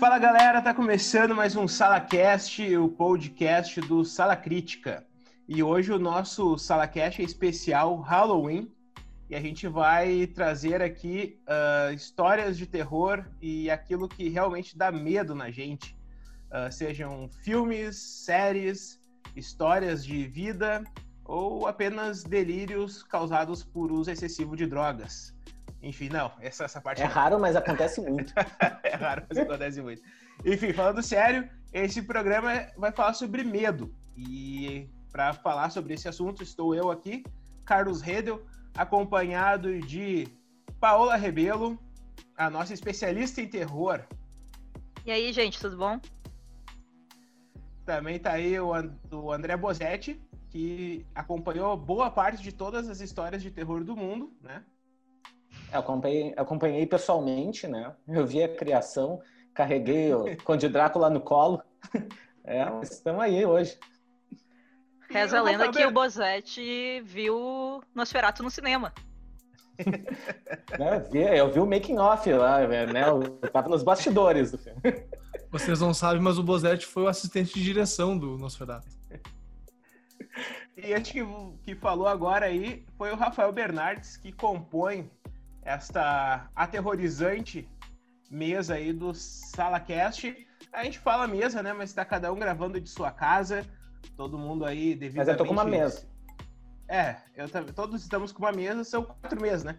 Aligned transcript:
Fala 0.00 0.18
galera, 0.18 0.62
tá 0.62 0.72
começando 0.72 1.36
mais 1.36 1.54
um 1.54 1.68
SalaCast, 1.68 2.74
o 2.74 2.88
podcast 2.88 3.82
do 3.82 4.02
Sala 4.02 4.34
Crítica. 4.34 5.06
E 5.46 5.62
hoje 5.62 5.92
o 5.92 5.98
nosso 5.98 6.56
SalaCast 6.56 7.20
é 7.20 7.24
especial 7.26 8.00
Halloween 8.00 8.72
e 9.28 9.36
a 9.36 9.40
gente 9.42 9.68
vai 9.68 10.26
trazer 10.26 10.80
aqui 10.80 11.38
uh, 11.46 11.92
histórias 11.92 12.56
de 12.56 12.64
terror 12.64 13.26
e 13.42 13.70
aquilo 13.70 14.08
que 14.08 14.30
realmente 14.30 14.74
dá 14.74 14.90
medo 14.90 15.34
na 15.34 15.50
gente. 15.50 15.94
Uh, 16.46 16.72
sejam 16.72 17.28
filmes, 17.44 17.98
séries, 17.98 18.98
histórias 19.36 20.02
de 20.02 20.26
vida 20.26 20.82
ou 21.26 21.66
apenas 21.66 22.24
delírios 22.24 23.02
causados 23.02 23.62
por 23.62 23.92
uso 23.92 24.10
excessivo 24.10 24.56
de 24.56 24.66
drogas. 24.66 25.34
Enfim, 25.82 26.08
não, 26.08 26.30
essa, 26.40 26.64
essa 26.64 26.80
parte. 26.80 27.02
É 27.02 27.06
não. 27.06 27.12
raro, 27.12 27.38
mas 27.38 27.56
acontece 27.56 28.00
muito. 28.00 28.32
é 28.84 28.94
raro, 28.96 29.24
mas 29.28 29.38
acontece 29.38 29.80
muito. 29.80 30.02
Enfim, 30.44 30.72
falando 30.72 31.02
sério, 31.02 31.48
esse 31.72 32.02
programa 32.02 32.66
vai 32.76 32.92
falar 32.92 33.14
sobre 33.14 33.44
medo. 33.44 33.94
E 34.16 34.88
para 35.10 35.32
falar 35.32 35.70
sobre 35.70 35.94
esse 35.94 36.08
assunto, 36.08 36.42
estou 36.42 36.74
eu 36.74 36.90
aqui, 36.90 37.24
Carlos 37.64 38.00
Redel, 38.00 38.44
acompanhado 38.76 39.80
de 39.80 40.28
Paola 40.78 41.16
Rebelo, 41.16 41.78
a 42.36 42.50
nossa 42.50 42.74
especialista 42.74 43.40
em 43.40 43.48
terror. 43.48 44.04
E 45.04 45.10
aí, 45.10 45.32
gente, 45.32 45.58
tudo 45.58 45.76
bom? 45.76 46.00
Também 47.86 48.18
tá 48.18 48.32
aí 48.32 48.58
o, 48.60 48.70
o 49.12 49.32
André 49.32 49.56
Bozetti, 49.56 50.20
que 50.50 51.06
acompanhou 51.14 51.76
boa 51.76 52.10
parte 52.10 52.42
de 52.42 52.52
todas 52.52 52.88
as 52.88 53.00
histórias 53.00 53.42
de 53.42 53.50
terror 53.50 53.82
do 53.82 53.96
mundo, 53.96 54.32
né? 54.42 54.62
Eu 55.72 55.80
acompanhei, 55.80 56.34
acompanhei 56.36 56.86
pessoalmente, 56.86 57.66
né? 57.66 57.94
Eu 58.08 58.26
vi 58.26 58.42
a 58.42 58.48
criação, 58.48 59.20
carreguei 59.54 60.12
o 60.12 60.36
Conde 60.42 60.68
Drácula 60.68 61.10
no 61.10 61.20
colo. 61.20 61.62
É, 62.42 62.64
mas 62.64 62.90
estamos 62.90 63.20
aí 63.22 63.44
hoje. 63.44 63.78
Reza 65.10 65.38
a 65.38 65.42
lenda 65.42 65.70
que 65.70 65.84
o 65.84 65.90
Bozetti 65.90 67.02
viu 67.04 67.82
Nosferatu 67.94 68.42
no 68.42 68.50
cinema. 68.50 68.92
Né, 70.78 71.38
eu 71.38 71.50
vi 71.50 71.60
o 71.60 71.66
making 71.66 71.98
off 71.98 72.30
lá, 72.32 72.66
né? 72.66 73.08
Eu 73.08 73.22
tava 73.50 73.68
nos 73.68 73.82
bastidores 73.82 74.50
do 74.50 74.58
filme. 74.58 74.80
Vocês 75.52 75.80
não 75.80 75.94
sabem, 75.94 76.20
mas 76.20 76.38
o 76.38 76.42
Bozetti 76.42 76.86
foi 76.86 77.04
o 77.04 77.08
assistente 77.08 77.54
de 77.54 77.62
direção 77.62 78.16
do 78.16 78.36
Nosferatu. 78.38 78.88
E 80.76 80.94
acho 80.94 81.12
que, 81.12 81.26
que 81.62 81.74
falou 81.74 82.06
agora 82.06 82.46
aí 82.46 82.84
foi 82.96 83.10
o 83.10 83.16
Rafael 83.16 83.52
Bernardes, 83.52 84.16
que 84.16 84.32
compõe 84.32 85.10
esta 85.62 86.48
aterrorizante 86.54 87.68
mesa 88.30 88.74
aí 88.74 88.92
do 88.92 89.12
SalaCast. 89.12 90.46
A 90.72 90.84
gente 90.84 90.98
fala 90.98 91.26
mesa, 91.26 91.62
né? 91.62 91.72
Mas 91.72 91.92
tá 91.92 92.04
cada 92.04 92.32
um 92.32 92.38
gravando 92.38 92.80
de 92.80 92.88
sua 92.88 93.10
casa. 93.10 93.66
Todo 94.16 94.38
mundo 94.38 94.64
aí 94.64 94.94
devido 94.94 95.18
Mas 95.18 95.28
eu 95.28 95.36
tô 95.36 95.44
com 95.44 95.52
uma 95.52 95.64
mesa. 95.64 96.08
É, 96.88 97.16
eu, 97.36 97.48
todos 97.74 98.02
estamos 98.02 98.32
com 98.32 98.42
uma 98.42 98.52
mesa, 98.52 98.82
são 98.82 99.04
quatro 99.04 99.40
mesas, 99.40 99.64
né? 99.64 99.78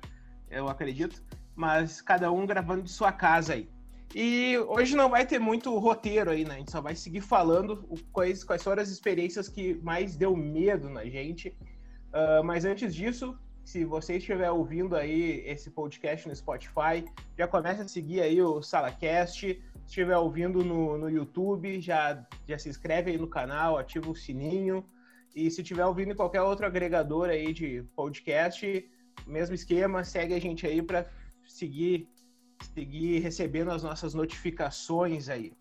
Eu 0.49 0.67
acredito. 0.67 1.23
Mas 1.55 2.01
cada 2.01 2.31
um 2.31 2.45
gravando 2.45 2.83
de 2.83 2.91
sua 2.91 3.11
casa 3.11 3.53
aí. 3.53 3.69
E 4.13 4.57
hoje 4.67 4.95
não 4.95 5.09
vai 5.09 5.25
ter 5.25 5.39
muito 5.39 5.77
roteiro 5.77 6.31
aí, 6.31 6.43
né? 6.43 6.55
A 6.55 6.57
gente 6.57 6.71
só 6.71 6.81
vai 6.81 6.95
seguir 6.95 7.21
falando 7.21 7.87
quais, 8.11 8.43
quais 8.43 8.61
foram 8.61 8.81
as 8.81 8.89
experiências 8.89 9.47
que 9.47 9.75
mais 9.75 10.15
deu 10.17 10.35
medo 10.35 10.89
na 10.89 11.05
gente. 11.05 11.49
Uh, 12.09 12.43
mas 12.43 12.65
antes 12.65 12.93
disso, 12.93 13.37
se 13.63 13.85
você 13.85 14.17
estiver 14.17 14.51
ouvindo 14.51 14.95
aí 14.95 15.43
esse 15.45 15.69
podcast 15.69 16.27
no 16.27 16.35
Spotify, 16.35 17.05
já 17.37 17.47
começa 17.47 17.83
a 17.83 17.87
seguir 17.87 18.21
aí 18.21 18.41
o 18.41 18.61
SalaCast. 18.61 19.39
Se 19.41 19.85
estiver 19.85 20.17
ouvindo 20.17 20.63
no, 20.63 20.97
no 20.97 21.09
YouTube, 21.09 21.79
já, 21.79 22.25
já 22.47 22.57
se 22.57 22.69
inscreve 22.69 23.11
aí 23.11 23.17
no 23.17 23.27
canal, 23.27 23.77
ativa 23.77 24.09
o 24.09 24.15
sininho. 24.15 24.85
E 25.35 25.49
se 25.49 25.61
estiver 25.61 25.85
ouvindo 25.85 26.11
em 26.11 26.15
qualquer 26.15 26.41
outro 26.41 26.65
agregador 26.65 27.29
aí 27.29 27.53
de 27.53 27.83
podcast, 27.95 28.89
mesmo 29.25 29.55
esquema, 29.55 30.03
segue 30.03 30.33
a 30.33 30.41
gente 30.41 30.67
aí 30.67 30.81
para 30.81 31.09
seguir, 31.45 32.09
seguir 32.73 33.19
recebendo 33.19 33.71
as 33.71 33.83
nossas 33.83 34.13
notificações 34.13 35.29
aí. 35.29 35.53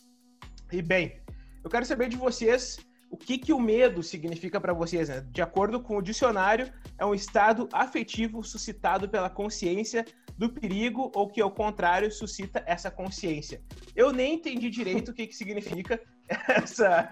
E 0.72 0.82
bem, 0.82 1.20
eu 1.62 1.70
quero 1.70 1.84
saber 1.84 2.08
de 2.08 2.16
vocês 2.16 2.78
o 3.10 3.16
que, 3.16 3.36
que 3.36 3.52
o 3.52 3.58
medo 3.58 4.02
significa 4.02 4.60
para 4.60 4.72
vocês. 4.72 5.08
Né? 5.08 5.26
De 5.32 5.42
acordo 5.42 5.80
com 5.80 5.96
o 5.96 6.02
dicionário, 6.02 6.72
é 6.96 7.04
um 7.04 7.14
estado 7.14 7.68
afetivo 7.72 8.44
suscitado 8.44 9.08
pela 9.08 9.28
consciência 9.28 10.04
do 10.38 10.48
perigo 10.48 11.10
ou 11.14 11.28
que, 11.28 11.40
ao 11.40 11.50
contrário, 11.50 12.10
suscita 12.12 12.62
essa 12.66 12.90
consciência. 12.90 13.60
Eu 13.96 14.12
nem 14.12 14.34
entendi 14.34 14.70
direito 14.70 15.10
o 15.10 15.14
que, 15.14 15.26
que 15.26 15.34
significa 15.34 16.00
essa, 16.48 17.10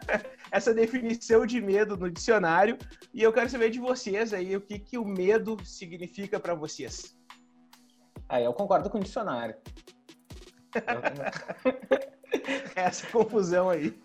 essa 0.53 0.73
definição 0.73 1.45
de 1.45 1.61
medo 1.61 1.97
no 1.97 2.09
dicionário 2.09 2.79
e 3.13 3.23
eu 3.23 3.33
quero 3.33 3.51
saber 3.51 3.71
de 3.71 3.81
vocês 3.81 4.33
aí 4.33 4.55
o 4.55 4.61
que, 4.61 4.79
que 4.79 4.97
o 4.97 5.05
medo 5.05 5.57
significa 5.65 6.39
para 6.39 6.55
vocês. 6.55 7.19
Ah, 8.29 8.41
eu 8.41 8.53
concordo 8.53 8.89
com 8.89 8.99
o 8.99 9.03
dicionário. 9.03 9.57
essa 12.77 13.07
confusão 13.09 13.71
aí. 13.71 13.99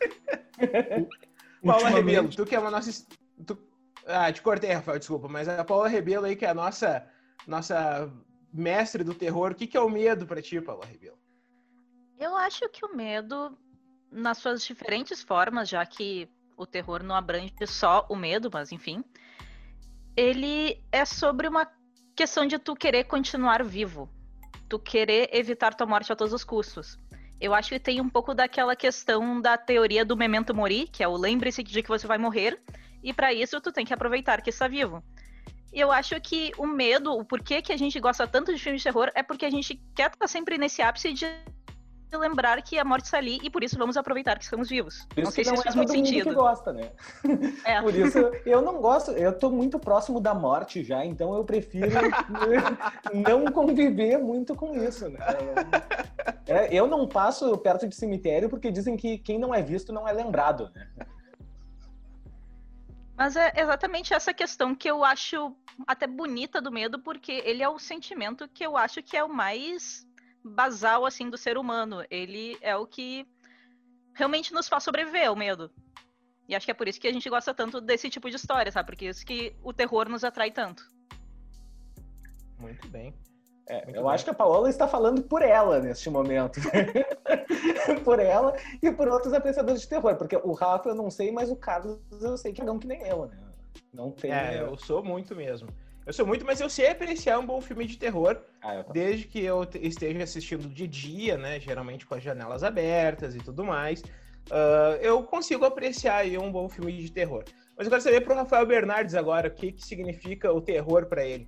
Paula 1.66 1.90
Rebelo, 1.90 2.30
tu 2.30 2.46
que 2.46 2.56
é 2.56 2.60
uma 2.60 2.72
nossa. 2.72 3.06
Tu... 3.46 3.58
Ah, 4.06 4.32
te 4.32 4.42
cortei, 4.42 4.72
Rafael, 4.74 5.00
desculpa, 5.00 5.28
mas 5.28 5.48
a 5.48 5.64
Paula 5.64 5.88
Rebelo 5.88 6.26
aí, 6.26 6.36
que 6.36 6.46
é 6.46 6.50
a 6.50 6.54
nossa, 6.54 7.08
nossa 7.48 8.12
mestre 8.54 9.04
do 9.04 9.14
terror, 9.14 9.52
o 9.52 9.56
que, 9.56 9.66
que 9.66 9.78
é 9.78 9.80
o 9.80 9.90
medo 9.90 10.26
para 10.26 10.42
ti, 10.42 10.60
Paula 10.60 10.86
Rebelo? 10.86 11.18
Eu 12.20 12.36
acho 12.36 12.68
que 12.70 12.86
o 12.86 12.96
medo, 12.96 13.58
nas 14.12 14.38
suas 14.38 14.64
diferentes 14.64 15.24
formas, 15.24 15.70
já 15.70 15.86
que 15.86 16.30
o 16.58 16.66
terror 16.66 17.02
não 17.02 17.16
abrange 17.16 17.54
só 17.66 18.06
o 18.10 18.16
medo, 18.16 18.50
mas 18.52 18.72
enfim, 18.72 19.04
ele 20.16 20.84
é 20.92 21.06
sobre 21.06 21.48
uma 21.48 21.68
questão 22.16 22.46
de 22.46 22.60
tu 22.60 22.76
querer 22.76 23.06
continuar 23.06 23.64
vivo, 23.64 24.10
tu 24.70 24.78
querer 24.80 25.30
evitar 25.34 25.74
tua 25.74 25.88
morte 25.88 26.12
a 26.12 26.16
todos 26.16 26.34
os 26.34 26.44
custos. 26.44 26.98
Eu 27.40 27.54
acho 27.54 27.70
que 27.70 27.80
tem 27.80 28.00
um 28.00 28.10
pouco 28.10 28.34
daquela 28.34 28.76
questão 28.76 29.42
da 29.42 29.58
teoria 29.58 30.06
do 30.06 30.16
memento 30.16 30.54
mori, 30.54 30.88
que 30.92 31.04
é 31.04 31.08
o 31.08 31.18
lembre-se 31.18 31.64
de 31.64 31.84
que 31.84 31.90
você 31.90 32.08
vai 32.08 32.18
morrer, 32.18 32.60
e 33.04 33.14
para 33.14 33.34
isso 33.34 33.60
tu 33.60 33.72
tem 33.72 33.86
que 33.86 33.94
aproveitar 33.94 34.42
que 34.42 34.50
está 34.50 34.68
vivo. 34.68 35.04
E 35.74 35.80
eu 35.80 35.92
acho 35.92 36.20
que 36.22 36.52
o 36.58 36.68
medo, 36.68 37.12
o 37.12 37.26
porquê 37.26 37.62
que 37.62 37.74
a 37.74 37.78
gente 37.78 38.00
gosta 38.00 38.28
tanto 38.28 38.54
de 38.54 38.62
filmes 38.62 38.82
de 38.82 38.86
terror, 38.86 39.12
é 39.16 39.24
porque 39.24 39.46
a 39.46 39.50
gente 39.50 39.76
quer 39.96 40.12
estar 40.12 40.28
sempre 40.28 40.58
nesse 40.58 40.82
ápice 40.82 41.12
de 41.12 41.26
lembrar 42.18 42.62
que 42.62 42.78
a 42.78 42.84
morte 42.84 43.06
está 43.06 43.18
ali 43.18 43.40
e 43.44 43.50
por 43.50 43.64
isso 43.64 43.78
vamos 43.78 43.98
aproveitar 43.98 44.38
que 44.38 44.44
estamos 44.44 44.70
vivos. 44.70 45.06
Por 45.14 45.24
não 45.24 45.32
sei 45.32 45.44
se 45.44 45.54
isso 45.54 45.62
é 45.62 45.64
faz 45.64 45.76
muito 45.76 45.92
sentido. 45.92 46.30
que 46.30 46.36
gosta, 46.36 46.74
né? 46.74 46.92
É. 47.66 47.82
Por 47.82 47.96
isso 47.96 48.18
eu 48.46 48.62
não 48.62 48.82
gosto, 48.82 49.12
eu 49.12 49.38
tô 49.38 49.50
muito 49.50 49.80
próximo 49.80 50.20
da 50.20 50.34
morte 50.34 50.84
já, 50.84 51.06
então 51.06 51.34
eu 51.36 51.44
prefiro 51.44 51.90
não 53.14 53.46
conviver 53.52 54.18
muito 54.18 54.56
com 54.56 54.76
isso, 54.76 55.10
né? 55.10 55.20
É, 56.46 56.74
eu 56.74 56.88
não 56.88 57.08
passo 57.08 57.58
perto 57.58 57.88
de 57.88 57.96
cemitério 57.96 58.50
porque 58.50 58.72
dizem 58.72 58.98
que 58.98 59.18
quem 59.18 59.38
não 59.40 59.54
é 59.54 59.62
visto 59.62 59.94
não 59.94 60.08
é 60.08 60.12
lembrado, 60.12 60.72
né? 60.76 60.88
Mas 63.16 63.36
é 63.36 63.54
exatamente 63.56 64.14
essa 64.14 64.34
questão 64.34 64.76
que 64.76 64.90
eu 64.90 65.04
acho 65.04 65.56
até 65.88 66.08
bonita 66.08 66.62
do 66.62 66.72
medo, 66.72 67.00
porque 67.00 67.32
ele 67.46 67.64
é 67.64 67.70
o 67.70 67.80
sentimento 67.80 68.48
que 68.48 68.66
eu 68.66 68.76
acho 68.76 69.02
que 69.04 69.16
é 69.16 69.24
o 69.24 69.30
mais 69.30 70.06
basal 70.44 71.06
assim 71.06 71.30
do 71.30 71.38
ser 71.38 71.58
humano. 71.58 72.04
Ele 72.10 72.58
é 72.62 72.76
o 72.76 72.86
que 72.86 73.28
realmente 74.14 74.54
nos 74.54 74.68
faz 74.68 74.84
sobreviver 74.84 75.28
ao 75.28 75.36
medo. 75.36 75.72
E 76.48 76.56
acho 76.56 76.66
que 76.66 76.72
é 76.72 76.76
por 76.76 76.88
isso 76.88 77.00
que 77.00 77.08
a 77.08 77.14
gente 77.14 77.30
gosta 77.30 77.54
tanto 77.54 77.80
desse 77.80 78.10
tipo 78.10 78.30
de 78.30 78.36
história, 78.36 78.72
sabe? 78.72 78.88
Porque 78.88 79.06
é 79.06 79.10
isso 79.10 79.26
que 79.26 79.56
o 79.64 79.72
terror 79.72 80.10
nos 80.10 80.24
atrai 80.24 80.52
tanto. 80.52 80.84
Muito 82.60 82.88
bem. 82.90 83.14
É, 83.68 83.90
eu 83.90 84.04
bem. 84.04 84.12
acho 84.12 84.26
que 84.26 84.30
a 84.30 84.34
Paola 84.34 84.70
está 84.70 84.88
falando 84.88 85.24
por 85.24 85.42
ela 85.42 85.80
neste 85.80 86.10
momento. 86.10 86.60
por 88.04 88.20
ela 88.20 88.54
e 88.82 88.92
por 88.92 89.08
outros 89.08 89.34
apreciadores 89.34 89.82
de 89.82 89.88
terror. 89.88 90.16
Porque 90.18 90.36
o 90.36 90.52
Rafa 90.52 90.90
eu 90.90 90.96
não 90.96 91.10
sei, 91.10 91.32
mas 91.32 91.50
o 91.50 91.56
Carlos 91.56 92.00
eu 92.22 92.38
sei 92.38 92.52
que 92.52 92.62
é 92.62 92.66
não 92.66 92.78
que 92.78 92.88
nem 92.88 93.02
eu, 93.08 93.26
né? 93.26 93.38
Não 93.94 94.12
tem. 94.12 94.32
É, 94.32 94.62
eu 94.62 94.78
sou 94.78 95.04
muito 95.04 95.36
mesmo. 95.36 95.70
Eu 96.06 96.12
sou 96.12 96.26
muito, 96.26 96.46
mas 96.46 96.60
eu 96.60 96.70
sei 96.70 96.90
apreciar 96.90 97.40
um 97.40 97.46
bom 97.46 97.62
filme 97.62 97.86
de 97.86 97.98
terror, 97.98 98.38
ah, 98.62 98.84
desde 98.92 99.26
que 99.26 99.40
eu 99.40 99.66
esteja 99.82 100.24
assistindo 100.24 100.68
de 100.68 100.88
dia, 100.88 101.38
né? 101.38 101.60
Geralmente 101.60 102.06
com 102.06 102.16
as 102.16 102.24
janelas 102.24 102.64
abertas 102.64 103.36
e 103.36 103.40
tudo 103.40 103.64
mais. 103.64 104.02
Uh, 104.02 105.00
eu 105.02 105.24
consigo 105.24 105.64
apreciar 105.64 106.18
aí 106.18 106.38
um 106.38 106.52
bom 106.52 106.68
filme 106.68 106.92
de 106.98 107.10
terror. 107.10 107.44
Mas 107.78 107.88
eu 107.88 107.92
quero 107.92 108.04
saber 108.04 108.22
pro 108.22 108.36
Rafael 108.36 108.66
Bernardes 108.66 109.16
agora, 109.16 109.48
o 109.48 109.52
que, 109.52 109.72
que 109.72 109.86
significa 109.86 110.52
o 110.52 110.62
terror 110.62 111.06
para 111.06 111.26
ele. 111.26 111.48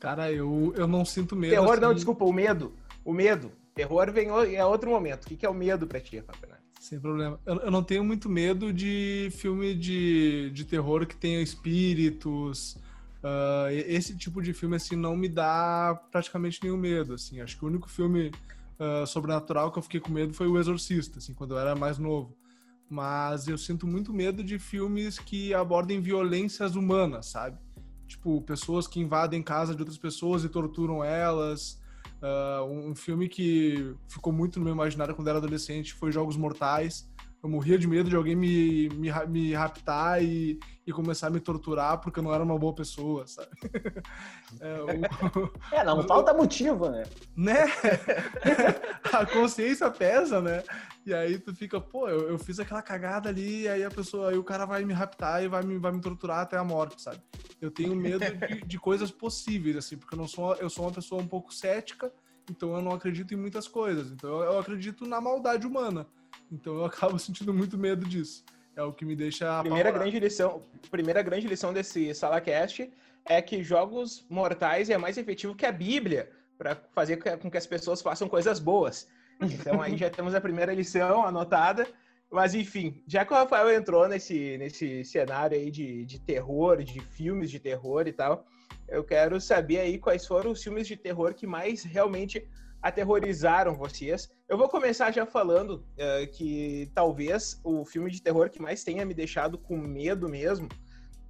Cara, 0.00 0.30
eu, 0.30 0.74
eu 0.76 0.86
não 0.86 1.04
sinto 1.04 1.36
medo. 1.36 1.52
Terror, 1.52 1.72
assim... 1.72 1.80
não, 1.80 1.94
desculpa, 1.94 2.24
o 2.24 2.32
medo. 2.32 2.74
O 3.04 3.12
medo. 3.12 3.52
Terror 3.74 4.12
vem 4.12 4.28
é 4.54 4.64
outro 4.64 4.90
momento. 4.90 5.24
O 5.24 5.28
que, 5.28 5.36
que 5.36 5.46
é 5.46 5.48
o 5.48 5.54
medo 5.54 5.86
pra 5.86 6.00
ti, 6.00 6.18
Rafael 6.18 6.40
Bernardes? 6.40 6.64
Sem 6.80 7.00
problema. 7.00 7.40
Eu, 7.46 7.56
eu, 7.60 7.70
não 7.70 7.82
tenho 7.82 8.04
muito 8.04 8.28
medo 8.28 8.72
de 8.72 9.30
filme 9.32 9.74
de, 9.74 10.50
de 10.50 10.64
terror 10.64 11.06
que 11.06 11.16
tenha 11.16 11.40
espíritos, 11.40 12.76
Uh, 13.24 13.72
esse 13.86 14.14
tipo 14.14 14.42
de 14.42 14.52
filme 14.52 14.76
assim 14.76 14.96
não 14.96 15.16
me 15.16 15.30
dá 15.30 15.98
praticamente 16.12 16.62
nenhum 16.62 16.76
medo 16.76 17.14
assim 17.14 17.40
acho 17.40 17.56
que 17.56 17.64
o 17.64 17.68
único 17.68 17.88
filme 17.88 18.30
uh, 18.78 19.06
sobrenatural 19.06 19.70
que 19.70 19.78
eu 19.78 19.82
fiquei 19.82 20.00
com 20.00 20.12
medo 20.12 20.32
foi 20.32 20.46
o 20.46 20.58
Exorcista, 20.58 21.18
assim, 21.18 21.34
quando 21.34 21.54
eu 21.54 21.58
era 21.58 21.74
mais 21.74 21.98
novo. 21.98 22.36
Mas 22.88 23.48
eu 23.48 23.56
sinto 23.56 23.86
muito 23.86 24.12
medo 24.12 24.42
de 24.42 24.58
filmes 24.58 25.18
que 25.18 25.54
abordem 25.54 26.00
violências 26.00 26.76
humanas, 26.76 27.26
sabe? 27.26 27.58
Tipo, 28.06 28.40
pessoas 28.42 28.86
que 28.86 29.00
invadem 29.00 29.42
casa 29.42 29.74
de 29.74 29.80
outras 29.80 29.98
pessoas 29.98 30.44
e 30.44 30.48
torturam 30.48 31.02
elas. 31.02 31.80
Uh, 32.22 32.64
um 32.64 32.94
filme 32.94 33.28
que 33.28 33.94
ficou 34.08 34.32
muito 34.32 34.58
no 34.58 34.64
meu 34.64 34.74
imaginário 34.74 35.14
quando 35.14 35.28
era 35.28 35.38
adolescente 35.38 35.92
foi 35.94 36.12
Jogos 36.12 36.36
Mortais 36.36 37.08
eu 37.44 37.50
morria 37.50 37.78
de 37.78 37.86
medo 37.86 38.08
de 38.08 38.16
alguém 38.16 38.34
me, 38.34 38.88
me, 38.88 39.10
me 39.28 39.52
raptar 39.52 40.24
e, 40.24 40.58
e 40.86 40.92
começar 40.92 41.26
a 41.26 41.30
me 41.30 41.38
torturar 41.38 42.00
porque 42.00 42.18
eu 42.18 42.22
não 42.22 42.32
era 42.32 42.42
uma 42.42 42.58
boa 42.58 42.74
pessoa, 42.74 43.26
sabe? 43.26 43.50
É, 44.60 44.80
o... 44.82 45.50
é 45.74 45.84
não 45.84 46.02
falta 46.06 46.32
motivo, 46.32 46.88
né? 46.88 47.02
Né? 47.36 47.64
a 49.12 49.26
consciência 49.26 49.90
pesa, 49.90 50.40
né? 50.40 50.62
E 51.04 51.12
aí 51.12 51.38
tu 51.38 51.52
fica, 51.54 51.80
pô, 51.80 52.08
eu, 52.08 52.28
eu 52.30 52.38
fiz 52.38 52.60
aquela 52.60 52.80
cagada 52.80 53.28
ali, 53.28 53.62
e 53.62 53.68
aí 53.68 53.82
a 53.82 53.90
pessoa, 53.90 54.30
aí 54.30 54.38
o 54.38 54.44
cara 54.44 54.64
vai 54.64 54.84
me 54.84 54.94
raptar 54.94 55.42
e 55.42 55.48
vai 55.48 55.62
me, 55.64 55.76
vai 55.76 55.90
me 55.90 56.00
torturar 56.00 56.40
até 56.40 56.56
a 56.56 56.62
morte, 56.62 57.02
sabe? 57.02 57.20
Eu 57.60 57.70
tenho 57.70 57.96
medo 57.96 58.24
de, 58.24 58.62
de 58.64 58.78
coisas 58.78 59.10
possíveis, 59.10 59.76
assim, 59.76 59.96
porque 59.96 60.14
eu 60.14 60.18
não 60.18 60.28
sou, 60.28 60.54
eu 60.54 60.70
sou 60.70 60.84
uma 60.84 60.92
pessoa 60.92 61.20
um 61.20 61.26
pouco 61.26 61.52
cética, 61.52 62.12
então 62.48 62.74
eu 62.76 62.80
não 62.80 62.92
acredito 62.92 63.34
em 63.34 63.36
muitas 63.36 63.66
coisas. 63.66 64.12
Então 64.12 64.30
eu, 64.30 64.52
eu 64.52 64.58
acredito 64.58 65.04
na 65.04 65.20
maldade 65.20 65.66
humana. 65.66 66.06
Então 66.50 66.74
eu 66.74 66.84
acabo 66.84 67.18
sentindo 67.20 67.52
muito 67.52 67.76
medo 67.76 68.06
disso. 68.06 68.44
É 68.76 68.82
o 68.82 68.92
que 68.92 69.04
me 69.04 69.14
deixa. 69.14 69.60
Primeira 69.60 69.90
grande 69.90 70.18
lição, 70.18 70.62
primeira 70.90 71.22
grande 71.22 71.46
lição 71.46 71.72
desse 71.72 72.12
SalaCast 72.12 72.90
é 73.24 73.40
que 73.40 73.62
jogos 73.62 74.26
mortais 74.28 74.90
é 74.90 74.98
mais 74.98 75.16
efetivo 75.16 75.54
que 75.54 75.64
a 75.64 75.72
Bíblia 75.72 76.30
para 76.58 76.76
fazer 76.92 77.16
com 77.38 77.50
que 77.50 77.56
as 77.56 77.66
pessoas 77.66 78.02
façam 78.02 78.28
coisas 78.28 78.58
boas. 78.58 79.08
Então 79.40 79.80
aí 79.80 79.96
já 79.96 80.10
temos 80.10 80.34
a 80.34 80.40
primeira 80.40 80.74
lição 80.74 81.24
anotada. 81.24 81.86
Mas 82.30 82.54
enfim, 82.54 83.00
já 83.06 83.24
que 83.24 83.32
o 83.32 83.36
Rafael 83.36 83.70
entrou 83.72 84.08
nesse, 84.08 84.58
nesse 84.58 85.04
cenário 85.04 85.56
aí 85.56 85.70
de, 85.70 86.04
de 86.04 86.18
terror, 86.18 86.82
de 86.82 86.98
filmes 87.00 87.48
de 87.48 87.60
terror 87.60 88.08
e 88.08 88.12
tal, 88.12 88.44
eu 88.88 89.04
quero 89.04 89.40
saber 89.40 89.78
aí 89.78 89.98
quais 89.98 90.26
foram 90.26 90.50
os 90.50 90.62
filmes 90.62 90.88
de 90.88 90.96
terror 90.96 91.32
que 91.32 91.46
mais 91.46 91.84
realmente 91.84 92.48
aterrorizaram 92.84 93.74
vocês. 93.74 94.28
Eu 94.46 94.58
vou 94.58 94.68
começar 94.68 95.10
já 95.10 95.24
falando 95.24 95.86
uh, 95.96 96.30
que 96.30 96.92
talvez 96.94 97.58
o 97.64 97.82
filme 97.82 98.10
de 98.10 98.20
terror 98.20 98.50
que 98.50 98.60
mais 98.60 98.84
tenha 98.84 99.06
me 99.06 99.14
deixado 99.14 99.56
com 99.56 99.74
medo 99.74 100.28
mesmo, 100.28 100.68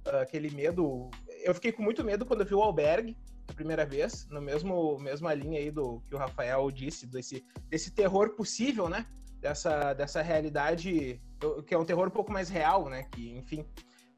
uh, 0.05 0.17
aquele 0.17 0.49
medo. 0.49 1.09
Eu 1.45 1.55
fiquei 1.55 1.71
com 1.71 1.81
muito 1.81 2.03
medo 2.03 2.25
quando 2.25 2.41
eu 2.41 2.45
vi 2.45 2.53
o 2.53 2.61
Albergue 2.61 3.17
a 3.47 3.53
primeira 3.53 3.85
vez, 3.85 4.27
no 4.29 4.41
mesmo 4.41 4.99
mesma 4.99 5.33
linha 5.33 5.57
aí 5.57 5.71
do 5.71 6.01
que 6.01 6.13
o 6.13 6.17
Rafael 6.17 6.69
disse, 6.69 7.07
desse, 7.07 7.41
desse 7.69 7.89
terror 7.91 8.31
possível, 8.31 8.89
né? 8.89 9.05
Dessa, 9.39 9.93
dessa 9.93 10.21
realidade, 10.21 11.21
que 11.65 11.73
é 11.73 11.77
um 11.77 11.85
terror 11.85 12.07
um 12.07 12.11
pouco 12.11 12.33
mais 12.33 12.49
real, 12.49 12.89
né? 12.89 13.03
Que, 13.11 13.31
enfim. 13.37 13.65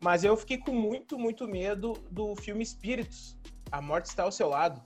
Mas 0.01 0.23
eu 0.23 0.35
fiquei 0.35 0.57
com 0.57 0.71
muito, 0.71 1.19
muito 1.19 1.47
medo 1.47 1.93
do 2.09 2.35
filme 2.35 2.63
Espíritos, 2.63 3.37
A 3.71 3.79
Morte 3.79 4.05
Está 4.05 4.23
ao 4.23 4.31
Seu 4.31 4.49
Lado, 4.49 4.81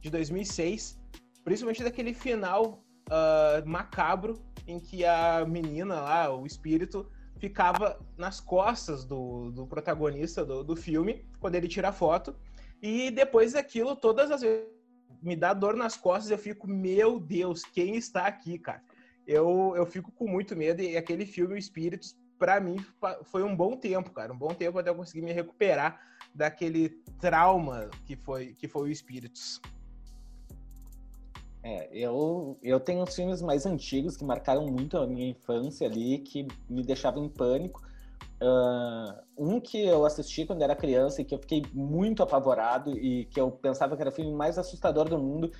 de 0.00 0.08
2006 0.08 1.04
Principalmente 1.46 1.84
daquele 1.84 2.12
final 2.12 2.84
uh, 3.08 3.64
macabro 3.64 4.36
em 4.66 4.80
que 4.80 5.04
a 5.04 5.46
menina 5.46 6.00
lá, 6.00 6.36
o 6.36 6.44
espírito, 6.44 7.08
ficava 7.38 8.00
nas 8.18 8.40
costas 8.40 9.04
do, 9.04 9.52
do 9.52 9.64
protagonista 9.64 10.44
do, 10.44 10.64
do 10.64 10.74
filme, 10.74 11.24
quando 11.38 11.54
ele 11.54 11.68
tira 11.68 11.90
a 11.90 11.92
foto. 11.92 12.34
E 12.82 13.12
depois 13.12 13.52
daquilo, 13.52 13.94
todas 13.94 14.32
as 14.32 14.40
vezes 14.40 14.66
me 15.22 15.36
dá 15.36 15.54
dor 15.54 15.76
nas 15.76 15.96
costas, 15.96 16.32
eu 16.32 16.38
fico, 16.38 16.66
meu 16.66 17.20
Deus, 17.20 17.62
quem 17.62 17.94
está 17.94 18.26
aqui, 18.26 18.58
cara? 18.58 18.82
Eu, 19.24 19.72
eu 19.76 19.86
fico 19.86 20.10
com 20.10 20.26
muito 20.26 20.56
medo 20.56 20.82
e 20.82 20.96
aquele 20.96 21.24
filme, 21.24 21.54
o 21.54 21.56
Espíritos, 21.56 22.18
para 22.40 22.58
mim 22.58 22.84
foi 23.22 23.44
um 23.44 23.54
bom 23.54 23.76
tempo, 23.76 24.10
cara, 24.10 24.32
um 24.32 24.38
bom 24.38 24.52
tempo 24.52 24.80
até 24.80 24.90
eu 24.90 24.96
conseguir 24.96 25.22
me 25.22 25.32
recuperar 25.32 26.00
daquele 26.34 26.88
trauma 27.20 27.88
que 28.04 28.16
foi 28.16 28.52
que 28.54 28.66
foi 28.66 28.88
o 28.88 28.92
Espíritos. 28.92 29.60
É, 31.68 31.88
eu, 31.90 32.56
eu 32.62 32.78
tenho 32.78 33.02
uns 33.02 33.12
filmes 33.12 33.42
mais 33.42 33.66
antigos 33.66 34.16
que 34.16 34.24
marcaram 34.24 34.64
muito 34.68 34.96
a 34.96 35.04
minha 35.04 35.30
infância 35.30 35.88
ali, 35.88 36.18
que 36.18 36.46
me 36.70 36.84
deixavam 36.84 37.24
em 37.24 37.28
pânico. 37.28 37.82
Uh, 38.40 39.20
um 39.36 39.60
que 39.60 39.84
eu 39.84 40.06
assisti 40.06 40.46
quando 40.46 40.62
era 40.62 40.76
criança 40.76 41.20
e 41.20 41.24
que 41.24 41.34
eu 41.34 41.40
fiquei 41.40 41.64
muito 41.72 42.22
apavorado 42.22 42.96
e 42.96 43.24
que 43.24 43.40
eu 43.40 43.50
pensava 43.50 43.96
que 43.96 44.02
era 44.02 44.10
o 44.10 44.12
filme 44.12 44.32
mais 44.32 44.58
assustador 44.58 45.08
do 45.08 45.18
mundo, 45.18 45.50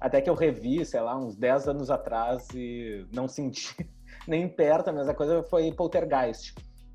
até 0.00 0.20
que 0.20 0.30
eu 0.30 0.34
revi, 0.34 0.84
sei 0.84 1.00
lá, 1.00 1.18
uns 1.18 1.34
10 1.34 1.66
anos 1.66 1.90
atrás 1.90 2.46
e 2.54 3.04
não 3.12 3.26
senti 3.26 3.74
nem 4.28 4.48
perto 4.48 4.90
a 4.90 4.92
mesma 4.92 5.14
coisa, 5.14 5.42
foi 5.42 5.72
Poltergeist. 5.72 6.54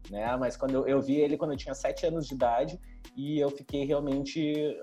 Né? 0.09 0.33
Mas 0.38 0.56
quando 0.56 0.75
eu, 0.75 0.88
eu 0.88 1.01
vi 1.01 1.17
ele 1.17 1.35
quando 1.35 1.51
eu 1.51 1.57
tinha 1.57 1.75
7 1.75 2.06
anos 2.06 2.25
de 2.25 2.35
idade 2.35 2.79
e 3.15 3.39
eu 3.39 3.49
fiquei 3.49 3.85
realmente 3.85 4.77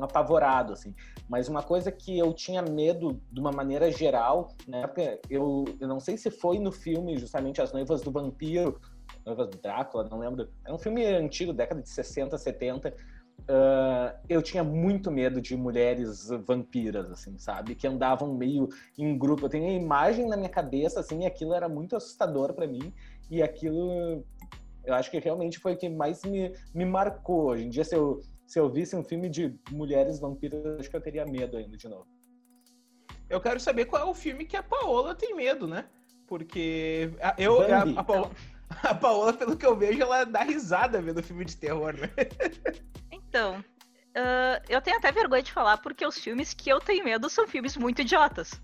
apavorado, 0.00 0.72
assim. 0.72 0.94
Mas 1.28 1.48
uma 1.48 1.62
coisa 1.62 1.90
que 1.90 2.18
eu 2.18 2.32
tinha 2.32 2.62
medo 2.62 3.20
de 3.30 3.40
uma 3.40 3.52
maneira 3.52 3.90
geral, 3.90 4.54
né? 4.66 4.84
Eu, 5.28 5.64
eu 5.80 5.88
não 5.88 6.00
sei 6.00 6.16
se 6.16 6.30
foi 6.30 6.58
no 6.58 6.72
filme 6.72 7.16
justamente 7.16 7.60
As 7.60 7.72
Noivas 7.72 8.02
do 8.02 8.10
Vampiro, 8.10 8.80
Noivas 9.24 9.48
do 9.48 9.58
Drácula, 9.58 10.08
não 10.10 10.18
lembro. 10.18 10.48
É 10.64 10.72
um 10.72 10.78
filme 10.78 11.04
antigo, 11.04 11.52
década 11.52 11.82
de 11.82 11.88
60, 11.88 12.36
70. 12.36 12.94
Uh, 13.40 14.14
eu 14.28 14.42
tinha 14.42 14.62
muito 14.62 15.10
medo 15.10 15.40
de 15.40 15.56
mulheres 15.56 16.28
vampiras, 16.46 17.10
assim, 17.10 17.38
sabe? 17.38 17.74
Que 17.74 17.86
andavam 17.86 18.34
meio 18.34 18.68
em 18.98 19.16
grupo. 19.16 19.46
Eu 19.46 19.48
tenho 19.48 19.66
a 19.66 19.72
imagem 19.72 20.28
na 20.28 20.36
minha 20.36 20.48
cabeça, 20.48 21.00
assim, 21.00 21.22
e 21.22 21.26
aquilo 21.26 21.54
era 21.54 21.68
muito 21.68 21.96
assustador 21.96 22.52
para 22.52 22.66
mim. 22.66 22.92
E 23.30 23.42
aquilo 23.42 24.24
eu 24.84 24.94
acho 24.94 25.10
que 25.10 25.18
realmente 25.18 25.58
foi 25.58 25.74
o 25.74 25.76
que 25.76 25.88
mais 25.88 26.22
me, 26.24 26.52
me 26.74 26.84
marcou. 26.84 27.50
Hoje 27.50 27.64
em 27.64 27.70
dia, 27.70 27.84
se 27.84 27.94
eu, 27.94 28.20
se 28.46 28.58
eu 28.58 28.68
visse 28.68 28.96
um 28.96 29.04
filme 29.04 29.28
de 29.28 29.58
mulheres 29.70 30.18
vampiras, 30.20 30.80
acho 30.80 30.90
que 30.90 30.96
eu 30.96 31.00
teria 31.00 31.24
medo 31.26 31.56
ainda 31.56 31.76
de 31.76 31.88
novo. 31.88 32.06
Eu 33.28 33.40
quero 33.40 33.60
saber 33.60 33.84
qual 33.84 34.02
é 34.02 34.10
o 34.10 34.14
filme 34.14 34.44
que 34.44 34.56
a 34.56 34.62
Paola 34.62 35.14
tem 35.14 35.34
medo, 35.34 35.66
né? 35.66 35.86
Porque 36.26 37.12
eu, 37.38 37.60
a, 37.62 38.00
a, 38.00 38.04
Paola, 38.04 38.30
a 38.82 38.94
Paola, 38.94 39.32
pelo 39.32 39.56
que 39.56 39.66
eu 39.66 39.76
vejo, 39.76 40.02
ela 40.02 40.24
dá 40.24 40.42
risada 40.42 41.00
vendo 41.00 41.22
filme 41.22 41.44
de 41.44 41.56
terror, 41.56 41.94
né? 41.94 42.10
Então, 43.12 43.60
uh, 43.60 44.62
eu 44.68 44.80
tenho 44.80 44.96
até 44.96 45.12
vergonha 45.12 45.42
de 45.42 45.52
falar 45.52 45.78
porque 45.78 46.04
os 46.04 46.18
filmes 46.18 46.52
que 46.52 46.70
eu 46.70 46.80
tenho 46.80 47.04
medo 47.04 47.30
são 47.30 47.46
filmes 47.46 47.76
muito 47.76 48.02
idiotas. 48.02 48.60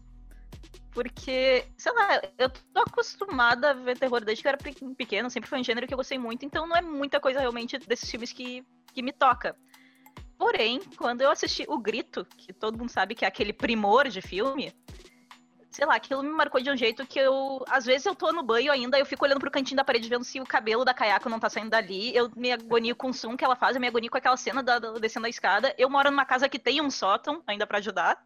Porque, 0.97 1.67
sei 1.76 1.93
lá, 1.93 2.23
eu 2.38 2.49
tô 2.49 2.81
acostumada 2.81 3.69
a 3.69 3.75
ver 3.75 3.99
terror 3.99 4.25
desde 4.25 4.41
que 4.41 4.49
eu 4.49 4.53
era 4.53 4.59
pequeno, 4.97 5.29
sempre 5.29 5.47
foi 5.47 5.61
um 5.61 5.62
gênero 5.62 5.87
que 5.87 5.93
eu 5.93 5.99
gostei 5.99 6.17
muito, 6.17 6.47
então 6.47 6.67
não 6.67 6.75
é 6.75 6.81
muita 6.81 7.21
coisa 7.21 7.38
realmente 7.38 7.76
desses 7.76 8.11
filmes 8.11 8.33
que, 8.33 8.65
que 8.95 9.03
me 9.03 9.12
toca. 9.12 9.55
Porém, 10.38 10.81
quando 10.97 11.21
eu 11.21 11.31
assisti 11.31 11.67
O 11.69 11.76
Grito, 11.76 12.26
que 12.38 12.50
todo 12.50 12.79
mundo 12.79 12.88
sabe 12.88 13.15
que 13.15 13.26
é 13.26 13.29
aquele 13.29 13.53
primor 13.53 14.09
de 14.09 14.23
filme, 14.23 14.73
sei 15.71 15.85
lá, 15.85 15.97
aquilo 15.97 16.23
me 16.23 16.31
marcou 16.31 16.62
de 16.62 16.71
um 16.71 16.76
jeito 16.79 17.07
que 17.07 17.19
eu. 17.19 17.62
Às 17.69 17.85
vezes 17.85 18.07
eu 18.07 18.15
tô 18.15 18.33
no 18.33 18.43
banho 18.43 18.73
ainda, 18.73 18.99
eu 18.99 19.05
fico 19.05 19.23
olhando 19.26 19.41
pro 19.41 19.50
cantinho 19.50 19.76
da 19.76 19.85
parede 19.85 20.09
vendo 20.09 20.25
se 20.25 20.41
o 20.41 20.47
cabelo 20.47 20.83
da 20.83 20.95
Kayako 20.95 21.29
não 21.29 21.38
tá 21.38 21.50
saindo 21.50 21.69
dali. 21.69 22.17
Eu 22.17 22.31
me 22.35 22.53
agonio 22.53 22.97
com 22.97 23.11
o 23.11 23.15
som 23.15 23.37
que 23.37 23.45
ela 23.45 23.55
faz, 23.55 23.76
eu 23.76 23.83
me 23.83 23.87
agonio 23.87 24.11
com 24.11 24.17
aquela 24.17 24.38
cena 24.38 24.62
da, 24.62 24.79
da 24.79 24.93
descendo 24.95 25.26
a 25.26 25.29
escada. 25.29 25.75
Eu 25.76 25.91
moro 25.91 26.11
numa 26.11 26.25
casa 26.25 26.49
que 26.49 26.59
tem 26.59 26.81
um 26.81 26.91
sótão 26.91 27.43
ainda 27.47 27.67
para 27.67 27.76
ajudar. 27.76 28.19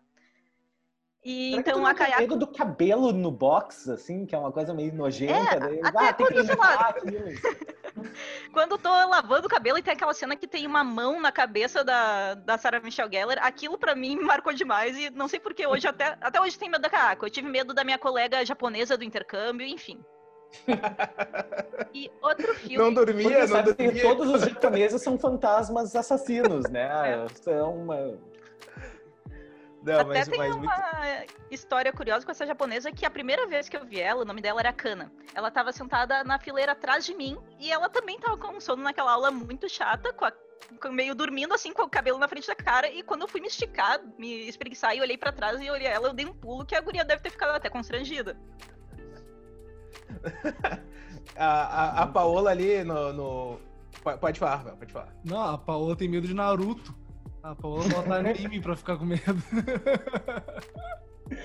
E 1.23 1.50
Será 1.50 1.61
então 1.61 1.87
a 1.87 1.95
Kayako. 1.95 2.21
medo 2.21 2.37
do 2.37 2.47
cabelo 2.47 3.12
no 3.12 3.31
box, 3.31 3.91
assim, 3.91 4.25
que 4.25 4.35
é 4.35 4.39
uma 4.39 4.50
coisa 4.50 4.73
meio 4.73 4.95
nojenta. 4.95 5.57
É, 5.57 5.61
daí, 5.61 5.81
até 5.85 6.09
ah, 6.09 6.15
quando, 6.15 6.35
tem 6.35 6.47
que 6.47 6.57
lá, 6.57 6.95
quando 8.55 8.73
eu 8.73 8.79
tô 8.79 8.89
lavando 8.89 9.47
o 9.47 9.50
cabelo 9.50 9.77
e 9.77 9.83
tem 9.83 9.93
aquela 9.93 10.15
cena 10.15 10.35
que 10.35 10.47
tem 10.47 10.67
uma 10.67 10.83
mão 10.83 11.21
na 11.21 11.31
cabeça 11.31 11.85
da, 11.85 12.33
da 12.35 12.57
Sarah 12.57 12.81
Michelle 12.81 13.12
Gellar, 13.12 13.39
aquilo 13.43 13.77
para 13.77 13.95
mim 13.95 14.17
me 14.17 14.25
marcou 14.25 14.55
demais. 14.55 14.97
E 14.97 15.11
não 15.11 15.29
sei 15.29 15.39
porque 15.39 15.67
hoje, 15.67 15.87
até, 15.87 16.17
até 16.23 16.41
hoje 16.41 16.59
tem 16.59 16.71
medo 16.71 16.81
da 16.81 16.89
Kayako. 16.89 17.27
Eu 17.27 17.31
tive 17.31 17.49
medo 17.49 17.75
da 17.75 17.85
minha 17.85 17.99
colega 17.99 18.45
japonesa 18.45 18.97
do 18.97 19.05
intercâmbio, 19.05 19.67
enfim. 19.67 20.03
e 21.93 22.11
outro 22.23 22.55
filme. 22.55 22.79
Não 22.79 22.95
dormia, 22.95 23.25
Porque, 23.25 23.41
não 23.41 23.49
sabe 23.49 23.73
dormia. 23.75 24.03
Todos 24.03 24.31
os 24.31 24.41
japoneses 24.41 25.03
são 25.03 25.19
fantasmas 25.19 25.95
assassinos, 25.95 26.69
né? 26.71 26.89
É. 27.12 27.29
São 27.35 27.77
uma 27.77 28.19
não, 29.83 30.01
Até 30.01 30.05
mas, 30.05 30.29
tem 30.29 30.39
mas 30.39 30.55
uma 30.55 30.77
muito... 30.77 31.35
história 31.51 31.93
curiosa 31.93 32.25
com 32.25 32.31
essa 32.31 32.47
japonesa 32.47 32.93
que 32.93 33.07
a 33.07 33.11
primeira 33.11 33.47
vez 33.47 33.69
que 33.69 33.77
eu 33.77 33.85
vi 33.85 33.99
ela, 33.99 34.23
o 34.23 34.25
nome 34.25 34.43
dela 34.43 34.61
era 34.61 34.73
Kana. 34.73 35.11
Ela 35.35 35.49
estava 35.49 35.73
sentada 35.73 36.23
na 36.23 36.39
fileira 36.39 36.73
atrás 36.73 37.05
de 37.05 37.15
mim 37.15 37.39
e 37.59 37.73
ela 37.73 37.89
também 37.89 38.17
estava 38.17 38.37
com 38.37 38.61
sono 38.61 38.83
naquela 38.83 39.13
aula 39.13 39.31
muito 39.31 39.69
chata, 39.69 40.13
com 40.13 40.27
a 40.27 40.33
meio 40.93 41.15
dormindo 41.15 41.55
assim 41.55 41.73
com 41.73 41.83
o 41.83 41.89
cabelo 41.89 42.19
na 42.19 42.29
frente 42.29 42.47
da 42.47 42.55
cara 42.55 42.91
e 42.91 43.03
quando 43.03 43.23
eu 43.23 43.29
fui 43.29 43.41
me 43.41 43.49
esticar, 43.49 44.01
me 44.19 44.49
espreguiçar 44.49 44.95
e 44.95 45.01
olhei 45.01 45.17
para 45.17 45.33
trás 45.33 45.61
e 45.61 45.71
olhei 45.71 45.87
ela, 45.87 46.09
eu 46.09 46.13
dei 46.13 46.27
um 46.27 46.35
pulo 46.35 46.65
que 46.65 46.75
a 46.75 46.81
guria 46.81 47.05
deve 47.05 47.23
ter 47.23 47.31
ficado 47.31 47.51
até 47.51 47.71
constrangida. 47.71 48.37
a, 51.37 51.47
a, 51.47 52.03
a 52.03 52.07
Paola 52.07 52.51
ali 52.51 52.85
no, 52.85 53.13
no... 53.13 53.61
Pode 54.21 54.39
falar, 54.39 54.65
pode 54.77 54.93
falar. 54.93 55.15
Não, 55.25 55.41
a 55.41 55.59
Paola 55.59 55.97
tem 55.97 56.09
medo 56.09 56.27
de 56.27 56.35
Naruto. 56.35 56.95
A 57.43 57.55
Paola 57.55 57.89
bota 57.89 58.15
anime 58.15 58.61
pra 58.61 58.77
ficar 58.77 58.97
com 58.97 59.05
medo. 59.05 59.43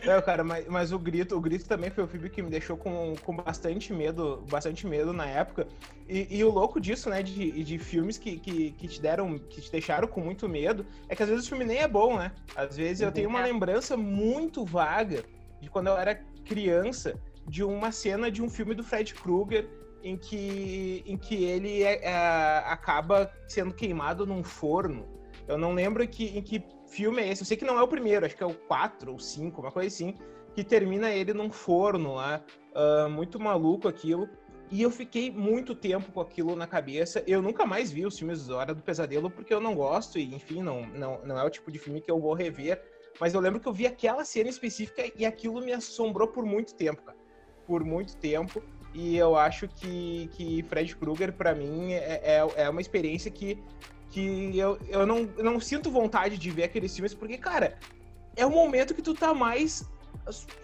Não, 0.04 0.22
cara, 0.22 0.44
mas, 0.44 0.68
mas 0.68 0.92
o 0.92 0.98
Grito, 0.98 1.38
o 1.38 1.42
Grito 1.42 1.66
também 1.66 1.92
foi 1.92 2.04
o 2.04 2.08
filme 2.08 2.30
que 2.30 2.42
me 2.42 2.50
deixou 2.50 2.76
com, 2.76 3.14
com 3.24 3.36
bastante 3.36 3.94
medo, 3.94 4.44
bastante 4.50 4.88
medo 4.88 5.14
na 5.14 5.28
época. 5.28 5.68
E, 6.10 6.38
e 6.38 6.44
o 6.44 6.50
louco 6.50 6.82
disso, 6.82 7.10
né, 7.10 7.22
de, 7.22 7.64
de 7.64 7.78
filmes 7.78 8.18
que, 8.18 8.38
que, 8.38 8.72
que, 8.72 8.88
te 8.88 9.02
deram, 9.02 9.38
que 9.38 9.62
te 9.62 9.72
deixaram 9.72 10.08
com 10.08 10.22
muito 10.22 10.50
medo, 10.50 10.86
é 11.08 11.16
que 11.16 11.22
às 11.22 11.30
vezes 11.30 11.46
o 11.46 11.50
filme 11.50 11.66
nem 11.66 11.78
é 11.78 11.88
bom, 11.88 12.18
né? 12.18 12.32
Às 12.56 12.76
vezes 12.76 13.02
eu 13.02 13.12
tenho 13.12 13.30
uma 13.30 13.40
uhum. 13.40 13.46
lembrança 13.46 13.96
muito 13.96 14.66
vaga 14.66 15.24
de 15.62 15.70
quando 15.70 15.88
eu 15.88 15.98
era 15.98 16.16
criança, 16.44 17.16
de 17.48 17.64
uma 17.64 17.92
cena 17.92 18.32
de 18.32 18.42
um 18.42 18.50
filme 18.50 18.74
do 18.74 18.84
Fred 18.84 19.14
Krueger 19.14 19.70
em 20.04 20.18
que, 20.18 21.04
em 21.06 21.18
que 21.18 21.44
ele 21.44 21.84
é, 21.84 22.06
é, 22.06 22.58
acaba 22.66 23.32
sendo 23.48 23.74
queimado 23.74 24.26
num 24.26 24.44
forno. 24.44 25.08
Eu 25.48 25.58
não 25.58 25.74
lembro 25.74 26.08
que, 26.08 26.38
em 26.38 26.42
que 26.42 26.64
filme 26.88 27.22
é 27.22 27.30
esse. 27.30 27.42
Eu 27.42 27.46
sei 27.46 27.58
que 27.58 27.66
não 27.66 27.78
é 27.78 27.84
o 27.84 27.88
primeiro, 27.88 28.26
acho 28.26 28.36
que 28.36 28.44
é 28.44 28.48
o 28.48 28.54
4 28.54 29.12
ou 29.12 29.20
5, 29.20 29.62
uma 29.62 29.72
coisa 29.72 29.88
assim, 29.88 30.18
que 30.54 30.64
termina 30.64 31.12
ele 31.12 31.34
num 31.34 31.52
forno 31.52 32.16
lá. 32.16 32.44
Uh, 32.74 33.10
muito 33.10 33.40
maluco 33.40 33.88
aquilo. 33.88 34.28
E 34.72 34.82
eu 34.82 34.90
fiquei 34.90 35.30
muito 35.30 35.76
tempo 35.76 36.12
com 36.12 36.20
aquilo 36.20 36.56
na 36.56 36.66
cabeça. 36.66 37.24
Eu 37.28 37.42
nunca 37.42 37.66
mais 37.66 37.92
vi 37.92 38.06
os 38.06 38.18
filmes 38.18 38.50
Hora 38.50 38.74
do 38.74 38.82
Pesadelo, 38.82 39.30
porque 39.30 39.54
eu 39.54 39.62
não 39.62 39.76
gosto, 39.76 40.18
e 40.18 40.34
enfim, 40.34 40.64
não, 40.64 40.86
não, 40.88 41.22
não 41.24 41.40
é 41.40 41.44
o 41.44 41.50
tipo 41.50 41.72
de 41.72 41.78
filme 41.78 42.02
que 42.02 42.10
eu 42.10 42.20
vou 42.20 42.34
rever. 42.34 42.82
Mas 43.20 43.34
eu 43.34 43.40
lembro 43.40 43.60
que 43.60 43.68
eu 43.68 43.74
vi 43.74 43.86
aquela 43.86 44.26
cena 44.26 44.50
específica 44.50 45.04
e 45.16 45.26
aquilo 45.26 45.62
me 45.62 45.72
assombrou 45.72 46.28
por 46.28 46.46
muito 46.46 46.74
tempo, 46.74 47.04
cara. 47.04 47.18
Por 47.66 47.84
muito 47.84 48.18
tempo. 48.18 48.62
E 48.94 49.18
eu 49.18 49.36
acho 49.36 49.68
que, 49.68 50.30
que 50.34 50.64
Fred 50.64 50.96
Krueger, 50.96 51.34
para 51.34 51.54
mim, 51.54 51.94
é, 51.94 52.22
é, 52.24 52.64
é 52.64 52.70
uma 52.70 52.82
experiência 52.82 53.30
que 53.30 53.62
que 54.16 54.58
eu, 54.58 54.80
eu 54.88 55.06
não, 55.06 55.24
não 55.38 55.60
sinto 55.60 55.92
vontade 55.92 56.38
de 56.38 56.50
ver 56.50 56.64
aqueles 56.64 56.96
filmes, 56.96 57.14
porque, 57.14 57.38
cara, 57.38 57.78
é 58.38 58.46
o 58.46 58.50
momento 58.50 58.96
que 58.96 59.02
tu 59.02 59.14
tá 59.14 59.34
mais, 59.34 59.84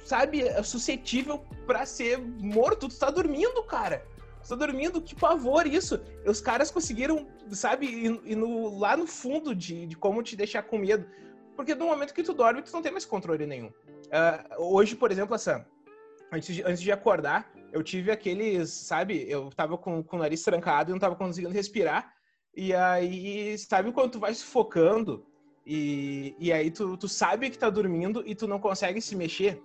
sabe, 0.06 0.44
suscetível 0.64 1.40
para 1.68 1.86
ser 1.86 2.18
morto. 2.18 2.88
Tu 2.88 2.98
tá 2.98 3.12
dormindo, 3.12 3.62
cara. 3.64 4.06
Tu 4.42 4.48
tá 4.48 4.56
dormindo, 4.56 5.02
que 5.02 5.14
pavor 5.14 5.68
isso. 5.68 6.02
Os 6.26 6.40
caras 6.40 6.72
conseguiram, 6.72 7.28
sabe, 7.52 7.88
ir, 7.88 8.36
no, 8.38 8.80
lá 8.80 8.96
no 8.96 9.06
fundo 9.06 9.54
de, 9.54 9.86
de 9.86 9.98
como 9.98 10.24
te 10.24 10.38
deixar 10.38 10.64
com 10.64 10.78
medo. 10.78 11.06
Porque 11.54 11.76
no 11.76 11.88
momento 11.88 12.14
que 12.14 12.24
tu 12.24 12.34
dorme, 12.34 12.62
tu 12.62 12.72
não 12.72 12.82
tem 12.82 12.94
mais 12.94 13.04
controle 13.04 13.46
nenhum. 13.46 13.68
Uh, 13.68 14.64
hoje, 14.64 14.96
por 14.96 15.12
exemplo, 15.12 15.36
essa, 15.36 15.68
antes 16.32 16.56
de, 16.56 16.64
antes 16.64 16.82
de 16.82 16.90
acordar, 16.90 17.52
eu 17.74 17.84
tive 17.84 18.12
aqueles, 18.12 18.70
sabe, 18.70 19.30
eu 19.30 19.50
tava 19.50 19.78
com, 19.78 20.02
com 20.02 20.16
o 20.16 20.20
nariz 20.20 20.42
trancado 20.42 20.90
e 20.90 20.94
não 20.94 21.00
tava 21.00 21.18
conseguindo 21.18 21.54
respirar. 21.54 22.16
E 22.56 22.74
aí, 22.74 23.58
sabe 23.58 23.92
quando 23.92 24.12
tu 24.12 24.20
vai 24.20 24.34
sufocando 24.34 25.26
e, 25.66 26.36
e 26.40 26.52
aí 26.52 26.70
tu, 26.70 26.98
tu 26.98 27.08
sabe 27.08 27.50
que 27.50 27.58
tá 27.58 27.70
dormindo 27.70 28.24
e 28.26 28.36
tu 28.36 28.48
não 28.48 28.60
consegue 28.60 29.02
se 29.02 29.16
mexer? 29.16 29.62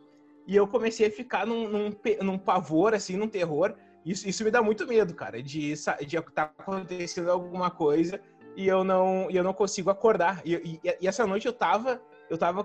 E 0.46 0.54
eu 0.54 0.68
comecei 0.68 1.08
a 1.08 1.10
ficar 1.10 1.46
num, 1.46 1.68
num, 1.68 1.92
num 2.22 2.38
pavor, 2.38 2.94
assim, 2.94 3.16
num 3.16 3.28
terror. 3.28 3.74
Isso, 4.04 4.28
isso 4.28 4.44
me 4.44 4.50
dá 4.50 4.62
muito 4.62 4.86
medo, 4.86 5.12
cara, 5.14 5.42
de 5.42 5.72
estar 5.72 5.96
tá 6.32 6.52
acontecendo 6.56 7.30
alguma 7.30 7.70
coisa 7.70 8.20
e 8.56 8.68
eu 8.68 8.84
não, 8.84 9.28
eu 9.30 9.42
não 9.42 9.52
consigo 9.52 9.90
acordar. 9.90 10.40
E, 10.44 10.54
e, 10.54 10.80
e 11.00 11.08
essa 11.08 11.26
noite 11.26 11.46
eu 11.46 11.52
tava, 11.52 12.00
eu 12.30 12.38
tava 12.38 12.64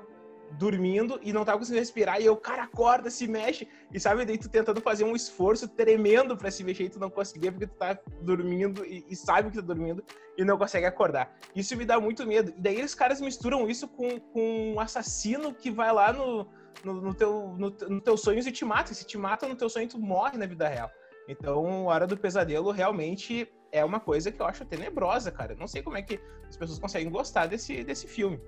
dormindo 0.57 1.19
e 1.21 1.31
não 1.31 1.45
tava 1.45 1.57
conseguindo 1.57 1.79
respirar. 1.79 2.21
E 2.21 2.25
eu, 2.25 2.35
cara, 2.35 2.63
acorda, 2.63 3.09
se 3.09 3.27
mexe. 3.27 3.67
E 3.91 3.99
sabe, 3.99 4.25
daí 4.25 4.37
tu 4.37 4.49
tentando 4.49 4.81
fazer 4.81 5.03
um 5.03 5.15
esforço 5.15 5.67
tremendo 5.67 6.35
para 6.35 6.51
se 6.51 6.63
mexer 6.63 6.85
e 6.85 6.89
tu 6.89 6.99
não 6.99 7.09
conseguia 7.09 7.51
porque 7.51 7.67
tu 7.67 7.75
tá 7.75 7.97
dormindo 8.21 8.85
e, 8.85 9.05
e, 9.09 9.15
sabe 9.15 9.49
que 9.49 9.57
tá 9.57 9.61
dormindo 9.61 10.03
e 10.37 10.43
não 10.43 10.57
consegue 10.57 10.85
acordar. 10.85 11.35
Isso 11.55 11.75
me 11.75 11.85
dá 11.85 11.99
muito 11.99 12.25
medo. 12.25 12.53
E 12.57 12.61
daí 12.61 12.83
os 12.83 12.95
caras 12.95 13.21
misturam 13.21 13.69
isso 13.69 13.87
com, 13.87 14.19
com 14.19 14.73
um 14.73 14.79
assassino 14.79 15.53
que 15.53 15.71
vai 15.71 15.91
lá 15.91 16.11
no, 16.13 16.47
no, 16.83 17.01
no 17.01 17.13
teu, 17.13 17.55
no, 17.57 17.69
no 17.69 18.01
teu 18.01 18.17
sonhos 18.17 18.45
e 18.45 18.51
te 18.51 18.65
mata. 18.65 18.93
Se 18.93 19.05
te 19.05 19.17
mata 19.17 19.47
no 19.47 19.55
teu 19.55 19.69
sonho, 19.69 19.87
tu 19.87 19.99
morre 19.99 20.37
na 20.37 20.45
vida 20.45 20.67
real. 20.67 20.91
Então, 21.27 21.85
Hora 21.85 22.07
do 22.07 22.17
Pesadelo 22.17 22.71
realmente 22.71 23.51
é 23.71 23.85
uma 23.85 23.99
coisa 23.99 24.31
que 24.31 24.41
eu 24.41 24.45
acho 24.45 24.65
tenebrosa, 24.65 25.31
cara. 25.31 25.55
Não 25.55 25.67
sei 25.67 25.81
como 25.81 25.97
é 25.97 26.01
que 26.01 26.19
as 26.47 26.57
pessoas 26.57 26.79
conseguem 26.79 27.09
gostar 27.09 27.47
desse, 27.47 27.83
desse 27.83 28.07
filme. 28.07 28.39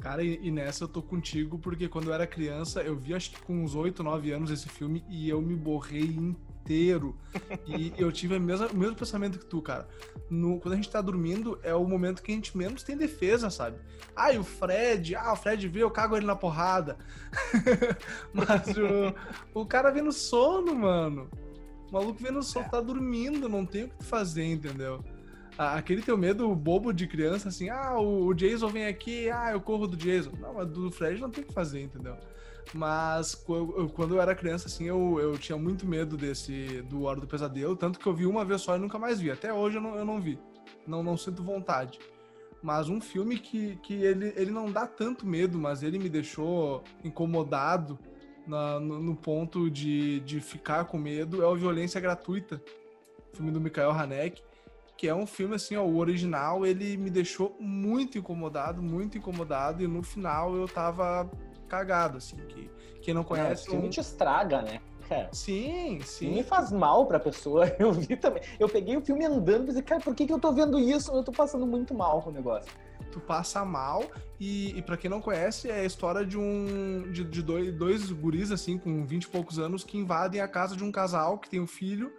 Cara, 0.00 0.24
e, 0.24 0.50
nessa 0.50 0.84
eu 0.84 0.88
tô 0.88 1.02
contigo, 1.02 1.58
porque 1.58 1.86
quando 1.86 2.06
eu 2.06 2.14
era 2.14 2.26
criança, 2.26 2.80
eu 2.80 2.96
vi 2.96 3.14
acho 3.14 3.32
que 3.32 3.42
com 3.42 3.62
uns 3.62 3.74
8, 3.74 4.02
9 4.02 4.32
anos 4.32 4.50
esse 4.50 4.68
filme 4.68 5.04
e 5.08 5.28
eu 5.28 5.42
me 5.42 5.54
borrei 5.54 6.04
inteiro. 6.04 7.14
e 7.66 7.92
eu 7.98 8.10
tive 8.10 8.38
mesma, 8.38 8.68
o 8.68 8.76
mesmo 8.76 8.96
pensamento 8.96 9.38
que 9.38 9.44
tu, 9.44 9.60
cara. 9.60 9.86
No, 10.30 10.58
quando 10.58 10.72
a 10.72 10.76
gente 10.76 10.90
tá 10.90 11.02
dormindo, 11.02 11.60
é 11.62 11.74
o 11.74 11.86
momento 11.86 12.22
que 12.22 12.32
a 12.32 12.34
gente 12.34 12.56
menos 12.56 12.82
tem 12.82 12.96
defesa, 12.96 13.50
sabe? 13.50 13.78
Ah, 14.16 14.32
e 14.32 14.38
o 14.38 14.44
Fred, 14.44 15.14
ah, 15.14 15.34
o 15.34 15.36
Fred 15.36 15.68
veio, 15.68 15.84
eu 15.84 15.90
cago 15.90 16.16
ele 16.16 16.26
na 16.26 16.34
porrada. 16.34 16.96
Mas 18.32 18.68
o, 18.76 19.60
o 19.60 19.66
cara 19.66 19.90
vem 19.90 20.02
no 20.02 20.12
sono, 20.12 20.74
mano. 20.74 21.28
O 21.90 21.92
maluco 21.92 22.22
vem 22.22 22.32
no 22.32 22.42
sono, 22.42 22.66
é. 22.66 22.68
tá 22.70 22.80
dormindo, 22.80 23.48
não 23.50 23.66
tem 23.66 23.84
o 23.84 23.88
que 23.88 24.04
fazer, 24.04 24.44
entendeu? 24.44 25.04
Aquele 25.60 26.00
teu 26.00 26.16
medo 26.16 26.54
bobo 26.54 26.92
de 26.92 27.06
criança, 27.06 27.48
assim, 27.48 27.68
ah, 27.68 27.98
o, 27.98 28.32
Jason 28.32 28.68
vem 28.68 28.86
aqui, 28.86 29.28
ah, 29.30 29.52
eu 29.52 29.60
corro 29.60 29.86
do 29.86 29.96
Jason. 29.96 30.32
Não, 30.40 30.54
mas 30.54 30.66
do 30.68 30.90
Fred 30.90 31.20
não 31.20 31.30
tem 31.30 31.44
o 31.44 31.46
que 31.46 31.52
fazer, 31.52 31.82
entendeu? 31.82 32.16
Mas 32.72 33.34
quando 33.34 34.14
eu 34.14 34.20
era 34.22 34.34
criança, 34.34 34.68
assim, 34.68 34.84
eu, 34.84 35.18
eu 35.20 35.36
tinha 35.36 35.58
muito 35.58 35.86
medo 35.86 36.16
desse, 36.16 36.82
do 36.82 37.02
Hora 37.02 37.20
do 37.20 37.26
Pesadelo, 37.26 37.76
tanto 37.76 37.98
que 37.98 38.06
eu 38.06 38.14
vi 38.14 38.26
uma 38.26 38.44
vez 38.44 38.62
só 38.62 38.76
e 38.76 38.78
nunca 38.78 38.98
mais 38.98 39.20
vi. 39.20 39.30
Até 39.30 39.52
hoje 39.52 39.76
eu 39.76 39.82
não, 39.82 39.96
eu 39.96 40.04
não 40.04 40.20
vi. 40.20 40.38
Não, 40.86 41.02
não 41.02 41.16
sinto 41.16 41.42
vontade. 41.42 41.98
Mas 42.62 42.88
um 42.88 43.00
filme 43.00 43.38
que, 43.38 43.76
que 43.76 43.94
ele, 43.94 44.32
ele 44.36 44.50
não 44.50 44.70
dá 44.70 44.86
tanto 44.86 45.26
medo, 45.26 45.58
mas 45.58 45.82
ele 45.82 45.98
me 45.98 46.08
deixou 46.08 46.84
incomodado 47.04 47.98
na, 48.46 48.80
no, 48.80 49.00
no, 49.00 49.16
ponto 49.16 49.70
de, 49.70 50.20
de 50.20 50.40
ficar 50.40 50.84
com 50.86 50.96
medo 50.96 51.42
é 51.42 51.46
o 51.46 51.56
Violência 51.56 52.00
Gratuita, 52.00 52.62
filme 53.34 53.50
do 53.50 53.60
Michael 53.60 53.90
Haneke 53.90 54.42
que 55.00 55.08
é 55.08 55.14
um 55.14 55.26
filme 55.26 55.54
assim, 55.54 55.76
ó, 55.76 55.82
o 55.82 55.96
original 55.96 56.66
ele 56.66 56.94
me 56.98 57.08
deixou 57.08 57.56
muito 57.58 58.18
incomodado, 58.18 58.82
muito 58.82 59.16
incomodado 59.16 59.82
e 59.82 59.86
no 59.86 60.02
final 60.02 60.54
eu 60.54 60.68
tava 60.68 61.30
cagado 61.66 62.18
assim, 62.18 62.36
que 62.36 62.70
quem 63.00 63.14
não 63.14 63.24
conhece, 63.24 63.66
o 63.66 63.70
filme 63.70 63.86
um... 63.86 63.90
te 63.90 63.98
estraga, 63.98 64.60
né? 64.60 64.78
Cara, 65.08 65.30
sim, 65.32 66.00
sim. 66.04 66.34
Me 66.34 66.42
faz 66.42 66.70
mal 66.70 67.06
pra 67.06 67.18
pessoa. 67.18 67.66
Eu 67.80 67.92
vi 67.94 68.14
também. 68.14 68.42
Eu 68.60 68.68
peguei 68.68 68.94
o 68.94 69.00
filme 69.00 69.24
andando 69.24 69.62
e 69.62 69.66
pensei, 69.68 69.82
cara, 69.82 70.02
por 70.02 70.14
que, 70.14 70.26
que 70.26 70.32
eu 70.32 70.38
tô 70.38 70.52
vendo 70.52 70.78
isso? 70.78 71.10
Eu 71.10 71.24
tô 71.24 71.32
passando 71.32 71.66
muito 71.66 71.94
mal 71.94 72.20
com 72.22 72.28
o 72.28 72.32
negócio. 72.32 72.70
Tu 73.10 73.18
passa 73.18 73.64
mal 73.64 74.04
e, 74.38 74.78
e 74.78 74.82
para 74.82 74.98
quem 74.98 75.10
não 75.10 75.20
conhece, 75.20 75.68
é 75.68 75.80
a 75.80 75.84
história 75.84 76.24
de 76.26 76.38
um 76.38 77.10
de, 77.10 77.24
de 77.24 77.42
dois, 77.42 77.74
dois 77.74 78.12
guris 78.12 78.52
assim 78.52 78.76
com 78.78 79.04
20 79.04 79.24
e 79.24 79.28
poucos 79.28 79.58
anos 79.58 79.82
que 79.82 79.96
invadem 79.96 80.42
a 80.42 80.46
casa 80.46 80.76
de 80.76 80.84
um 80.84 80.92
casal 80.92 81.38
que 81.38 81.48
tem 81.48 81.58
um 81.58 81.66
filho 81.66 82.12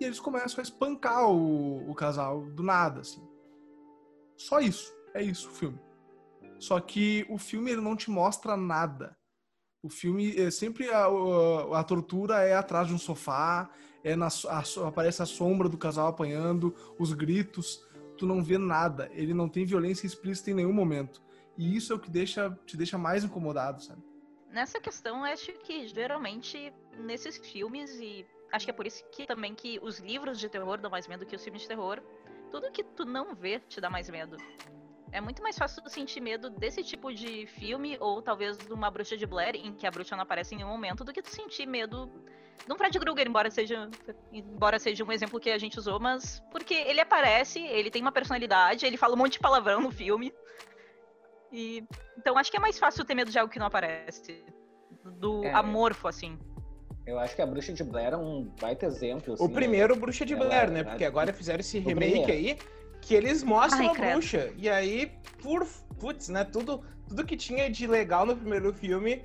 e 0.00 0.04
eles 0.04 0.20
começam 0.20 0.60
a 0.60 0.62
espancar 0.62 1.28
o, 1.28 1.90
o 1.90 1.94
casal 1.94 2.42
do 2.42 2.62
nada, 2.62 3.00
assim. 3.00 3.26
Só 4.36 4.60
isso. 4.60 4.96
É 5.14 5.22
isso 5.22 5.48
o 5.48 5.52
filme. 5.52 5.78
Só 6.58 6.78
que 6.80 7.26
o 7.28 7.38
filme 7.38 7.70
ele 7.70 7.80
não 7.80 7.96
te 7.96 8.10
mostra 8.10 8.56
nada. 8.56 9.16
O 9.82 9.88
filme 9.88 10.36
é 10.36 10.50
sempre 10.50 10.90
a, 10.90 11.06
a, 11.06 11.80
a, 11.80 11.84
tortura 11.84 12.42
é 12.42 12.54
atrás 12.54 12.88
de 12.88 12.94
um 12.94 12.98
sofá, 12.98 13.70
é 14.02 14.16
na, 14.16 14.26
a, 14.26 14.88
aparece 14.88 15.22
a 15.22 15.26
sombra 15.26 15.68
do 15.68 15.78
casal 15.78 16.08
apanhando, 16.08 16.74
os 16.98 17.12
gritos, 17.12 17.84
tu 18.16 18.26
não 18.26 18.42
vê 18.42 18.58
nada. 18.58 19.08
Ele 19.12 19.32
não 19.32 19.48
tem 19.48 19.64
violência 19.64 20.06
explícita 20.06 20.50
em 20.50 20.54
nenhum 20.54 20.72
momento. 20.72 21.22
E 21.56 21.76
isso 21.76 21.92
é 21.92 21.96
o 21.96 21.98
que 21.98 22.10
deixa, 22.10 22.56
te 22.66 22.76
deixa 22.76 22.98
mais 22.98 23.24
incomodado, 23.24 23.82
sabe? 23.82 24.02
Nessa 24.50 24.80
questão, 24.80 25.24
acho 25.24 25.52
que 25.60 25.86
geralmente 25.88 26.72
nesses 26.98 27.36
filmes 27.36 27.90
e 28.00 28.26
acho 28.52 28.66
que 28.66 28.70
é 28.70 28.74
por 28.74 28.86
isso 28.86 29.04
que 29.10 29.26
também 29.26 29.54
que 29.54 29.78
os 29.82 29.98
livros 29.98 30.38
de 30.38 30.48
terror 30.48 30.78
dão 30.78 30.90
mais 30.90 31.06
medo 31.06 31.26
que 31.26 31.36
os 31.36 31.42
filmes 31.42 31.62
de 31.62 31.68
terror. 31.68 32.02
Tudo 32.50 32.70
que 32.70 32.82
tu 32.82 33.04
não 33.04 33.34
vê 33.34 33.60
te 33.60 33.80
dá 33.80 33.90
mais 33.90 34.08
medo. 34.08 34.36
É 35.10 35.20
muito 35.20 35.42
mais 35.42 35.56
fácil 35.56 35.82
tu 35.82 35.90
sentir 35.90 36.20
medo 36.20 36.50
desse 36.50 36.82
tipo 36.82 37.12
de 37.12 37.46
filme, 37.46 37.96
ou 38.00 38.20
talvez 38.20 38.58
de 38.58 38.72
uma 38.72 38.90
bruxa 38.90 39.16
de 39.16 39.26
Blair, 39.26 39.56
em 39.56 39.72
que 39.72 39.86
a 39.86 39.90
bruxa 39.90 40.14
não 40.14 40.22
aparece 40.22 40.54
em 40.54 40.58
nenhum 40.58 40.70
momento, 40.70 41.04
do 41.04 41.12
que 41.12 41.22
tu 41.22 41.30
sentir 41.30 41.66
medo 41.66 42.10
de 42.66 42.72
um 42.72 42.76
Fred 42.76 42.98
Krueger, 42.98 43.26
embora 43.26 43.50
seja, 43.50 43.88
embora 44.32 44.78
seja 44.78 45.02
um 45.04 45.10
exemplo 45.10 45.40
que 45.40 45.50
a 45.50 45.58
gente 45.58 45.78
usou, 45.78 45.98
mas 45.98 46.42
porque 46.50 46.74
ele 46.74 47.00
aparece, 47.00 47.60
ele 47.60 47.90
tem 47.90 48.02
uma 48.02 48.12
personalidade, 48.12 48.84
ele 48.84 48.96
fala 48.96 49.14
um 49.14 49.16
monte 49.16 49.34
de 49.34 49.38
palavrão 49.38 49.80
no 49.80 49.90
filme. 49.90 50.32
E 51.50 51.82
então 52.16 52.36
acho 52.36 52.50
que 52.50 52.58
é 52.58 52.60
mais 52.60 52.78
fácil 52.78 53.04
ter 53.04 53.14
medo 53.14 53.30
de 53.30 53.38
algo 53.38 53.50
que 53.50 53.58
não 53.58 53.66
aparece. 53.66 54.44
Do 55.04 55.44
é. 55.44 55.52
amorfo, 55.54 56.06
assim. 56.06 56.38
Eu 57.08 57.18
acho 57.18 57.34
que 57.34 57.40
a 57.40 57.46
Bruxa 57.46 57.72
de 57.72 57.82
Blair 57.82 58.12
é 58.12 58.16
um 58.18 58.46
baita 58.60 58.84
exemplo. 58.84 59.32
Assim, 59.32 59.42
o 59.42 59.48
primeiro 59.48 59.94
né? 59.94 60.00
Bruxa 60.00 60.26
de 60.26 60.36
Blair, 60.36 60.70
né? 60.70 60.84
Porque 60.84 61.06
agora 61.06 61.32
fizeram 61.32 61.60
esse 61.60 61.78
remake 61.78 62.30
aí 62.30 62.58
que 63.00 63.14
eles 63.14 63.42
mostram 63.42 63.88
Ai, 63.88 64.10
a 64.10 64.12
bruxa. 64.12 64.52
E 64.58 64.68
aí, 64.68 65.10
por 65.42 65.66
putz, 65.98 66.28
né? 66.28 66.44
Tudo, 66.44 66.84
tudo 67.08 67.24
que 67.24 67.34
tinha 67.34 67.70
de 67.70 67.86
legal 67.86 68.26
no 68.26 68.36
primeiro 68.36 68.74
filme, 68.74 69.22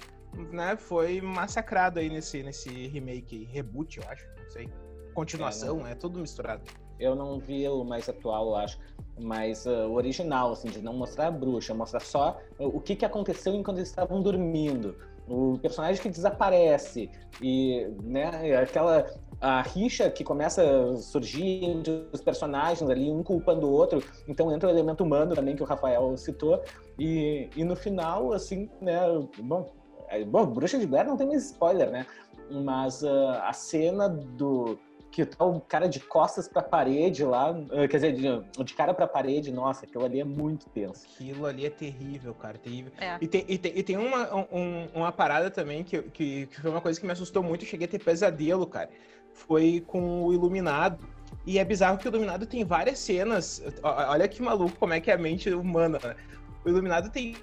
né? 0.53 0.77
Foi 0.77 1.19
massacrado 1.19 1.99
aí 1.99 2.09
nesse, 2.09 2.41
nesse 2.41 2.69
remake, 2.87 3.49
reboot, 3.51 3.97
eu 3.97 4.07
acho. 4.07 4.25
Não 4.41 4.49
sei. 4.49 4.69
Continuação, 5.13 5.79
é, 5.79 5.83
não... 5.83 5.87
é 5.87 5.95
tudo 5.95 6.19
misturado. 6.19 6.63
Eu 6.97 7.15
não 7.15 7.37
vi 7.37 7.67
o 7.67 7.83
mais 7.83 8.07
atual, 8.07 8.47
eu 8.47 8.55
acho. 8.55 8.79
Mas 9.19 9.65
uh, 9.65 9.89
o 9.89 9.95
original, 9.95 10.53
assim, 10.53 10.69
de 10.69 10.81
não 10.81 10.93
mostrar 10.93 11.27
a 11.27 11.31
bruxa, 11.31 11.73
mostrar 11.73 11.99
só 11.99 12.39
o 12.57 12.79
que, 12.79 12.95
que 12.95 13.03
aconteceu 13.03 13.53
enquanto 13.53 13.79
eles 13.79 13.89
estavam 13.89 14.21
dormindo 14.21 14.95
o 15.27 15.57
personagem 15.59 16.01
que 16.01 16.09
desaparece 16.09 17.09
e 17.41 17.87
né, 18.01 18.55
aquela 18.57 19.05
a 19.43 19.61
rixa 19.61 20.09
que 20.09 20.23
começa 20.23 20.63
a 20.63 20.95
surgir 20.95 21.65
entre 21.65 22.07
os 22.13 22.21
personagens 22.21 22.89
ali, 22.89 23.11
um 23.11 23.21
culpando 23.21 23.67
o 23.67 23.71
outro, 23.71 24.01
então 24.25 24.49
entra 24.53 24.69
o 24.69 24.71
elemento 24.71 25.03
humano 25.03 25.35
também 25.35 25.53
que 25.53 25.61
o 25.61 25.65
Rafael 25.65 26.15
citou, 26.15 26.63
e, 26.97 27.49
e 27.53 27.63
no 27.65 27.75
final, 27.75 28.31
assim, 28.31 28.69
né, 28.79 29.01
bom, 29.39 29.69
é, 30.07 30.23
bom, 30.23 30.45
Bruxa 30.45 30.79
de 30.79 30.87
Blair 30.87 31.05
não 31.05 31.17
tem 31.17 31.27
mais 31.27 31.43
spoiler, 31.47 31.91
né, 31.91 32.05
mas 32.49 33.03
uh, 33.03 33.31
a 33.41 33.51
cena 33.51 34.07
do, 34.07 34.79
que 35.13 35.25
tá 35.25 35.45
o 35.45 35.61
cara 35.61 35.87
de 35.87 35.99
costas 35.99 36.47
pra 36.47 36.61
parede 36.61 37.23
lá, 37.23 37.51
uh, 37.51 37.87
quer 37.87 37.97
dizer, 37.97 38.13
de, 38.13 38.63
de 38.63 38.73
cara 38.73 38.93
pra 38.93 39.07
parede, 39.07 39.51
nossa, 39.51 39.85
aquilo 39.85 40.03
ali 40.03 40.19
é 40.19 40.23
muito 40.23 40.67
tenso. 40.69 41.05
Aquilo 41.13 41.45
ali 41.45 41.65
é 41.65 41.69
terrível, 41.69 42.33
cara, 42.33 42.57
terrível. 42.57 42.91
É. 42.99 43.17
E 43.21 43.27
tem, 43.27 43.45
e 43.47 43.57
tem, 43.57 43.77
e 43.77 43.83
tem 43.83 43.97
uma, 43.97 44.35
um, 44.51 44.87
uma 44.93 45.11
parada 45.11 45.51
também 45.51 45.83
que, 45.83 46.01
que, 46.01 46.47
que, 46.47 46.61
foi 46.61 46.71
uma 46.71 46.81
coisa 46.81 46.99
que 46.99 47.05
me 47.05 47.11
assustou 47.11 47.43
muito, 47.43 47.63
eu 47.63 47.67
cheguei 47.67 47.85
a 47.85 47.89
ter 47.89 47.99
pesadelo, 47.99 48.65
cara 48.65 48.89
foi 49.33 49.83
com 49.85 50.23
o 50.23 50.33
Iluminado. 50.33 50.99
E 51.45 51.57
é 51.57 51.65
bizarro 51.65 51.97
que 51.97 52.07
o 52.07 52.09
Iluminado 52.09 52.45
tem 52.45 52.63
várias 52.63 52.99
cenas. 52.99 53.61
Olha 53.81 54.27
que 54.27 54.41
maluco 54.41 54.77
como 54.77 54.93
é 54.93 55.01
que 55.01 55.11
é 55.11 55.15
a 55.15 55.17
mente 55.17 55.49
humana. 55.49 55.99
Né? 56.01 56.15
O 56.63 56.69
Iluminado 56.69 57.09
tem 57.09 57.35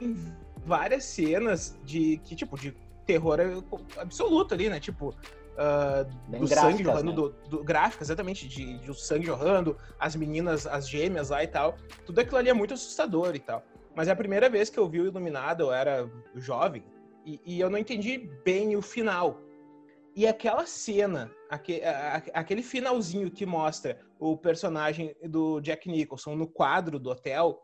várias 0.64 1.04
cenas 1.04 1.78
de 1.84 2.18
que 2.24 2.34
tipo 2.34 2.58
de 2.58 2.74
terror 3.04 3.38
absoluto 3.98 4.54
ali, 4.54 4.68
né? 4.68 4.78
Tipo 4.78 5.14
uh, 5.54 6.04
do 6.04 6.46
gráficas, 6.46 6.58
sangue 6.58 6.84
jorrando, 6.84 7.10
né? 7.10 7.14
do, 7.14 7.48
do 7.48 7.64
gráfico, 7.64 8.02
exatamente, 8.02 8.48
de, 8.48 8.78
de 8.78 8.90
o 8.90 8.94
sangue 8.94 9.26
jorrando, 9.26 9.76
as 9.98 10.16
meninas, 10.16 10.66
as 10.66 10.88
gêmeas 10.88 11.30
lá 11.30 11.42
e 11.42 11.46
tal. 11.46 11.76
Tudo 12.06 12.20
aquilo 12.20 12.38
ali 12.38 12.48
é 12.48 12.54
muito 12.54 12.74
assustador 12.74 13.34
e 13.34 13.40
tal. 13.40 13.62
Mas 13.94 14.08
é 14.08 14.12
a 14.12 14.16
primeira 14.16 14.48
vez 14.48 14.70
que 14.70 14.78
eu 14.78 14.88
vi 14.88 15.00
o 15.00 15.06
Iluminado, 15.06 15.64
eu 15.64 15.72
era 15.72 16.10
jovem, 16.36 16.84
e, 17.24 17.40
e 17.44 17.60
eu 17.60 17.68
não 17.68 17.78
entendi 17.78 18.18
bem 18.44 18.76
o 18.76 18.82
final. 18.82 19.40
E 20.14 20.26
aquela 20.26 20.66
cena, 20.66 21.30
aquele, 21.48 21.82
aquele 22.34 22.62
finalzinho 22.62 23.30
que 23.30 23.46
mostra 23.46 23.98
o 24.18 24.36
personagem 24.36 25.14
do 25.24 25.60
Jack 25.60 25.88
Nicholson 25.88 26.34
no 26.34 26.48
quadro 26.48 26.98
do 26.98 27.10
hotel, 27.10 27.62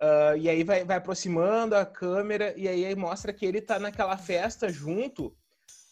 uh, 0.00 0.36
e 0.36 0.48
aí 0.48 0.62
vai, 0.62 0.84
vai 0.84 0.96
aproximando 0.96 1.74
a 1.74 1.84
câmera, 1.84 2.54
e 2.56 2.68
aí 2.68 2.94
mostra 2.94 3.32
que 3.32 3.44
ele 3.44 3.60
tá 3.60 3.78
naquela 3.78 4.16
festa 4.16 4.68
junto. 4.68 5.34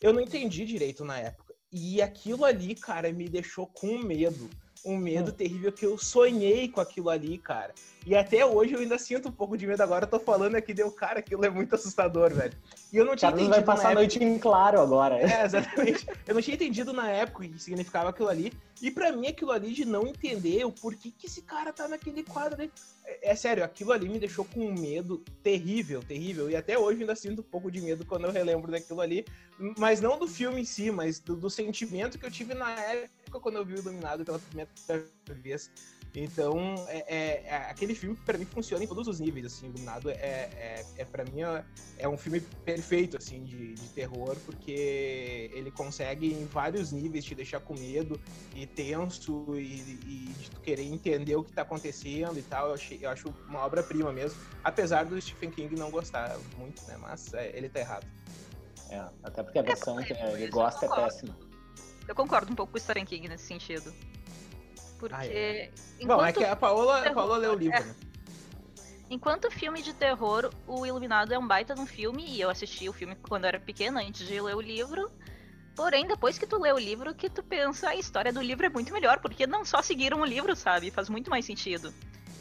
Eu 0.06 0.12
não 0.12 0.20
entendi 0.20 0.64
direito 0.64 1.04
na 1.04 1.18
época. 1.18 1.52
E 1.72 2.00
aquilo 2.00 2.44
ali, 2.44 2.76
cara, 2.76 3.12
me 3.12 3.28
deixou 3.28 3.66
com 3.66 3.98
medo 3.98 4.48
um 4.86 4.96
medo 4.96 5.30
hum. 5.30 5.34
terrível 5.34 5.72
que 5.72 5.84
eu 5.84 5.98
sonhei 5.98 6.68
com 6.68 6.80
aquilo 6.80 7.10
ali, 7.10 7.36
cara. 7.36 7.74
E 8.06 8.14
até 8.14 8.46
hoje 8.46 8.72
eu 8.72 8.78
ainda 8.78 8.96
sinto 8.98 9.28
um 9.28 9.32
pouco 9.32 9.58
de 9.58 9.66
medo. 9.66 9.82
Agora 9.82 10.04
eu 10.04 10.08
tô 10.08 10.20
falando 10.20 10.54
aqui, 10.54 10.72
deu, 10.72 10.90
cara, 10.92 11.18
aquilo 11.18 11.44
é 11.44 11.50
muito 11.50 11.74
assustador, 11.74 12.32
velho. 12.32 12.52
E 12.92 12.96
eu 12.96 13.04
não 13.04 13.16
tinha 13.16 13.32
Carlos 13.32 13.48
entendido. 13.48 13.66
vai 13.66 13.76
passar 13.76 13.90
a 13.90 13.94
noite 13.94 14.22
em 14.22 14.38
claro 14.38 14.80
agora. 14.80 15.16
É, 15.18 15.44
exatamente. 15.44 16.06
eu 16.24 16.34
não 16.34 16.40
tinha 16.40 16.54
entendido 16.54 16.92
na 16.92 17.10
época 17.10 17.44
o 17.44 17.48
que 17.48 17.58
significava 17.58 18.10
aquilo 18.10 18.28
ali. 18.28 18.52
E 18.80 18.92
para 18.92 19.10
mim, 19.10 19.26
aquilo 19.26 19.50
ali 19.50 19.72
de 19.72 19.84
não 19.84 20.06
entender 20.06 20.64
o 20.64 20.70
porquê 20.70 21.10
que 21.10 21.26
esse 21.26 21.42
cara 21.42 21.72
tá 21.72 21.88
naquele 21.88 22.22
quadro 22.22 22.62
ali. 22.62 22.70
É, 23.04 23.32
é, 23.32 23.34
sério, 23.34 23.64
aquilo 23.64 23.90
ali 23.90 24.08
me 24.08 24.20
deixou 24.20 24.44
com 24.44 24.60
um 24.60 24.72
medo 24.72 25.24
terrível, 25.42 26.00
terrível. 26.00 26.48
E 26.48 26.54
até 26.54 26.78
hoje 26.78 26.98
eu 26.98 27.00
ainda 27.00 27.16
sinto 27.16 27.40
um 27.40 27.50
pouco 27.50 27.72
de 27.72 27.80
medo 27.80 28.06
quando 28.06 28.26
eu 28.26 28.30
relembro 28.30 28.70
daquilo 28.70 29.00
ali. 29.00 29.24
Mas 29.76 30.00
não 30.00 30.16
do 30.16 30.28
filme 30.28 30.60
em 30.60 30.64
si, 30.64 30.92
mas 30.92 31.18
do, 31.18 31.34
do 31.34 31.50
sentimento 31.50 32.18
que 32.20 32.26
eu 32.26 32.30
tive 32.30 32.54
na 32.54 32.70
época 32.70 33.15
quando 33.30 33.56
eu 33.56 33.64
vi 33.64 33.74
o 33.74 33.78
Iluminado 33.78 34.24
pela 34.24 34.38
primeira 34.38 34.70
vez. 35.42 35.70
Então, 36.18 36.74
é, 36.88 37.04
é, 37.06 37.44
é, 37.44 37.56
aquele 37.70 37.94
filme 37.94 38.16
para 38.24 38.38
mim 38.38 38.46
funciona 38.46 38.82
em 38.82 38.86
todos 38.86 39.06
os 39.06 39.20
níveis, 39.20 39.44
assim, 39.46 39.66
Iluminado 39.66 40.08
é, 40.08 40.14
é, 40.14 40.84
é 40.96 41.04
para 41.04 41.24
mim 41.24 41.42
é, 41.42 41.62
é, 41.98 42.08
um 42.08 42.16
filme 42.16 42.40
perfeito, 42.40 43.18
assim, 43.18 43.44
de, 43.44 43.74
de, 43.74 43.88
terror, 43.90 44.34
porque 44.46 45.50
ele 45.52 45.70
consegue 45.70 46.32
em 46.32 46.46
vários 46.46 46.90
níveis 46.90 47.22
te 47.22 47.34
deixar 47.34 47.60
com 47.60 47.74
medo 47.74 48.18
e 48.54 48.66
tenso 48.66 49.44
e, 49.56 49.98
e 50.06 50.34
de 50.38 50.50
tu 50.50 50.60
querer 50.62 50.84
entender 50.84 51.36
o 51.36 51.44
que 51.44 51.52
tá 51.52 51.62
acontecendo 51.62 52.38
e 52.38 52.42
tal, 52.42 52.68
eu, 52.68 52.74
achei, 52.74 52.98
eu 53.02 53.10
acho 53.10 53.28
uma 53.46 53.60
obra-prima 53.66 54.10
mesmo, 54.10 54.40
apesar 54.64 55.04
do 55.04 55.20
Stephen 55.20 55.50
King 55.50 55.76
não 55.76 55.90
gostar 55.90 56.38
muito, 56.56 56.82
né, 56.86 56.96
mas 56.98 57.34
é, 57.34 57.54
ele 57.54 57.68
tá 57.68 57.80
errado. 57.80 58.06
É, 58.88 59.04
até 59.22 59.42
porque 59.42 59.58
a 59.58 59.62
versão 59.62 59.96
que 59.96 60.14
ele 60.14 60.48
gosta 60.48 60.86
é 60.86 60.88
péssima. 60.88 61.36
Eu 62.08 62.14
concordo 62.14 62.52
um 62.52 62.54
pouco 62.54 62.72
com 62.72 62.78
o 62.78 62.80
Stephen 62.80 63.04
King 63.04 63.28
nesse 63.28 63.44
sentido. 63.44 63.92
Porque. 64.98 65.14
Ah, 65.14 65.26
é. 65.26 65.70
Bom, 66.04 66.24
é 66.24 66.32
que 66.32 66.44
a 66.44 66.56
Paola, 66.56 67.02
terror, 67.02 67.12
a 67.12 67.14
Paola 67.14 67.36
leu 67.36 67.52
o 67.52 67.56
livro, 67.56 67.76
é. 67.76 67.84
né? 67.84 67.94
Enquanto 69.08 69.50
filme 69.50 69.82
de 69.82 69.92
terror, 69.92 70.50
o 70.66 70.84
Iluminado 70.84 71.32
é 71.32 71.38
um 71.38 71.46
baita 71.46 71.74
de 71.74 71.80
um 71.80 71.86
filme, 71.86 72.24
e 72.26 72.40
eu 72.40 72.50
assisti 72.50 72.88
o 72.88 72.92
filme 72.92 73.14
quando 73.28 73.44
eu 73.44 73.48
era 73.48 73.60
pequena, 73.60 74.00
antes 74.00 74.26
de 74.26 74.40
ler 74.40 74.56
o 74.56 74.60
livro. 74.60 75.08
Porém, 75.76 76.06
depois 76.06 76.38
que 76.38 76.46
tu 76.46 76.58
lê 76.58 76.72
o 76.72 76.78
livro, 76.78 77.14
que 77.14 77.30
tu 77.30 77.42
pensa, 77.42 77.90
a 77.90 77.94
história 77.94 78.32
do 78.32 78.40
livro 78.40 78.66
é 78.66 78.68
muito 78.68 78.92
melhor, 78.92 79.20
porque 79.20 79.46
não 79.46 79.64
só 79.64 79.80
seguiram 79.80 80.20
o 80.20 80.24
livro, 80.24 80.56
sabe? 80.56 80.90
Faz 80.90 81.08
muito 81.08 81.30
mais 81.30 81.44
sentido. 81.44 81.94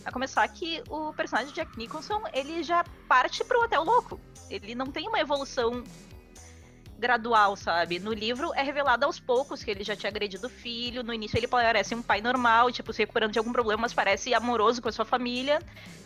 A 0.06 0.12
começar 0.12 0.48
que 0.48 0.82
o 0.90 1.14
personagem 1.14 1.50
de 1.50 1.56
Jack 1.56 1.78
Nicholson, 1.78 2.24
ele 2.34 2.64
já 2.64 2.84
parte 3.08 3.44
pro 3.44 3.62
Hotel 3.62 3.84
Louco. 3.84 4.20
Ele 4.50 4.74
não 4.74 4.88
tem 4.88 5.08
uma 5.08 5.20
evolução 5.20 5.84
gradual, 6.98 7.56
sabe? 7.56 8.00
No 8.00 8.14
livro 8.14 8.54
é 8.54 8.62
revelado 8.62 9.06
aos 9.06 9.20
poucos 9.20 9.64
que 9.64 9.72
ele 9.72 9.84
já 9.84 9.96
tinha 9.96 10.10
agredido 10.10 10.48
o 10.48 10.50
filho. 10.50 11.04
No 11.04 11.14
início 11.14 11.38
ele 11.38 11.48
parece 11.48 11.94
um 11.94 12.02
pai 12.02 12.22
normal, 12.22 12.72
tipo, 12.72 12.94
se 12.94 13.00
recuperando 13.00 13.32
de 13.32 13.40
algum 13.40 13.52
problema, 13.52 13.82
mas 13.82 13.94
parece 13.94 14.34
amoroso 14.34 14.82
com 14.82 14.90
a 14.90 14.92
sua 14.92 15.06
família. 15.06 15.60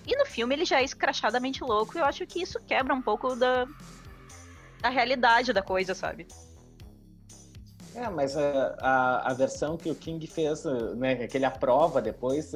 E 0.08 0.16
no 0.16 0.26
filme 0.26 0.56
ele 0.56 0.66
já 0.66 0.82
é 0.82 0.84
escrachadamente 0.84 1.64
louco. 1.64 1.98
E 1.98 2.02
eu 2.02 2.06
acho 2.06 2.26
que 2.26 2.42
isso 2.42 2.60
quebra 2.62 2.94
um 2.94 3.02
pouco 3.02 3.36
da, 3.36 3.68
da 4.82 4.90
realidade 4.90 5.54
da 5.54 5.62
coisa, 5.62 5.94
sabe? 5.94 6.28
É, 7.96 8.10
mas 8.10 8.38
a, 8.38 8.76
a, 8.80 9.32
a 9.32 9.34
versão 9.34 9.76
que 9.76 9.90
o 9.90 9.96
King 9.96 10.26
fez, 10.28 10.64
né, 10.96 11.28
que 11.28 11.38
ele 11.38 11.46
aprova 11.46 12.02
depois, 12.02 12.52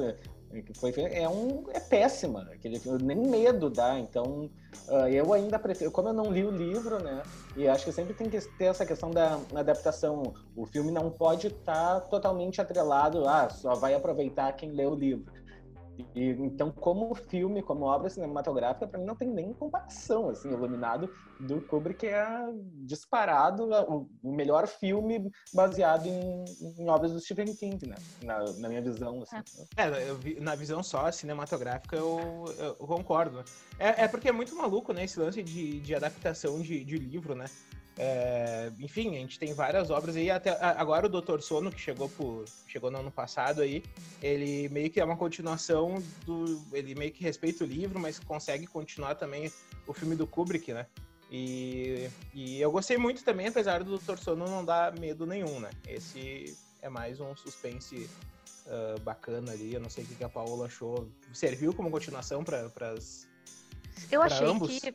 foi 0.74 0.92
é 0.96 1.28
um 1.28 1.64
é 1.72 1.80
péssima 1.80 2.48
aquele 2.52 2.80
nem 3.02 3.16
medo 3.16 3.70
dá 3.70 3.98
então 3.98 4.50
uh, 4.88 5.08
eu 5.08 5.32
ainda 5.32 5.58
prefiro 5.58 5.90
como 5.90 6.08
eu 6.08 6.12
não 6.12 6.30
li 6.30 6.44
o 6.44 6.50
livro 6.50 7.02
né 7.02 7.22
e 7.56 7.66
acho 7.68 7.84
que 7.84 7.92
sempre 7.92 8.14
tem 8.14 8.28
que 8.28 8.40
ter 8.58 8.66
essa 8.66 8.84
questão 8.84 9.10
da 9.10 9.40
adaptação 9.54 10.34
o 10.56 10.66
filme 10.66 10.90
não 10.90 11.10
pode 11.10 11.48
estar 11.48 11.94
tá 11.94 12.00
totalmente 12.00 12.60
atrelado 12.60 13.26
ah 13.26 13.48
só 13.48 13.74
vai 13.74 13.94
aproveitar 13.94 14.52
quem 14.52 14.72
lê 14.72 14.86
o 14.86 14.94
livro 14.94 15.32
e, 16.14 16.30
então, 16.30 16.70
como 16.70 17.14
filme, 17.14 17.62
como 17.62 17.84
obra 17.84 18.08
cinematográfica, 18.08 18.86
para 18.86 18.98
mim 18.98 19.04
não 19.04 19.16
tem 19.16 19.28
nem 19.28 19.52
comparação, 19.52 20.28
assim, 20.28 20.50
Iluminado 20.50 21.10
do 21.38 21.60
Kubrick 21.60 22.06
é 22.06 22.24
disparado 22.84 23.68
o, 23.88 24.08
melhor 24.22 24.66
filme 24.66 25.30
baseado 25.52 26.06
em, 26.06 26.44
em, 26.78 26.88
obras 26.88 27.12
do 27.12 27.20
Stephen 27.20 27.54
King, 27.54 27.86
né? 27.86 27.96
Na, 28.22 28.44
na 28.58 28.68
minha 28.68 28.82
visão, 28.82 29.22
assim. 29.22 29.64
É, 29.76 30.14
vi, 30.14 30.40
na 30.40 30.54
visão 30.54 30.82
só 30.82 31.10
cinematográfica 31.10 31.96
eu, 31.96 32.44
eu 32.58 32.86
concordo. 32.86 33.44
É, 33.78 34.04
é, 34.04 34.08
porque 34.08 34.28
é 34.28 34.32
muito 34.32 34.54
maluco, 34.56 34.92
né, 34.92 35.04
esse 35.04 35.18
lance 35.18 35.42
de, 35.42 35.80
de 35.80 35.94
adaptação 35.94 36.60
de, 36.60 36.84
de 36.84 36.98
livro, 36.98 37.34
né? 37.34 37.46
É, 37.96 38.72
enfim, 38.80 39.10
a 39.16 39.20
gente 39.20 39.38
tem 39.38 39.54
várias 39.54 39.90
obras 39.90 40.16
aí. 40.16 40.30
Até 40.30 40.50
agora 40.60 41.06
o 41.06 41.08
Doutor 41.08 41.40
Sono, 41.42 41.70
que 41.70 41.80
chegou 41.80 42.08
por, 42.08 42.44
chegou 42.66 42.90
no 42.90 42.98
ano 42.98 43.10
passado 43.10 43.62
aí, 43.62 43.84
ele 44.22 44.68
meio 44.68 44.90
que 44.90 45.00
é 45.00 45.04
uma 45.04 45.16
continuação 45.16 46.02
do. 46.26 46.60
Ele 46.72 46.94
meio 46.94 47.12
que 47.12 47.22
respeita 47.22 47.62
o 47.62 47.66
livro, 47.66 48.00
mas 48.00 48.18
consegue 48.18 48.66
continuar 48.66 49.14
também 49.14 49.52
o 49.86 49.92
filme 49.92 50.16
do 50.16 50.26
Kubrick, 50.26 50.72
né? 50.72 50.86
E, 51.30 52.08
e 52.32 52.60
eu 52.60 52.70
gostei 52.70 52.96
muito 52.96 53.24
também, 53.24 53.48
apesar 53.48 53.82
do 53.82 53.90
Doutor 53.90 54.18
Sono 54.18 54.46
não 54.46 54.64
dar 54.64 54.96
medo 54.98 55.24
nenhum, 55.26 55.60
né? 55.60 55.70
Esse 55.86 56.56
é 56.82 56.88
mais 56.88 57.20
um 57.20 57.34
suspense 57.36 58.08
uh, 58.66 59.00
bacana 59.00 59.52
ali. 59.52 59.72
Eu 59.72 59.80
não 59.80 59.90
sei 59.90 60.04
o 60.04 60.06
que 60.06 60.24
a 60.24 60.28
Paola 60.28 60.66
achou. 60.66 61.08
Serviu 61.32 61.72
como 61.72 61.90
continuação 61.90 62.42
para 62.44 62.90
as. 62.90 63.26
Eu 64.10 64.20
achei 64.20 64.46
ambos? 64.46 64.80
que 64.80 64.92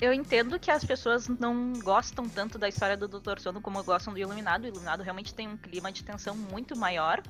eu 0.00 0.12
entendo 0.12 0.58
que 0.58 0.70
as 0.70 0.84
pessoas 0.84 1.28
não 1.28 1.74
gostam 1.74 2.28
tanto 2.28 2.58
da 2.58 2.68
história 2.68 2.96
do 2.96 3.06
Dr. 3.06 3.38
Sono 3.38 3.60
como 3.60 3.82
gostam 3.84 4.12
do 4.12 4.18
Iluminado. 4.18 4.64
O 4.64 4.66
Iluminado 4.66 5.02
realmente 5.02 5.32
tem 5.32 5.46
um 5.46 5.56
clima 5.56 5.92
de 5.92 6.02
tensão 6.02 6.34
muito 6.34 6.76
maior. 6.76 7.22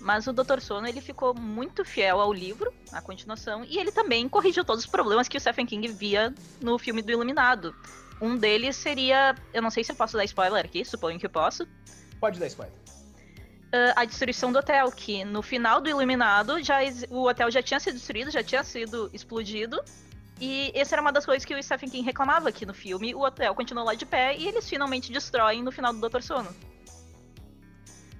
Mas 0.00 0.26
o 0.26 0.32
Dr. 0.32 0.60
Sono 0.60 0.86
ele 0.86 1.00
ficou 1.00 1.34
muito 1.34 1.84
fiel 1.84 2.20
ao 2.20 2.32
livro, 2.32 2.72
à 2.92 3.00
continuação, 3.00 3.64
e 3.64 3.78
ele 3.78 3.90
também 3.90 4.28
corrigiu 4.28 4.64
todos 4.64 4.84
os 4.84 4.90
problemas 4.90 5.28
que 5.28 5.36
o 5.36 5.40
Stephen 5.40 5.66
King 5.66 5.88
via 5.88 6.32
no 6.60 6.78
filme 6.78 7.02
do 7.02 7.10
Iluminado. 7.10 7.74
Um 8.20 8.36
deles 8.36 8.76
seria. 8.76 9.34
Eu 9.52 9.60
não 9.60 9.70
sei 9.70 9.82
se 9.82 9.92
eu 9.92 9.96
posso 9.96 10.16
dar 10.16 10.24
spoiler 10.24 10.64
aqui, 10.64 10.84
suponho 10.84 11.18
que 11.18 11.26
eu 11.26 11.30
posso. 11.30 11.66
Pode 12.20 12.38
dar 12.38 12.46
spoiler. 12.46 12.74
Uh, 12.74 13.92
a 13.96 14.04
destruição 14.04 14.52
do 14.52 14.58
hotel, 14.58 14.90
que 14.92 15.24
no 15.24 15.42
final 15.42 15.80
do 15.80 15.88
Iluminado 15.88 16.62
já, 16.62 16.78
o 17.10 17.28
hotel 17.28 17.50
já 17.50 17.60
tinha 17.60 17.80
sido 17.80 17.94
destruído, 17.94 18.30
já 18.30 18.42
tinha 18.42 18.62
sido 18.62 19.10
explodido, 19.12 19.82
e 20.40 20.72
essa 20.74 20.94
era 20.94 21.02
uma 21.02 21.12
das 21.12 21.24
coisas 21.24 21.44
que 21.44 21.54
o 21.54 21.62
Stephen 21.62 21.88
King 21.88 22.04
reclamava 22.04 22.48
aqui 22.48 22.66
no 22.66 22.74
filme. 22.74 23.14
O 23.14 23.20
hotel 23.20 23.54
continuou 23.54 23.86
lá 23.86 23.94
de 23.94 24.04
pé 24.04 24.36
e 24.36 24.48
eles 24.48 24.68
finalmente 24.68 25.12
destroem 25.12 25.62
no 25.62 25.70
final 25.70 25.92
do 25.92 26.00
Doutor 26.00 26.22
Sono. 26.22 26.48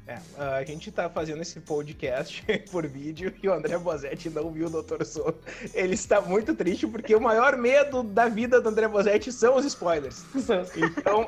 É, 0.06 0.18
a 0.36 0.62
gente 0.64 0.92
tá 0.92 1.08
fazendo 1.08 1.40
esse 1.40 1.58
podcast 1.60 2.44
por 2.70 2.86
vídeo 2.86 3.32
e 3.42 3.48
o 3.48 3.54
André 3.54 3.78
Bozetti 3.78 4.28
não 4.28 4.50
viu 4.52 4.66
o 4.66 4.70
Doutor 4.70 5.04
Sono. 5.04 5.34
Ele 5.72 5.94
está 5.94 6.20
muito 6.20 6.54
triste 6.54 6.86
porque 6.86 7.14
o 7.14 7.20
maior 7.20 7.56
medo 7.56 8.02
da 8.02 8.28
vida 8.28 8.60
do 8.60 8.68
André 8.68 8.86
Bozetti 8.86 9.32
são 9.32 9.56
os 9.56 9.64
spoilers. 9.64 10.24
Então, 10.76 11.26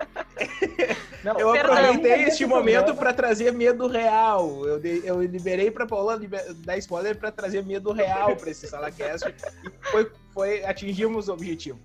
não, 1.25 1.39
eu 1.39 1.55
aproveitei 1.55 2.25
este 2.25 2.45
momento 2.45 2.95
para 2.95 3.13
trazer 3.13 3.51
medo 3.53 3.87
real. 3.87 4.67
Eu, 4.67 4.79
de, 4.79 5.03
eu 5.07 5.23
liberei 5.23 5.71
para 5.71 5.87
Paula 5.87 6.21
dar 6.57 6.77
spoiler 6.77 7.17
para 7.17 7.33
trazer 7.33 7.65
medo 7.65 7.93
real 7.93 8.37
para 8.37 8.51
esse 8.51 8.67
SalaCast 8.67 9.29
e 9.29 9.91
foi, 9.91 10.11
foi, 10.37 10.63
atingimos 10.67 11.29
o 11.29 11.33
objetivo. 11.33 11.81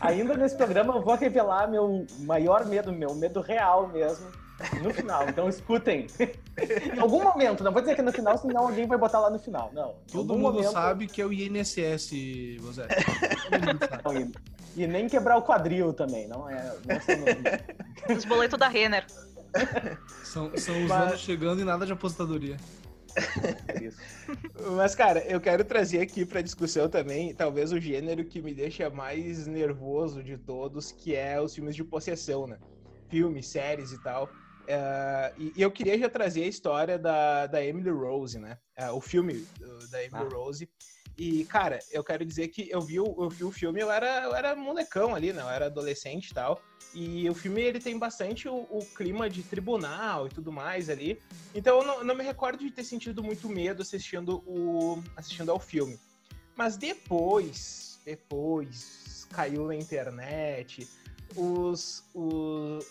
Ainda 0.00 0.36
nesse 0.36 0.56
programa 0.56 0.94
eu 0.94 1.02
vou 1.02 1.16
revelar 1.16 1.68
meu 1.68 2.06
maior 2.20 2.64
medo, 2.64 2.92
meu 2.92 3.12
medo 3.16 3.40
real 3.40 3.88
mesmo 3.88 4.30
no 4.80 4.94
final. 4.94 5.28
Então 5.28 5.48
escutem. 5.48 6.06
em 6.94 7.00
algum 7.00 7.20
momento, 7.20 7.64
não 7.64 7.72
vou 7.72 7.82
dizer 7.82 7.96
que 7.96 8.02
no 8.02 8.12
final, 8.12 8.38
senão 8.38 8.68
alguém 8.68 8.86
vai 8.86 8.96
botar 8.96 9.18
lá 9.18 9.28
no 9.28 9.40
final. 9.40 9.72
Não. 9.74 9.96
Todo 10.10 10.34
mundo 10.34 10.54
momento... 10.54 10.70
sabe 10.70 11.08
que 11.08 11.20
é 11.20 11.26
o 11.26 11.32
INSS, 11.32 12.12
José. 12.60 12.86
e, 14.76 14.84
e 14.84 14.86
nem 14.86 15.08
quebrar 15.08 15.36
o 15.36 15.42
quadril 15.42 15.92
também, 15.92 16.28
não 16.28 16.48
é. 16.48 16.74
Não 18.06 18.16
Os 18.16 18.24
boletos 18.24 18.56
da 18.56 18.68
Renner. 18.68 19.04
São, 20.22 20.56
são 20.56 20.80
os 20.80 20.88
Mas... 20.88 21.08
anos 21.08 21.20
chegando 21.20 21.60
e 21.60 21.64
nada 21.64 21.84
de 21.84 21.92
aposentadoria. 21.92 22.56
Mas, 24.76 24.94
cara, 24.94 25.20
eu 25.26 25.40
quero 25.40 25.64
trazer 25.64 26.00
aqui 26.00 26.24
para 26.24 26.42
discussão 26.42 26.88
também, 26.88 27.34
talvez 27.34 27.72
o 27.72 27.80
gênero 27.80 28.24
que 28.24 28.42
me 28.42 28.54
deixa 28.54 28.90
mais 28.90 29.46
nervoso 29.46 30.22
de 30.22 30.36
todos, 30.36 30.92
que 30.92 31.14
é 31.14 31.40
os 31.40 31.54
filmes 31.54 31.74
de 31.74 31.84
possessão, 31.84 32.46
né? 32.46 32.58
Filmes, 33.08 33.46
séries 33.46 33.92
e 33.92 34.02
tal. 34.02 34.24
Uh, 34.66 35.52
e, 35.56 35.62
eu 35.62 35.70
queria 35.70 35.96
já 35.96 36.08
trazer 36.08 36.42
a 36.42 36.48
história 36.48 36.98
da, 36.98 37.46
da 37.46 37.64
Emily 37.64 37.90
Rose, 37.90 38.38
né? 38.38 38.58
Uh, 38.78 38.96
o 38.96 39.00
filme 39.00 39.34
uh, 39.34 39.90
da 39.90 40.02
Emily 40.02 40.26
ah. 40.26 40.34
Rose. 40.34 40.68
E, 41.18 41.44
cara, 41.46 41.78
eu 41.90 42.04
quero 42.04 42.24
dizer 42.26 42.48
que 42.48 42.68
eu 42.70 42.80
vi, 42.80 42.96
eu 42.96 43.28
vi 43.30 43.42
o 43.42 43.50
filme, 43.50 43.80
eu 43.80 43.90
era, 43.90 44.24
eu 44.24 44.34
era 44.34 44.54
molecão 44.54 45.14
ali, 45.14 45.32
né? 45.32 45.40
Eu 45.40 45.48
era 45.48 45.66
adolescente 45.66 46.28
e 46.28 46.34
tal. 46.34 46.60
E 46.92 47.28
o 47.28 47.34
filme, 47.34 47.62
ele 47.62 47.80
tem 47.80 47.98
bastante 47.98 48.48
o, 48.48 48.66
o 48.70 48.84
clima 48.94 49.28
de 49.28 49.42
tribunal 49.42 50.26
e 50.26 50.30
tudo 50.30 50.52
mais 50.52 50.90
ali. 50.90 51.18
Então, 51.54 51.78
eu 51.78 51.86
não, 51.86 52.04
não, 52.04 52.14
me 52.14 52.22
recordo 52.22 52.58
de 52.58 52.70
ter 52.70 52.84
sentido 52.84 53.22
muito 53.22 53.48
medo 53.48 53.80
assistindo, 53.80 54.42
o, 54.46 55.02
assistindo 55.16 55.50
ao 55.50 55.58
filme. 55.58 55.98
Mas 56.54 56.76
depois, 56.76 57.98
depois, 58.04 59.26
caiu 59.30 59.66
na 59.66 59.74
internet, 59.74 60.86
os, 61.34 62.04
os, 62.14 62.86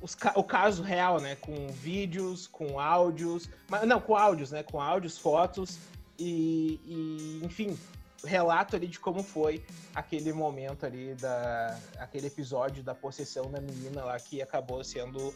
os, 0.00 0.16
o 0.34 0.42
caso 0.42 0.82
real, 0.82 1.20
né? 1.20 1.36
Com 1.36 1.68
vídeos, 1.68 2.48
com 2.48 2.80
áudios. 2.80 3.48
Mas, 3.68 3.86
não, 3.86 4.00
com 4.00 4.16
áudios, 4.16 4.50
né? 4.50 4.64
Com 4.64 4.80
áudios, 4.80 5.16
fotos 5.16 5.78
e, 6.18 6.80
e, 6.84 7.40
enfim, 7.44 7.76
relato 8.24 8.76
ali 8.76 8.86
de 8.86 8.98
como 8.98 9.22
foi 9.22 9.62
aquele 9.94 10.32
momento 10.32 10.86
ali 10.86 11.14
da 11.14 11.78
aquele 11.98 12.26
episódio 12.26 12.82
da 12.82 12.94
possessão 12.94 13.50
da 13.50 13.60
menina 13.60 14.04
lá 14.04 14.18
que 14.18 14.40
acabou 14.40 14.82
sendo 14.82 15.34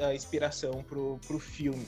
a 0.00 0.14
inspiração 0.14 0.82
pro, 0.82 1.18
pro 1.26 1.38
filme. 1.38 1.86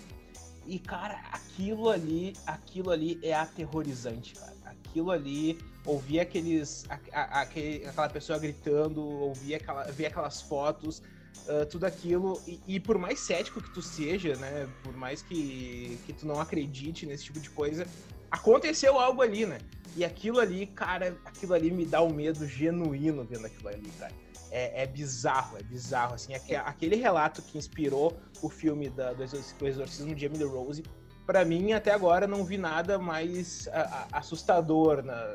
E 0.66 0.78
cara, 0.78 1.20
aquilo 1.32 1.88
ali, 1.88 2.34
aquilo 2.46 2.90
ali 2.90 3.18
é 3.22 3.34
aterrorizante, 3.34 4.34
cara. 4.34 4.54
Aquilo 4.64 5.10
ali, 5.10 5.58
ouvir 5.84 6.20
aqueles 6.20 6.84
a, 6.88 6.98
a, 7.12 7.40
aquele, 7.42 7.86
aquela 7.86 8.08
pessoa 8.08 8.38
gritando, 8.38 9.00
ouvir 9.00 9.56
aquela, 9.56 9.84
ver 9.84 10.06
aquelas 10.06 10.42
fotos, 10.42 11.02
uh, 11.48 11.66
tudo 11.68 11.84
aquilo. 11.84 12.40
E, 12.46 12.60
e, 12.66 12.80
por 12.80 12.98
mais 12.98 13.18
cético 13.20 13.60
que 13.60 13.70
tu 13.72 13.82
seja, 13.82 14.36
né? 14.36 14.68
Por 14.84 14.96
mais 14.96 15.22
que, 15.22 15.98
que 16.06 16.12
tu 16.12 16.26
não 16.26 16.40
acredite 16.40 17.06
nesse 17.06 17.24
tipo 17.24 17.40
de 17.40 17.50
coisa, 17.50 17.86
aconteceu 18.30 18.98
algo 18.98 19.22
ali, 19.22 19.46
né? 19.46 19.58
E 19.96 20.04
aquilo 20.04 20.38
ali, 20.38 20.66
cara, 20.66 21.16
aquilo 21.24 21.52
ali 21.52 21.70
me 21.70 21.84
dá 21.84 22.00
um 22.02 22.12
medo 22.12 22.46
genuíno 22.46 23.24
vendo 23.24 23.46
aquilo 23.46 23.68
ali, 23.68 23.90
cara. 23.98 24.12
É, 24.50 24.82
é 24.82 24.86
bizarro, 24.86 25.58
é 25.58 25.62
bizarro, 25.62 26.14
assim. 26.14 26.32
Aquele 26.64 26.96
relato 26.96 27.42
que 27.42 27.58
inspirou 27.58 28.16
o 28.42 28.48
filme 28.48 28.88
da, 28.88 29.12
do 29.12 29.22
Exorcismo 29.22 30.14
de 30.14 30.26
Emily 30.26 30.44
Rose, 30.44 30.82
para 31.26 31.44
mim, 31.44 31.72
até 31.72 31.92
agora, 31.92 32.26
não 32.26 32.44
vi 32.44 32.58
nada 32.58 32.98
mais 32.98 33.68
a, 33.68 34.06
a, 34.12 34.18
assustador 34.18 35.02
na, 35.04 35.32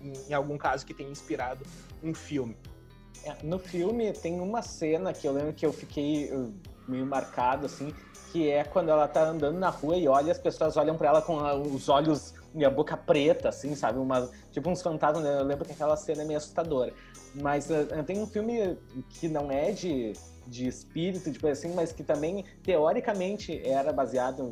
em, 0.00 0.12
em 0.28 0.32
algum 0.32 0.56
caso 0.56 0.86
que 0.86 0.94
tenha 0.94 1.10
inspirado 1.10 1.64
um 2.02 2.14
filme. 2.14 2.56
É, 3.24 3.36
no 3.42 3.58
filme 3.58 4.12
tem 4.12 4.40
uma 4.40 4.62
cena 4.62 5.12
que 5.12 5.26
eu 5.26 5.32
lembro 5.32 5.52
que 5.52 5.66
eu 5.66 5.72
fiquei 5.72 6.30
meio 6.88 7.06
marcado, 7.06 7.66
assim, 7.66 7.92
que 8.30 8.48
é 8.48 8.64
quando 8.64 8.90
ela 8.90 9.08
tá 9.08 9.24
andando 9.24 9.58
na 9.58 9.70
rua 9.70 9.96
e 9.96 10.08
olha, 10.08 10.30
as 10.32 10.38
pessoas 10.38 10.76
olham 10.76 10.96
para 10.96 11.08
ela 11.08 11.22
com 11.22 11.36
os 11.74 11.88
olhos 11.88 12.34
e 12.54 12.64
a 12.64 12.70
boca 12.70 12.96
preta, 12.96 13.48
assim, 13.48 13.74
sabe? 13.74 13.98
Uma, 13.98 14.28
tipo 14.50 14.68
uns 14.68 14.82
fantasmas, 14.82 15.22
né? 15.22 15.38
eu 15.38 15.44
lembro 15.44 15.64
que 15.64 15.72
aquela 15.72 15.96
cena 15.96 16.22
é 16.22 16.24
meio 16.24 16.38
assustadora. 16.38 16.92
Mas 17.34 17.70
uh, 17.70 17.86
tem 18.04 18.20
um 18.20 18.26
filme 18.26 18.76
que 19.08 19.28
não 19.28 19.50
é 19.50 19.70
de, 19.70 20.12
de 20.46 20.66
espírito, 20.66 21.30
tipo 21.30 21.46
assim, 21.46 21.72
mas 21.74 21.92
que 21.92 22.02
também, 22.02 22.44
teoricamente, 22.62 23.60
era 23.64 23.92
baseado 23.92 24.42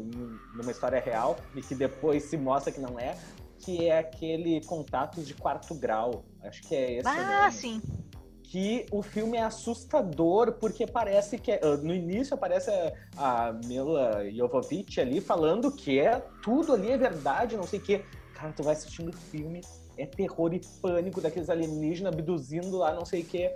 numa 0.55 0.71
história 0.71 1.01
real 1.01 1.37
e 1.55 1.63
que 1.63 1.75
depois 1.75 2.25
se 2.25 2.37
mostra 2.37 2.73
que 2.73 2.81
não 2.81 2.99
é, 2.99 3.17
que 3.59 3.89
é 3.89 3.99
aquele 3.99 4.65
Contatos 4.65 5.27
de 5.27 5.35
Quarto 5.35 5.75
Grau. 5.75 6.25
Acho 6.43 6.63
que 6.63 6.75
é 6.75 6.99
esse. 6.99 7.09
Ah, 7.09 7.51
sim 7.51 7.83
que 8.49 8.87
o 8.91 9.03
filme 9.03 9.37
é 9.37 9.43
assustador 9.43 10.53
porque 10.53 10.87
parece 10.87 11.39
que 11.39 11.53
é, 11.53 11.61
no 11.83 11.95
início 11.95 12.33
aparece 12.33 12.71
a, 13.15 13.53
Mila 13.53 14.25
Jovovich 14.31 14.99
ali 14.99 15.21
falando 15.21 15.71
que 15.71 16.01
é 16.01 16.23
tudo 16.43 16.73
ali 16.73 16.91
é 16.91 16.97
verdade, 16.97 17.59
não 17.59 17.65
sei 17.67 17.79
o 17.79 17.83
quê. 17.83 18.05
Cara, 18.35 18.51
tu 18.55 18.63
vai 18.63 18.73
assistindo 18.73 19.11
o 19.11 19.13
filme, 19.13 19.61
é 19.99 20.07
terror 20.07 20.55
e 20.55 20.61
pânico 20.81 21.21
daqueles 21.21 21.51
alienígenas 21.51 22.15
abduzindo 22.15 22.79
lá, 22.79 22.95
não 22.95 23.05
sei 23.05 23.21
o 23.21 23.27
quê, 23.27 23.55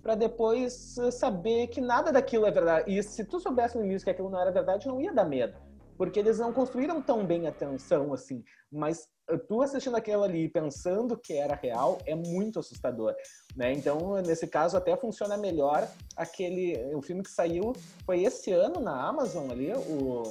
para 0.00 0.14
depois 0.14 0.94
saber 1.10 1.66
que 1.66 1.80
nada 1.80 2.12
daquilo 2.12 2.46
é 2.46 2.50
verdade. 2.52 2.96
E 2.96 3.02
se 3.02 3.24
tu 3.24 3.40
soubesse 3.40 3.76
no 3.76 3.84
início 3.84 4.04
que 4.04 4.10
aquilo 4.10 4.30
não 4.30 4.40
era 4.40 4.52
verdade, 4.52 4.86
não 4.86 5.00
ia 5.00 5.12
dar 5.12 5.24
medo 5.24 5.56
porque 5.96 6.20
eles 6.20 6.38
não 6.38 6.52
construíram 6.52 7.02
tão 7.02 7.26
bem 7.26 7.48
a 7.48 7.52
tensão 7.52 8.14
assim. 8.14 8.44
Mas 8.70 9.08
tu 9.36 9.62
assistindo 9.62 9.96
aquilo 9.96 10.22
ali 10.22 10.48
pensando 10.48 11.16
que 11.16 11.34
era 11.34 11.54
real 11.54 11.98
é 12.06 12.14
muito 12.14 12.58
assustador, 12.58 13.14
né? 13.56 13.72
Então 13.72 14.14
nesse 14.22 14.46
caso 14.46 14.76
até 14.76 14.96
funciona 14.96 15.36
melhor 15.36 15.88
aquele 16.16 16.94
o 16.94 17.02
filme 17.02 17.22
que 17.22 17.30
saiu 17.30 17.72
foi 18.06 18.22
esse 18.22 18.52
ano 18.52 18.80
na 18.80 19.08
Amazon 19.08 19.50
ali 19.50 19.72
o, 19.72 20.22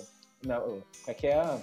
na, 0.43 0.63
o 0.63 0.83
é 1.07 1.13
que 1.13 1.27
é 1.27 1.39
a 1.39 1.59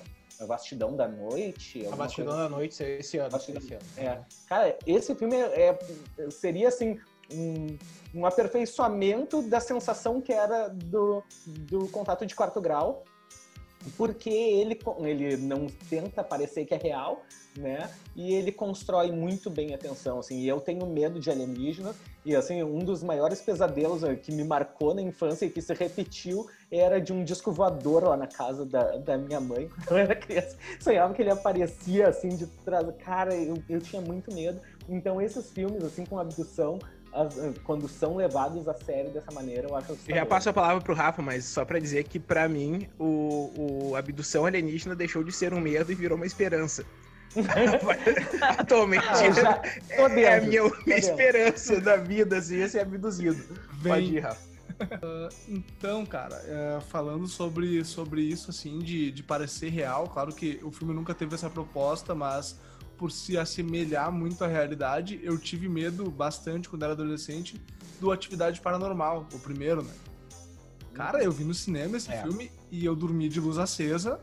Vastidão 0.47 0.97
da 0.97 1.07
Noite. 1.07 1.87
A 1.87 1.95
Vastidão 1.95 2.37
da 2.37 2.49
Noite 2.49 2.83
esse 2.83 3.19
ano. 3.19 3.37
Esse 3.37 3.75
ano. 3.75 3.83
É. 3.97 4.21
Cara, 4.49 4.77
esse 4.87 5.15
filme 5.15 5.37
é, 5.37 5.79
seria 6.31 6.69
assim 6.69 6.99
um, 7.33 7.79
um 8.15 8.27
aperfeiçoamento 8.27 9.43
da 9.43 9.61
sensação 9.61 10.21
que 10.21 10.33
era 10.33 10.69
do, 10.69 11.23
do 11.47 11.89
contato 11.89 12.27
de 12.27 12.35
quarto 12.35 12.61
grau 12.61 13.05
porque 13.97 14.31
ele, 14.31 14.79
ele 15.01 15.37
não 15.37 15.67
tenta 15.89 16.23
parecer 16.25 16.65
que 16.65 16.75
é 16.75 16.79
real, 16.79 17.23
né? 17.57 17.91
E 18.17 18.35
ele 18.35 18.51
constrói 18.51 19.13
muito 19.13 19.51
bem 19.51 19.75
a 19.75 19.79
tensão, 19.79 20.19
assim. 20.19 20.41
E 20.41 20.49
eu 20.49 20.61
tenho 20.61 20.87
medo 20.87 21.21
de 21.21 21.31
alienígena 21.31 21.95
e 22.25 22.35
assim 22.35 22.63
um 22.63 22.79
dos 22.79 23.03
maiores 23.03 23.41
pesadelos 23.41 24.03
eh, 24.03 24.15
que 24.17 24.33
me 24.33 24.45
marcou 24.45 24.95
na 24.95 25.03
infância 25.03 25.45
e 25.45 25.51
que 25.51 25.61
se 25.61 25.75
repetiu 25.75 26.49
era 26.71 27.01
de 27.01 27.13
um 27.13 27.23
disco 27.23 27.53
voador 27.53 28.05
lá 28.05 28.17
na 28.17 28.27
casa 28.27 28.65
da, 28.65 28.97
da 28.97 29.19
minha 29.19 29.41
mãe 29.41 29.69
quando 29.87 29.99
eu 29.99 30.05
era 30.05 30.17
criança. 30.17 30.57
Sonhava 30.81 31.15
que 31.15 31.23
ele 31.23 31.31
aparecia 31.31 32.09
assim 32.09 32.31
de 32.31 32.47
trás. 32.65 32.87
Cara, 32.99 33.35
eu, 33.35 33.63
eu 33.69 33.81
tinha 33.81 34.01
muito 34.01 34.33
medo. 34.33 34.61
Então 34.89 35.21
esses 35.21 35.51
filmes 35.51 35.85
assim 35.85 36.05
com 36.05 36.19
abdução 36.19 36.79
as, 37.15 37.35
quando 37.63 37.89
são 37.89 38.17
levados 38.17 38.67
a 38.69 38.75
sério 38.75 39.11
dessa 39.11 39.31
maneira, 39.31 39.69
eu 39.69 39.77
acho 39.77 39.93
assustador. 39.93 40.17
Já 40.17 40.27
passo 40.27 40.51
a 40.51 40.53
palavra 40.53 40.83
pro 40.83 40.95
Rafa, 40.95 41.23
mas 41.23 41.45
só 41.45 41.65
para 41.65 41.79
dizer 41.79 42.05
que 42.05 42.19
para 42.19 42.49
mim 42.49 42.89
o, 42.99 43.91
o 43.91 43.97
abdução 43.97 44.45
alienígena 44.45 44.95
deixou 44.95 45.23
de 45.23 45.33
ser 45.33 45.55
um 45.55 45.61
medo 45.61 45.91
e 45.93 45.95
virou 45.95 46.17
uma 46.17 46.27
esperança. 46.27 46.85
Atualmente 48.59 49.05
ah, 49.09 49.63
é, 49.91 50.23
é, 50.23 50.37
a 50.37 50.41
minha, 50.41 50.63
minha 50.87 50.99
esperança 50.99 51.81
da 51.81 51.97
vida, 51.97 52.39
assim, 52.39 52.61
é 52.61 52.69
ser 52.69 52.81
abduzido. 52.81 53.43
Vem. 53.73 53.93
Pode 53.93 54.17
ir, 54.17 54.21
Rafa. 54.21 54.55
Uh, 54.75 55.29
então, 55.49 56.05
cara, 56.05 56.37
uh, 56.37 56.81
falando 56.83 57.29
sobre, 57.29 57.85
sobre 57.85 58.23
isso, 58.23 58.51
assim, 58.51 58.81
de, 58.81 59.11
de 59.11 59.23
parecer 59.23 59.69
real, 59.69 60.09
claro 60.09 60.33
que 60.33 60.59
o 60.63 60.71
filme 60.71 60.93
nunca 60.93 61.15
teve 61.15 61.35
essa 61.35 61.49
proposta, 61.49 62.15
mas 62.15 62.59
por 62.97 63.11
se 63.11 63.37
assemelhar 63.37 64.11
muito 64.11 64.45
à 64.45 64.47
realidade, 64.47 65.21
eu 65.23 65.39
tive 65.39 65.69
medo 65.69 66.11
bastante 66.11 66.69
quando 66.69 66.83
era 66.83 66.93
adolescente 66.93 67.61
do 68.01 68.11
Atividade 68.11 68.61
Paranormal, 68.61 69.27
o 69.33 69.39
primeiro, 69.39 69.83
né? 69.83 69.93
Cara, 70.95 71.23
eu 71.23 71.33
vi 71.33 71.45
no 71.45 71.55
cinema 71.55 71.97
esse 71.97 72.11
é. 72.11 72.23
filme 72.23 72.51
e 72.71 72.85
eu 72.85 72.95
dormi 72.95 73.29
de 73.29 73.41
luz 73.41 73.59
acesa. 73.59 74.21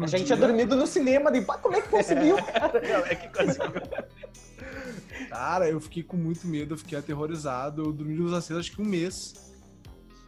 A 0.00 0.06
gente 0.06 0.26
dia. 0.26 0.36
tinha 0.36 0.46
dormido 0.46 0.76
no 0.76 0.86
cinema, 0.86 1.30
de 1.32 1.40
como 1.42 1.74
é 1.74 1.80
que 1.80 1.88
conseguiu, 1.88 2.36
cara? 2.36 2.80
Não, 2.80 3.06
é 3.06 3.14
que 3.16 3.28
conseguiu. 3.28 3.82
Cara, 5.28 5.68
eu 5.68 5.80
fiquei 5.80 6.04
com 6.04 6.16
muito 6.16 6.46
medo, 6.46 6.74
eu 6.74 6.78
fiquei 6.78 6.96
aterrorizado. 6.96 7.82
Eu 7.82 7.92
dormi 7.92 8.14
de 8.14 8.20
luz 8.20 8.32
acesa 8.32 8.60
acho 8.60 8.70
que 8.70 8.80
um 8.80 8.84
mês. 8.84 9.47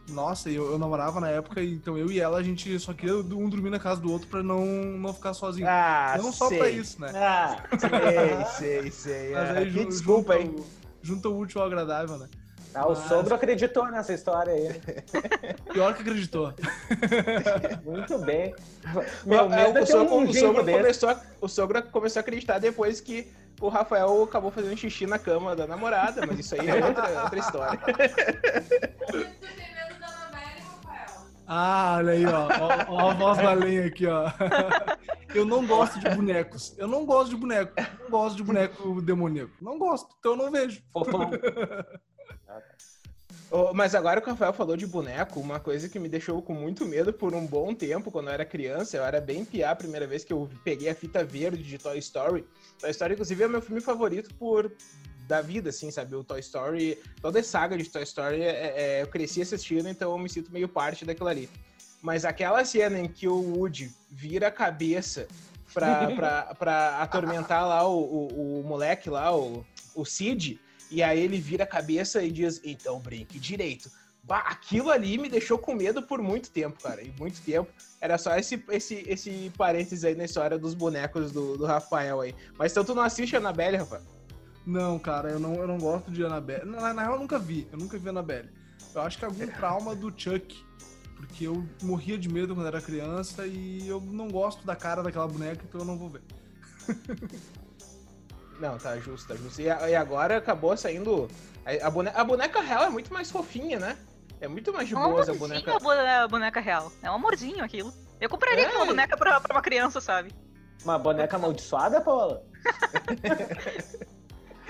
Nossa, 0.09 0.49
eu, 0.49 0.71
eu 0.71 0.77
namorava 0.79 1.19
na 1.21 1.29
época, 1.29 1.63
então 1.63 1.97
eu 1.97 2.11
e 2.11 2.19
ela, 2.19 2.37
a 2.37 2.43
gente 2.43 2.77
só 2.79 2.93
queria 2.93 3.15
um 3.17 3.47
dormir 3.49 3.69
na 3.69 3.79
casa 3.79 4.01
do 4.01 4.11
outro 4.11 4.27
pra 4.27 4.43
não, 4.43 4.65
não 4.65 5.13
ficar 5.13 5.33
sozinho. 5.33 5.67
Ah, 5.69 6.15
não 6.17 6.31
só 6.33 6.49
sei. 6.49 6.57
pra 6.57 6.69
isso, 6.69 6.99
né? 6.99 7.11
Ah, 7.15 7.63
sei, 7.79 8.81
sei, 8.81 8.91
sei. 8.91 9.31
Mas 9.33 9.49
É, 9.49 9.57
aí, 9.59 9.71
que 9.71 9.85
desculpa, 9.85 10.35
hein? 10.37 10.53
o- 10.57 10.81
Junta 11.03 11.29
o 11.29 11.39
útil 11.39 11.61
ao 11.61 11.67
agradável, 11.67 12.17
né? 12.17 12.27
Ah, 12.73 12.85
o 12.85 12.89
Mas- 12.89 12.99
sogro 13.07 13.33
acreditou 13.35 13.85
nessa 13.89 14.13
história 14.13 14.53
aí. 14.53 14.81
Pior 15.73 15.93
que 15.95 16.01
acreditou. 16.01 16.53
Muito 17.83 18.17
bem. 18.19 18.53
Meu, 19.25 19.51
é 19.53 19.81
o, 19.81 19.85
sogro, 19.85 20.15
um 20.15 20.23
o, 20.29 20.33
sogro 20.33 20.63
começou 20.63 21.09
a, 21.09 21.21
o 21.41 21.47
sogro 21.47 21.83
começou 21.83 22.19
a 22.19 22.21
acreditar 22.21 22.59
depois 22.59 23.01
que 23.01 23.31
o 23.59 23.67
Rafael 23.67 24.23
acabou 24.23 24.51
fazendo 24.51 24.77
xixi 24.77 25.05
na 25.05 25.19
cama 25.19 25.55
da 25.55 25.67
namorada, 25.67 26.25
mas 26.25 26.39
isso 26.39 26.55
aí 26.59 26.69
é 26.69 26.75
outra, 26.85 27.23
outra 27.23 27.39
história. 27.39 27.79
Ah, 31.53 31.95
olha 31.97 32.13
aí, 32.13 32.25
ó. 32.25 32.47
Ó, 32.47 32.95
ó 32.95 33.09
a 33.09 33.13
voz 33.13 33.37
da 33.37 33.51
lenha 33.51 33.85
aqui, 33.85 34.07
ó. 34.07 34.31
Eu 35.35 35.43
não 35.43 35.67
gosto 35.67 35.99
de 35.99 36.09
bonecos. 36.09 36.73
Eu 36.77 36.87
não 36.87 37.05
gosto 37.05 37.31
de 37.31 37.35
boneco. 37.35 37.73
Não 37.99 38.09
gosto 38.09 38.37
de 38.37 38.43
boneco 38.43 39.01
demoníaco. 39.01 39.51
Não 39.61 39.77
gosto, 39.77 40.15
então 40.17 40.31
eu 40.31 40.37
não 40.37 40.51
vejo. 40.51 40.81
Mas 43.73 43.95
agora 43.95 44.21
que 44.21 44.27
o 44.27 44.31
Rafael 44.31 44.53
falou 44.53 44.77
de 44.77 44.85
boneco, 44.85 45.39
uma 45.39 45.59
coisa 45.59 45.87
que 45.87 45.99
me 45.99 46.09
deixou 46.09 46.41
com 46.41 46.53
muito 46.53 46.85
medo 46.85 47.13
por 47.13 47.33
um 47.33 47.45
bom 47.45 47.73
tempo, 47.73 48.11
quando 48.11 48.27
eu 48.27 48.33
era 48.33 48.45
criança, 48.45 48.97
eu 48.97 49.03
era 49.03 49.19
bem 49.21 49.45
piá 49.45 49.71
a 49.71 49.75
primeira 49.75 50.07
vez 50.07 50.23
que 50.23 50.33
eu 50.33 50.49
peguei 50.63 50.89
a 50.89 50.95
fita 50.95 51.23
verde 51.23 51.63
de 51.63 51.77
Toy 51.77 51.97
Story. 51.99 52.45
Toy 52.79 52.91
Story, 52.91 53.13
inclusive, 53.13 53.43
é 53.43 53.47
meu 53.47 53.61
filme 53.61 53.81
favorito 53.81 54.33
por 54.35 54.71
da 55.27 55.41
vida, 55.41 55.69
assim, 55.69 55.91
sabe? 55.91 56.15
O 56.15 56.23
Toy 56.23 56.39
Story, 56.39 56.97
toda 57.21 57.39
a 57.39 57.43
saga 57.43 57.77
de 57.77 57.85
Toy 57.89 58.03
Story, 58.03 58.41
é- 58.41 58.73
é- 58.75 59.01
eu 59.01 59.07
cresci 59.07 59.41
assistindo, 59.41 59.87
então 59.87 60.11
eu 60.11 60.17
me 60.17 60.29
sinto 60.29 60.51
meio 60.51 60.67
parte 60.67 61.05
daquilo 61.05 61.29
ali. 61.29 61.49
Mas 62.01 62.25
aquela 62.25 62.65
cena 62.65 62.99
em 62.99 63.07
que 63.07 63.27
o 63.27 63.55
Woody 63.57 63.91
vira 64.09 64.47
a 64.47 64.51
cabeça 64.51 65.27
pra, 65.73 66.11
pra, 66.15 66.55
pra 66.55 67.01
atormentar 67.01 67.67
lá 67.67 67.87
o, 67.87 67.99
o, 68.01 68.59
o 68.61 68.63
moleque 68.63 69.09
lá, 69.09 69.35
o, 69.35 69.65
o 69.95 70.03
Sid, 70.03 70.59
e 70.89 71.01
aí 71.01 71.19
ele 71.19 71.39
vira 71.39 71.63
a 71.63 71.67
cabeça 71.67 72.21
e 72.23 72.31
diz, 72.31 72.59
então 72.63 72.99
brinque 72.99 73.39
direito. 73.39 73.89
Bah, 74.23 74.43
aquilo 74.47 74.91
ali 74.91 75.17
me 75.17 75.29
deixou 75.29 75.57
com 75.57 75.73
medo 75.73 76.03
por 76.03 76.21
muito 76.21 76.51
tempo, 76.51 76.81
cara. 76.81 77.01
E 77.01 77.11
muito 77.17 77.41
tempo. 77.41 77.71
Era 77.99 78.17
só 78.17 78.35
esse, 78.37 78.63
esse, 78.69 79.03
esse 79.07 79.51
parênteses 79.57 80.03
aí 80.03 80.15
na 80.15 80.25
história 80.25 80.59
dos 80.59 80.73
bonecos 80.75 81.31
do, 81.31 81.57
do 81.57 81.65
Rafael 81.65 82.21
aí. 82.21 82.35
Mas 82.57 82.71
então 82.71 82.83
tu 82.83 82.93
não 82.93 83.01
assiste 83.01 83.35
a 83.35 83.39
Annabelle, 83.39 83.77
Rafael? 83.77 84.03
Não, 84.65 84.99
cara, 84.99 85.29
eu 85.29 85.39
não, 85.39 85.55
eu 85.55 85.67
não 85.67 85.77
gosto 85.77 86.11
de 86.11 86.23
Annabelle. 86.23 86.65
Na, 86.65 86.93
na 86.93 87.01
real, 87.01 87.13
eu 87.15 87.19
nunca 87.19 87.39
vi. 87.39 87.67
Eu 87.71 87.77
nunca 87.79 87.97
vi 87.97 88.09
Annabelle. 88.09 88.49
Eu 88.93 89.01
acho 89.01 89.17
que 89.17 89.25
é 89.25 89.27
algum 89.27 89.47
trauma 89.47 89.95
do 89.95 90.13
Chuck. 90.15 90.63
Porque 91.15 91.45
eu 91.47 91.63
morria 91.83 92.17
de 92.17 92.27
medo 92.27 92.55
quando 92.55 92.65
era 92.67 92.81
criança 92.81 93.45
e 93.45 93.87
eu 93.87 94.01
não 94.01 94.27
gosto 94.29 94.65
da 94.65 94.75
cara 94.75 95.03
daquela 95.03 95.27
boneca, 95.27 95.63
então 95.67 95.81
eu 95.81 95.85
não 95.85 95.97
vou 95.97 96.09
ver. 96.09 96.21
Não, 98.59 98.77
tá 98.77 98.95
justo, 98.99 99.27
tá 99.27 99.35
justo. 99.35 99.59
E, 99.59 99.65
e 99.65 99.95
agora 99.95 100.37
acabou 100.37 100.77
saindo. 100.77 101.27
A, 101.65 101.87
a 101.87 101.89
boneca, 101.89 102.21
a 102.21 102.23
boneca 102.23 102.61
real 102.61 102.83
é 102.83 102.89
muito 102.89 103.11
mais 103.11 103.31
fofinha, 103.31 103.79
né? 103.79 103.97
É 104.39 104.47
muito 104.47 104.71
mais 104.71 104.87
de 104.87 104.93
É 104.93 104.97
boa 104.97 105.23
a 105.23 105.33
boneca. 105.33 105.75
a 105.75 105.79
bo- 105.79 105.89
a 105.89 106.27
boneca 106.27 106.59
real. 106.59 106.91
É 107.01 107.09
um 107.09 107.15
amorzinho 107.15 107.63
aquilo. 107.63 107.91
Eu 108.19 108.29
compraria 108.29 108.65
É. 108.65 108.67
aquela 108.67 108.85
boneca 108.85 109.17
pra, 109.17 109.39
pra 109.39 109.55
uma 109.55 109.63
criança, 109.63 109.99
sabe? 109.99 110.31
Uma 110.83 110.99
boneca 110.99 111.37
amaldiçoada, 111.37 112.01
Paula? 112.01 112.43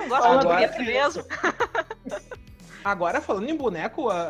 Não 0.02 0.10
gosto 0.10 0.26
Agora 0.26 0.68
de 0.68 0.80
mesmo. 0.86 1.24
Agora, 2.84 3.22
falando 3.22 3.48
em 3.50 3.56
boneco 3.56 4.10
a, 4.10 4.22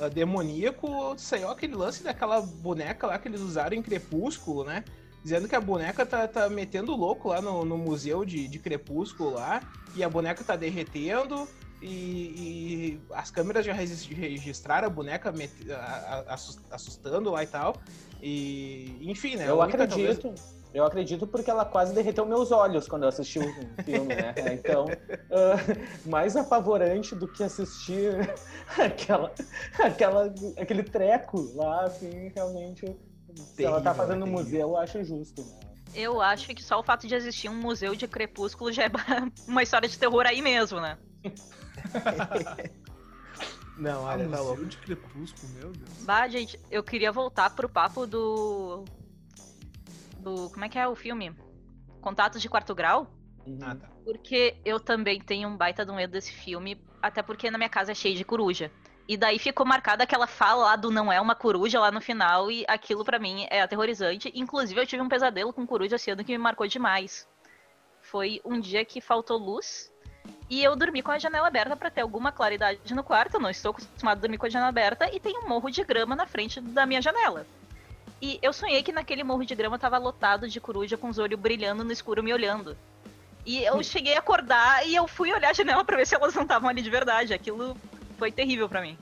a- 0.00 0.06
a 0.06 0.08
demoníaco, 0.08 1.14
saiu 1.18 1.50
aquele 1.50 1.74
lance 1.74 2.02
daquela 2.02 2.40
boneca 2.40 3.06
lá 3.06 3.18
que 3.18 3.28
eles 3.28 3.40
usaram 3.40 3.76
em 3.76 3.82
Crepúsculo, 3.82 4.64
né? 4.64 4.82
Dizendo 5.22 5.46
que 5.46 5.54
a 5.54 5.60
boneca 5.60 6.06
tá, 6.06 6.26
tá 6.26 6.48
metendo 6.48 6.96
louco 6.96 7.28
lá 7.28 7.42
no, 7.42 7.64
no 7.66 7.76
museu 7.76 8.24
de, 8.24 8.48
de 8.48 8.58
Crepúsculo 8.58 9.34
lá, 9.34 9.60
e 9.94 10.02
a 10.02 10.08
boneca 10.08 10.42
tá 10.42 10.56
derretendo, 10.56 11.46
e, 11.80 11.86
e 11.86 13.00
as 13.12 13.30
câmeras 13.30 13.64
já 13.64 13.72
regis- 13.72 14.06
registraram 14.06 14.86
a 14.86 14.90
boneca 14.90 15.32
assustando 16.70 17.30
lá 17.30 17.42
e 17.42 17.46
tal. 17.46 17.76
E, 18.22 18.98
enfim, 19.02 19.36
né? 19.36 19.48
Eu 19.48 19.56
talvez- 19.58 19.74
acredito. 20.18 20.34
Eu 20.74 20.84
acredito 20.84 21.26
porque 21.26 21.50
ela 21.50 21.64
quase 21.64 21.94
derreteu 21.94 22.26
meus 22.26 22.52
olhos 22.52 22.86
quando 22.86 23.04
eu 23.04 23.08
assisti 23.08 23.38
o 23.38 23.42
filme, 23.84 24.14
né? 24.14 24.34
Então, 24.52 24.86
ah, 25.30 25.56
mais 26.04 26.36
apavorante 26.36 27.14
do 27.14 27.26
que 27.26 27.42
assistir 27.42 28.12
aquela, 28.76 29.32
aquela, 29.82 30.34
aquele 30.58 30.82
treco 30.82 31.50
lá, 31.54 31.84
assim, 31.86 32.30
realmente. 32.34 32.84
Se 33.54 33.64
ela 33.64 33.80
tá 33.80 33.92
Terrível, 33.92 33.94
fazendo 33.94 34.20
no 34.20 34.24
terrível. 34.26 34.44
museu, 34.44 34.60
eu 34.60 34.76
acho 34.76 35.04
justo. 35.04 35.42
Né? 35.42 35.58
Eu 35.94 36.20
acho 36.20 36.48
que 36.54 36.62
só 36.62 36.80
o 36.80 36.82
fato 36.82 37.06
de 37.06 37.14
existir 37.14 37.48
um 37.48 37.54
museu 37.54 37.94
de 37.94 38.06
crepúsculo 38.06 38.70
já 38.72 38.84
é 38.84 38.90
uma 39.48 39.62
história 39.62 39.88
de 39.88 39.98
terror 39.98 40.26
aí 40.26 40.42
mesmo, 40.42 40.80
né? 40.80 40.98
Não, 43.78 44.02
olha, 44.02 44.24
tá 44.24 44.30
Museu 44.30 44.44
louco. 44.44 44.66
de 44.66 44.76
Crepúsculo, 44.78 45.52
meu 45.52 45.70
Deus. 45.70 46.04
Bah, 46.04 46.26
gente, 46.26 46.58
eu 46.68 46.82
queria 46.82 47.12
voltar 47.12 47.50
pro 47.50 47.68
papo 47.68 48.06
do. 48.06 48.84
Do. 50.18 50.50
Como 50.50 50.64
é 50.64 50.68
que 50.68 50.78
é 50.78 50.88
o 50.88 50.96
filme? 50.96 51.32
Contatos 52.00 52.42
de 52.42 52.48
quarto 52.48 52.74
grau? 52.74 53.06
Uhum. 53.46 53.58
Ah, 53.62 53.76
tá. 53.76 53.88
Porque 54.04 54.56
eu 54.64 54.80
também 54.80 55.20
tenho 55.20 55.48
um 55.48 55.56
baita 55.56 55.84
do 55.86 55.94
medo 55.94 56.10
desse 56.10 56.32
filme, 56.32 56.82
até 57.00 57.22
porque 57.22 57.50
na 57.50 57.58
minha 57.58 57.70
casa 57.70 57.92
é 57.92 57.94
cheio 57.94 58.16
de 58.16 58.24
coruja. 58.24 58.70
E 59.06 59.16
daí 59.16 59.38
ficou 59.38 59.64
marcada 59.64 60.04
aquela 60.04 60.26
fala 60.26 60.64
lá 60.64 60.76
do 60.76 60.90
não 60.90 61.10
é 61.10 61.20
uma 61.20 61.34
coruja 61.34 61.80
lá 61.80 61.90
no 61.90 62.00
final, 62.00 62.50
e 62.50 62.64
aquilo 62.68 63.04
pra 63.04 63.18
mim 63.18 63.46
é 63.48 63.62
aterrorizante. 63.62 64.30
Inclusive, 64.34 64.80
eu 64.80 64.86
tive 64.86 65.02
um 65.02 65.08
pesadelo 65.08 65.52
com 65.52 65.66
coruja 65.66 65.96
esse 65.96 66.10
ano 66.10 66.24
que 66.24 66.32
me 66.32 66.38
marcou 66.38 66.66
demais. 66.66 67.28
Foi 68.02 68.40
um 68.44 68.58
dia 68.60 68.84
que 68.84 69.00
faltou 69.00 69.38
luz 69.38 69.90
e 70.50 70.62
eu 70.62 70.74
dormi 70.74 71.02
com 71.02 71.10
a 71.10 71.18
janela 71.18 71.46
aberta 71.48 71.76
pra 71.76 71.90
ter 71.90 72.00
alguma 72.00 72.32
claridade 72.32 72.94
no 72.94 73.04
quarto. 73.04 73.34
Eu 73.34 73.40
não 73.40 73.50
estou 73.50 73.70
acostumada 73.72 74.18
a 74.18 74.20
dormir 74.22 74.38
com 74.38 74.46
a 74.46 74.50
janela 74.50 74.68
aberta 74.68 75.08
e 75.14 75.20
tem 75.20 75.36
um 75.38 75.48
morro 75.48 75.70
de 75.70 75.84
grama 75.84 76.16
na 76.16 76.26
frente 76.26 76.60
da 76.60 76.86
minha 76.86 77.02
janela. 77.02 77.46
E 78.20 78.38
eu 78.42 78.52
sonhei 78.52 78.82
que 78.82 78.90
naquele 78.90 79.22
morro 79.22 79.44
de 79.44 79.54
grama 79.54 79.78
tava 79.78 79.98
lotado 79.98 80.48
de 80.48 80.60
coruja 80.60 80.96
com 80.96 81.08
os 81.08 81.18
olhos 81.18 81.38
brilhando 81.38 81.84
no 81.84 81.92
escuro 81.92 82.22
me 82.22 82.32
olhando. 82.32 82.76
E 83.46 83.62
eu 83.64 83.82
cheguei 83.82 84.16
a 84.16 84.18
acordar 84.18 84.86
e 84.86 84.94
eu 84.94 85.06
fui 85.06 85.32
olhar 85.32 85.50
a 85.50 85.54
janela 85.54 85.84
pra 85.84 85.96
ver 85.96 86.06
se 86.06 86.14
elas 86.14 86.34
não 86.34 86.42
estavam 86.42 86.68
ali 86.68 86.82
de 86.82 86.90
verdade. 86.90 87.32
Aquilo 87.32 87.76
foi 88.18 88.32
terrível 88.32 88.68
pra 88.68 88.80
mim. 88.82 88.98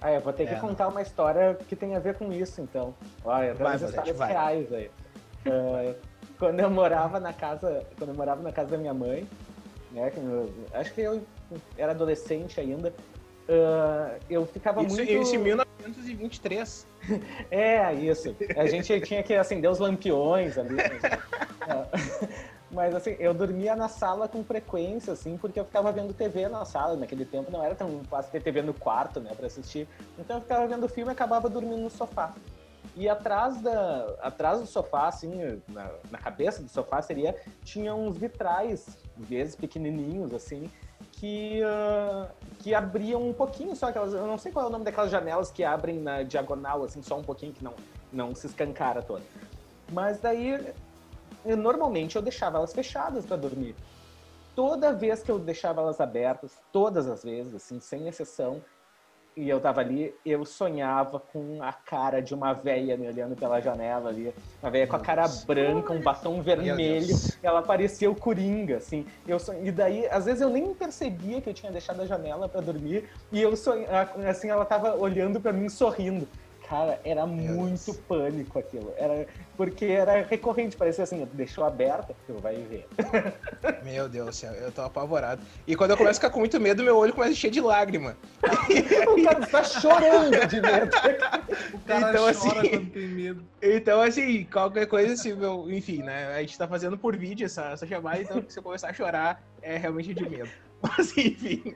Ah, 0.00 0.12
eu 0.12 0.20
vou 0.20 0.32
ter 0.32 0.46
que 0.46 0.54
É. 0.54 0.58
contar 0.58 0.88
uma 0.88 1.02
história 1.02 1.54
que 1.68 1.76
tem 1.76 1.94
a 1.96 1.98
ver 1.98 2.14
com 2.14 2.32
isso, 2.32 2.60
então. 2.60 2.94
Olha, 3.24 3.54
tem 3.54 3.64
umas 3.66 3.82
histórias 3.82 4.16
vai. 4.16 4.32
reais 4.32 4.72
aí. 4.72 4.90
Ah, 5.46 5.94
quando 6.38 6.60
eu 6.60 6.70
morava 6.70 7.18
na 7.20 7.32
casa, 7.32 7.84
quando 7.98 8.10
eu 8.10 8.16
morava 8.16 8.42
na 8.42 8.52
casa 8.52 8.70
da 8.70 8.78
minha 8.78 8.94
mãe, 8.94 9.28
né, 9.92 10.12
acho 10.72 10.92
que 10.94 11.00
eu 11.00 11.22
era 11.76 11.92
adolescente 11.92 12.58
ainda, 12.60 12.92
ah, 13.48 14.16
eu 14.30 14.46
ficava 14.46 14.82
Isso, 14.82 14.96
muito... 14.96 15.12
isso 15.12 15.34
em 15.34 15.38
1923. 15.38 16.86
É, 17.50 17.92
isso. 17.94 18.34
A 18.56 18.66
gente 18.66 19.00
tinha 19.00 19.24
que 19.24 19.34
acender 19.34 19.68
os 19.68 19.80
lampiões 19.80 20.56
ali. 20.56 20.76
É. 20.80 21.18
Mas 22.70 22.94
assim, 22.94 23.16
eu 23.18 23.34
dormia 23.34 23.74
na 23.74 23.88
sala 23.88 24.28
com 24.28 24.42
frequência, 24.44 25.12
assim, 25.12 25.36
porque 25.36 25.58
eu 25.58 25.64
ficava 25.64 25.90
vendo 25.90 26.14
TV 26.14 26.48
na 26.48 26.64
sala. 26.64 26.96
Naquele 26.96 27.24
tempo 27.24 27.50
não 27.50 27.62
era 27.62 27.74
tão 27.74 28.02
fácil 28.04 28.30
ter 28.30 28.40
TV 28.40 28.62
no 28.62 28.72
quarto, 28.72 29.20
né, 29.20 29.32
pra 29.36 29.46
assistir. 29.46 29.88
Então 30.16 30.36
eu 30.36 30.42
ficava 30.42 30.66
vendo 30.66 30.88
filme 30.88 31.10
e 31.10 31.12
acabava 31.12 31.50
dormindo 31.50 31.82
no 31.82 31.90
sofá. 31.90 32.32
E 32.94 33.08
atrás, 33.08 33.60
da, 33.60 34.14
atrás 34.22 34.60
do 34.60 34.66
sofá, 34.66 35.08
assim, 35.08 35.60
na, 35.68 35.90
na 36.10 36.18
cabeça 36.18 36.62
do 36.62 36.68
sofá 36.68 37.02
seria, 37.02 37.34
tinha 37.64 37.94
uns 37.94 38.16
vitrais, 38.16 38.96
vezes 39.22 39.56
pequenininhos, 39.56 40.32
assim, 40.32 40.70
que, 41.12 41.62
ah, 41.62 42.30
que 42.58 42.74
abriam 42.74 43.28
um 43.28 43.32
pouquinho 43.32 43.74
só 43.76 43.88
aquelas. 43.88 44.12
Eu 44.12 44.26
não 44.26 44.38
sei 44.38 44.52
qual 44.52 44.66
é 44.66 44.68
o 44.68 44.72
nome 44.72 44.84
daquelas 44.84 45.10
janelas 45.10 45.50
que 45.50 45.64
abrem 45.64 45.98
na 45.98 46.22
diagonal, 46.22 46.84
assim, 46.84 47.02
só 47.02 47.18
um 47.18 47.22
pouquinho, 47.22 47.52
que 47.52 47.62
não, 47.62 47.74
não 48.12 48.34
se 48.34 48.46
escancara 48.46 49.02
toda. 49.02 49.22
Mas 49.92 50.20
daí, 50.20 50.74
eu, 51.44 51.56
normalmente 51.56 52.16
eu 52.16 52.22
deixava 52.22 52.58
elas 52.58 52.72
fechadas 52.72 53.26
para 53.26 53.36
dormir. 53.36 53.74
Toda 54.54 54.92
vez 54.92 55.22
que 55.22 55.30
eu 55.30 55.38
deixava 55.38 55.80
elas 55.80 56.00
abertas, 56.00 56.58
todas 56.70 57.08
as 57.08 57.22
vezes, 57.22 57.54
assim, 57.54 57.80
sem 57.80 58.06
exceção, 58.08 58.62
e 59.36 59.48
eu 59.48 59.60
tava 59.60 59.80
ali, 59.80 60.14
eu 60.24 60.44
sonhava 60.44 61.18
com 61.18 61.62
a 61.62 61.72
cara 61.72 62.20
de 62.20 62.34
uma 62.34 62.52
véia 62.52 62.96
me 62.96 63.06
olhando 63.06 63.34
pela 63.34 63.60
janela 63.60 64.10
ali. 64.10 64.32
Uma 64.62 64.70
véia 64.70 64.86
com 64.86 64.96
a 64.96 65.00
cara 65.00 65.26
branca, 65.46 65.92
um 65.92 66.00
batom 66.00 66.42
vermelho 66.42 67.16
ela 67.42 67.62
parecia 67.62 68.10
o 68.10 68.14
Coringa, 68.14 68.76
assim. 68.76 69.06
Eu 69.26 69.38
son... 69.38 69.54
E 69.62 69.70
daí, 69.70 70.06
às 70.08 70.26
vezes 70.26 70.40
eu 70.40 70.50
nem 70.50 70.72
percebia 70.74 71.40
que 71.40 71.48
eu 71.48 71.54
tinha 71.54 71.72
deixado 71.72 72.00
a 72.00 72.06
janela 72.06 72.48
pra 72.48 72.60
dormir 72.60 73.08
e 73.30 73.40
eu 73.40 73.56
sonhava, 73.56 74.28
assim, 74.28 74.48
ela 74.48 74.64
tava 74.64 74.96
olhando 74.96 75.40
pra 75.40 75.52
mim 75.52 75.68
sorrindo. 75.68 76.28
Cara, 76.72 76.98
era 77.04 77.26
Meu 77.26 77.52
muito 77.52 77.84
Deus. 77.84 77.98
pânico 78.08 78.58
aquilo. 78.58 78.94
Era, 78.96 79.26
porque 79.58 79.84
era 79.84 80.22
recorrente, 80.22 80.74
parecia 80.74 81.04
assim, 81.04 81.28
deixou 81.34 81.64
aberta, 81.64 82.16
tu 82.26 82.32
vai 82.38 82.56
ver. 82.62 82.88
Meu 83.84 84.08
Deus 84.08 84.28
do 84.28 84.32
céu, 84.32 84.54
eu 84.54 84.72
tô 84.72 84.80
apavorado. 84.80 85.42
E 85.66 85.76
quando 85.76 85.90
eu 85.90 85.98
começo 85.98 86.12
a 86.12 86.22
ficar 86.22 86.30
com 86.30 86.38
muito 86.38 86.58
medo, 86.58 86.82
meu 86.82 86.96
olho 86.96 87.12
começa 87.12 87.28
a 87.28 87.32
encher 87.32 87.50
de 87.50 87.60
lágrima. 87.60 88.16
o 89.06 89.22
cara 89.22 89.46
tá 89.46 89.62
chorando 89.62 90.46
de 90.48 90.62
medo. 90.62 90.96
O 91.74 91.78
cara 91.80 92.08
então, 92.08 92.26
assim, 92.26 92.48
quando 92.48 92.90
tem 92.90 93.08
medo. 93.08 93.44
Então, 93.60 94.00
assim, 94.00 94.44
qualquer 94.44 94.86
coisa, 94.86 95.12
assim, 95.12 95.34
meu, 95.34 95.70
enfim, 95.70 96.02
né? 96.02 96.34
A 96.34 96.40
gente 96.40 96.56
tá 96.56 96.66
fazendo 96.66 96.96
por 96.96 97.14
vídeo 97.14 97.44
essa, 97.44 97.64
essa 97.72 97.86
chamada, 97.86 98.22
então 98.22 98.42
se 98.48 98.58
eu 98.58 98.62
começar 98.62 98.88
a 98.88 98.94
chorar, 98.94 99.42
é 99.60 99.76
realmente 99.76 100.14
de 100.14 100.26
medo. 100.26 100.48
Mas, 100.80 101.14
enfim. 101.18 101.74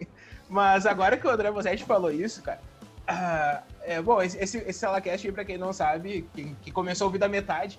Mas 0.48 0.87
agora 0.87 1.18
que 1.18 1.26
o 1.26 1.30
André 1.30 1.50
Bosetti 1.50 1.85
falou 1.85 2.11
isso, 2.11 2.42
cara, 2.42 2.61
Uh, 3.08 3.62
é, 3.82 4.02
bom, 4.02 4.20
esse, 4.20 4.36
esse, 4.38 4.58
esse 4.58 4.78
Salacast, 4.80 5.30
pra 5.30 5.44
quem 5.44 5.56
não 5.56 5.72
sabe, 5.72 6.28
que, 6.34 6.72
começou 6.72 7.04
a 7.04 7.06
ouvir 7.06 7.18
da 7.18 7.28
metade, 7.28 7.78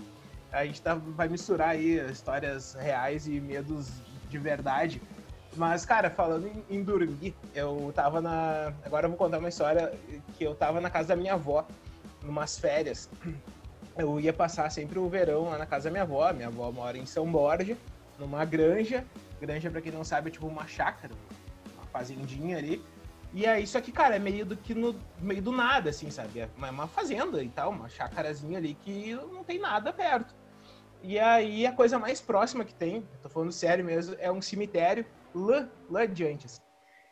a 0.51 0.65
gente 0.65 0.81
tá, 0.81 0.95
vai 0.95 1.27
misturar 1.27 1.69
aí 1.69 1.99
histórias 2.09 2.75
reais 2.75 3.27
e 3.27 3.41
medos 3.41 3.91
de 4.29 4.37
verdade. 4.37 5.01
Mas, 5.55 5.85
cara, 5.85 6.09
falando 6.09 6.47
em, 6.47 6.77
em, 6.77 6.83
dormir, 6.83 7.35
eu 7.53 7.91
tava 7.93 8.21
na. 8.21 8.71
Agora 8.85 9.05
eu 9.05 9.09
vou 9.09 9.17
contar 9.17 9.39
uma 9.39 9.49
história 9.49 9.91
que 10.37 10.43
eu 10.43 10.55
tava 10.55 10.79
na 10.79 10.89
casa 10.89 11.09
da 11.09 11.15
minha 11.15 11.33
avó, 11.33 11.67
numas 12.23 12.57
férias. 12.57 13.09
Eu 13.97 14.19
ia 14.19 14.31
passar 14.31 14.69
sempre 14.69 14.99
o 14.99 15.09
verão 15.09 15.49
lá 15.49 15.57
na 15.57 15.65
casa 15.65 15.85
da 15.85 15.89
minha 15.89 16.03
avó. 16.03 16.31
Minha 16.31 16.49
avó 16.49 16.71
mora 16.71 16.97
em 16.97 17.05
São 17.07 17.29
Borja, 17.29 17.75
numa 18.19 18.45
granja. 18.45 19.03
Granja, 19.41 19.71
pra 19.71 19.81
quem 19.81 19.91
não 19.91 20.03
sabe, 20.03 20.29
é 20.29 20.31
tipo 20.31 20.45
uma 20.45 20.67
chácara, 20.67 21.13
uma 21.75 21.85
fazendinha 21.87 22.57
ali. 22.57 22.81
E 23.37 23.45
aí, 23.45 23.65
isso 23.65 23.77
aqui, 23.77 23.91
cara, 23.91 24.15
é 24.15 24.19
meio 24.19 24.43
do 24.43 24.57
que 24.57 24.73
no 24.73 24.99
meio 25.19 25.43
do 25.43 25.51
nada, 25.51 25.91
assim, 25.91 26.09
sabe? 26.09 26.39
É 26.39 26.49
uma 26.57 26.87
fazenda 26.87 27.43
e 27.43 27.49
tal, 27.49 27.69
uma 27.69 27.87
chácarazinha 27.87 28.57
ali 28.57 28.73
que 28.73 29.13
não 29.13 29.43
tem 29.43 29.59
nada 29.59 29.93
perto. 29.93 30.33
E 31.03 31.19
aí, 31.19 31.63
a 31.67 31.71
coisa 31.71 31.99
mais 31.99 32.19
próxima 32.19 32.65
que 32.65 32.73
tem, 32.73 33.07
tô 33.21 33.29
falando 33.29 33.51
sério 33.51 33.85
mesmo, 33.85 34.15
é 34.17 34.31
um 34.31 34.41
cemitério 34.41 35.05
lá, 35.35 35.69
lá 35.87 36.01
adiante, 36.01 36.47
assim. 36.47 36.61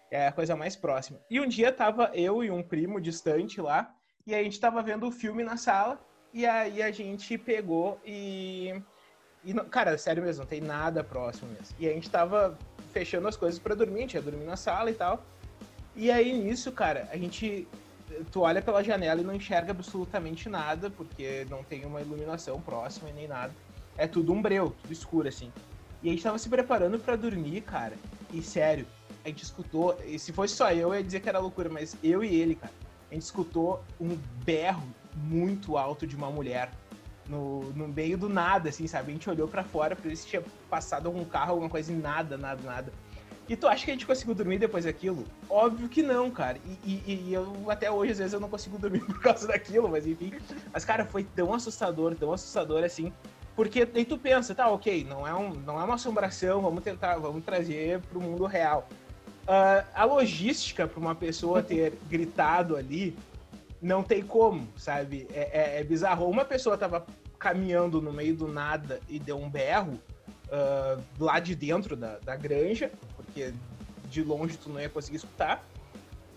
É 0.09 0.25
a 0.25 0.31
coisa 0.31 0.55
mais 0.55 0.75
próxima. 0.75 1.19
E 1.29 1.39
um 1.39 1.47
dia 1.47 1.71
tava 1.71 2.09
eu 2.15 2.43
e 2.43 2.49
um 2.49 2.63
primo 2.63 2.99
distante 2.99 3.61
lá, 3.61 3.93
e 4.25 4.33
a 4.33 4.41
gente 4.41 4.59
tava 4.59 4.81
vendo 4.81 5.05
o 5.05 5.11
filme 5.11 5.43
na 5.43 5.57
sala, 5.57 6.03
e 6.33 6.43
aí 6.43 6.81
a 6.81 6.89
gente 6.89 7.37
pegou 7.37 8.01
e. 8.03 8.73
e 9.43 9.53
cara, 9.69 9.95
sério 9.95 10.23
mesmo, 10.23 10.41
não 10.41 10.49
tem 10.49 10.59
nada 10.59 11.03
próximo 11.03 11.51
mesmo. 11.51 11.75
E 11.77 11.87
a 11.87 11.93
gente 11.93 12.09
tava 12.09 12.57
fechando 12.91 13.27
as 13.27 13.37
coisas 13.37 13.59
para 13.59 13.75
dormir, 13.75 13.99
a 13.99 14.01
gente 14.01 14.13
ia 14.15 14.21
dormir 14.23 14.45
na 14.45 14.57
sala 14.57 14.89
e 14.89 14.95
tal. 14.95 15.23
E 15.95 16.11
aí 16.11 16.33
nisso, 16.33 16.71
cara, 16.71 17.07
a 17.11 17.17
gente. 17.17 17.67
Tu 18.31 18.39
olha 18.39 18.61
pela 18.61 18.83
janela 18.83 19.21
e 19.21 19.23
não 19.23 19.33
enxerga 19.33 19.71
absolutamente 19.71 20.47
nada, 20.47 20.89
porque 20.89 21.45
não 21.49 21.63
tem 21.63 21.85
uma 21.85 22.01
iluminação 22.01 22.61
próxima 22.61 23.09
e 23.09 23.13
nem 23.13 23.27
nada. 23.27 23.53
É 23.97 24.05
tudo 24.07 24.31
um 24.31 24.41
breu, 24.41 24.75
tudo 24.81 24.93
escuro, 24.93 25.27
assim. 25.27 25.51
E 26.03 26.09
a 26.09 26.11
gente 26.11 26.21
tava 26.23 26.37
se 26.37 26.47
preparando 26.47 26.99
para 26.99 27.15
dormir, 27.15 27.61
cara. 27.61 27.95
E 28.31 28.41
sério, 28.41 28.85
a 29.23 29.29
gente 29.29 29.43
escutou. 29.43 29.97
E 30.05 30.19
se 30.19 30.31
fosse 30.31 30.55
só 30.55 30.71
eu, 30.71 30.89
eu 30.89 30.95
ia 30.95 31.03
dizer 31.03 31.19
que 31.21 31.29
era 31.29 31.39
loucura, 31.39 31.69
mas 31.69 31.97
eu 32.03 32.23
e 32.23 32.35
ele, 32.35 32.55
cara, 32.55 32.73
a 33.09 33.13
gente 33.13 33.23
escutou 33.23 33.83
um 33.99 34.15
berro 34.43 34.87
muito 35.15 35.77
alto 35.77 36.05
de 36.05 36.15
uma 36.15 36.29
mulher. 36.29 36.69
No, 37.27 37.63
no 37.73 37.87
meio 37.87 38.19
do 38.19 38.29
nada, 38.29 38.69
assim, 38.69 38.85
sabe? 38.85 39.09
A 39.09 39.13
gente 39.15 39.27
olhou 39.27 39.47
para 39.47 39.63
fora 39.63 39.95
pra 39.95 40.07
ver 40.07 40.15
se 40.15 40.27
tinha 40.27 40.43
passado 40.69 41.07
algum 41.07 41.25
carro, 41.25 41.53
alguma 41.53 41.69
coisa 41.69 41.91
e 41.91 41.95
nada, 41.95 42.37
nada, 42.37 42.61
nada. 42.61 42.93
E 43.47 43.55
tu 43.55 43.67
acha 43.67 43.85
que 43.85 43.91
a 43.91 43.93
gente 43.93 44.07
conseguiu 44.07 44.33
dormir 44.33 44.57
depois 44.57 44.85
daquilo? 44.85 45.23
Óbvio 45.47 45.87
que 45.87 46.01
não, 46.01 46.31
cara. 46.31 46.57
E, 46.83 46.91
e, 46.91 47.25
e, 47.27 47.33
eu 47.33 47.69
até 47.69 47.91
hoje, 47.91 48.13
às 48.13 48.17
vezes, 48.17 48.33
eu 48.33 48.39
não 48.39 48.49
consigo 48.49 48.77
dormir 48.77 49.01
por 49.05 49.21
causa 49.21 49.47
daquilo, 49.47 49.87
mas 49.87 50.07
enfim. 50.07 50.33
Mas, 50.73 50.83
cara, 50.83 51.05
foi 51.05 51.23
tão 51.23 51.53
assustador, 51.53 52.15
tão 52.15 52.33
assustador 52.33 52.83
assim. 52.83 53.13
Porque 53.55 53.87
aí 53.93 54.03
tu 54.03 54.17
pensa, 54.17 54.53
tá, 54.53 54.67
ok, 54.69 55.05
não 55.07 55.27
é, 55.27 55.33
um, 55.33 55.53
não 55.53 55.79
é 55.79 55.83
uma 55.83 55.95
assombração, 55.95 56.61
vamos 56.61 56.83
tentar, 56.83 57.17
vamos 57.17 57.45
trazer 57.45 58.01
pro 58.01 58.19
mundo 58.19 58.45
real. 58.45 58.89
Uh, 59.43 59.85
a 59.93 60.03
logística 60.03 60.87
para 60.87 60.99
uma 60.99 61.13
pessoa 61.13 61.61
ter 61.61 61.93
gritado 62.09 62.75
ali 62.75 63.15
não 63.79 64.01
tem 64.01 64.23
como, 64.23 64.67
sabe? 64.75 65.27
É, 65.31 65.77
é, 65.77 65.79
é 65.81 65.83
bizarro. 65.83 66.27
Uma 66.27 66.43
pessoa 66.43 66.77
tava 66.77 67.05
caminhando 67.37 68.01
no 68.01 68.11
meio 68.11 68.35
do 68.35 68.47
nada 68.47 68.99
e 69.07 69.19
deu 69.19 69.37
um 69.37 69.47
berro 69.49 69.99
uh, 70.47 71.01
lá 71.19 71.39
de 71.39 71.55
dentro 71.55 71.95
da, 71.95 72.17
da 72.17 72.35
granja, 72.35 72.91
porque 73.35 73.53
de 74.09 74.23
longe 74.23 74.57
tu 74.57 74.69
não 74.69 74.79
ia 74.79 74.87
conseguir 74.87 75.17
escutar, 75.17 75.67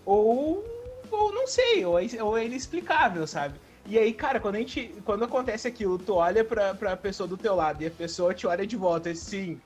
ou, 0.05 0.63
ou 1.09 1.33
não 1.33 1.47
sei, 1.47 1.85
ou 1.85 1.97
é, 1.97 2.05
ou 2.21 2.37
é 2.37 2.45
inexplicável, 2.45 3.25
sabe? 3.25 3.57
E 3.85 3.97
aí, 3.97 4.13
cara, 4.13 4.39
quando, 4.39 4.55
a 4.55 4.59
gente, 4.59 4.93
quando 5.05 5.23
acontece 5.23 5.67
aquilo, 5.67 5.97
tu 5.97 6.15
olha 6.15 6.43
pra, 6.43 6.75
pra 6.75 6.97
pessoa 6.97 7.27
do 7.27 7.37
teu 7.37 7.55
lado 7.55 7.81
e 7.81 7.87
a 7.87 7.91
pessoa 7.91 8.33
te 8.33 8.45
olha 8.45 8.67
de 8.67 8.75
volta, 8.75 9.09
assim, 9.09 9.59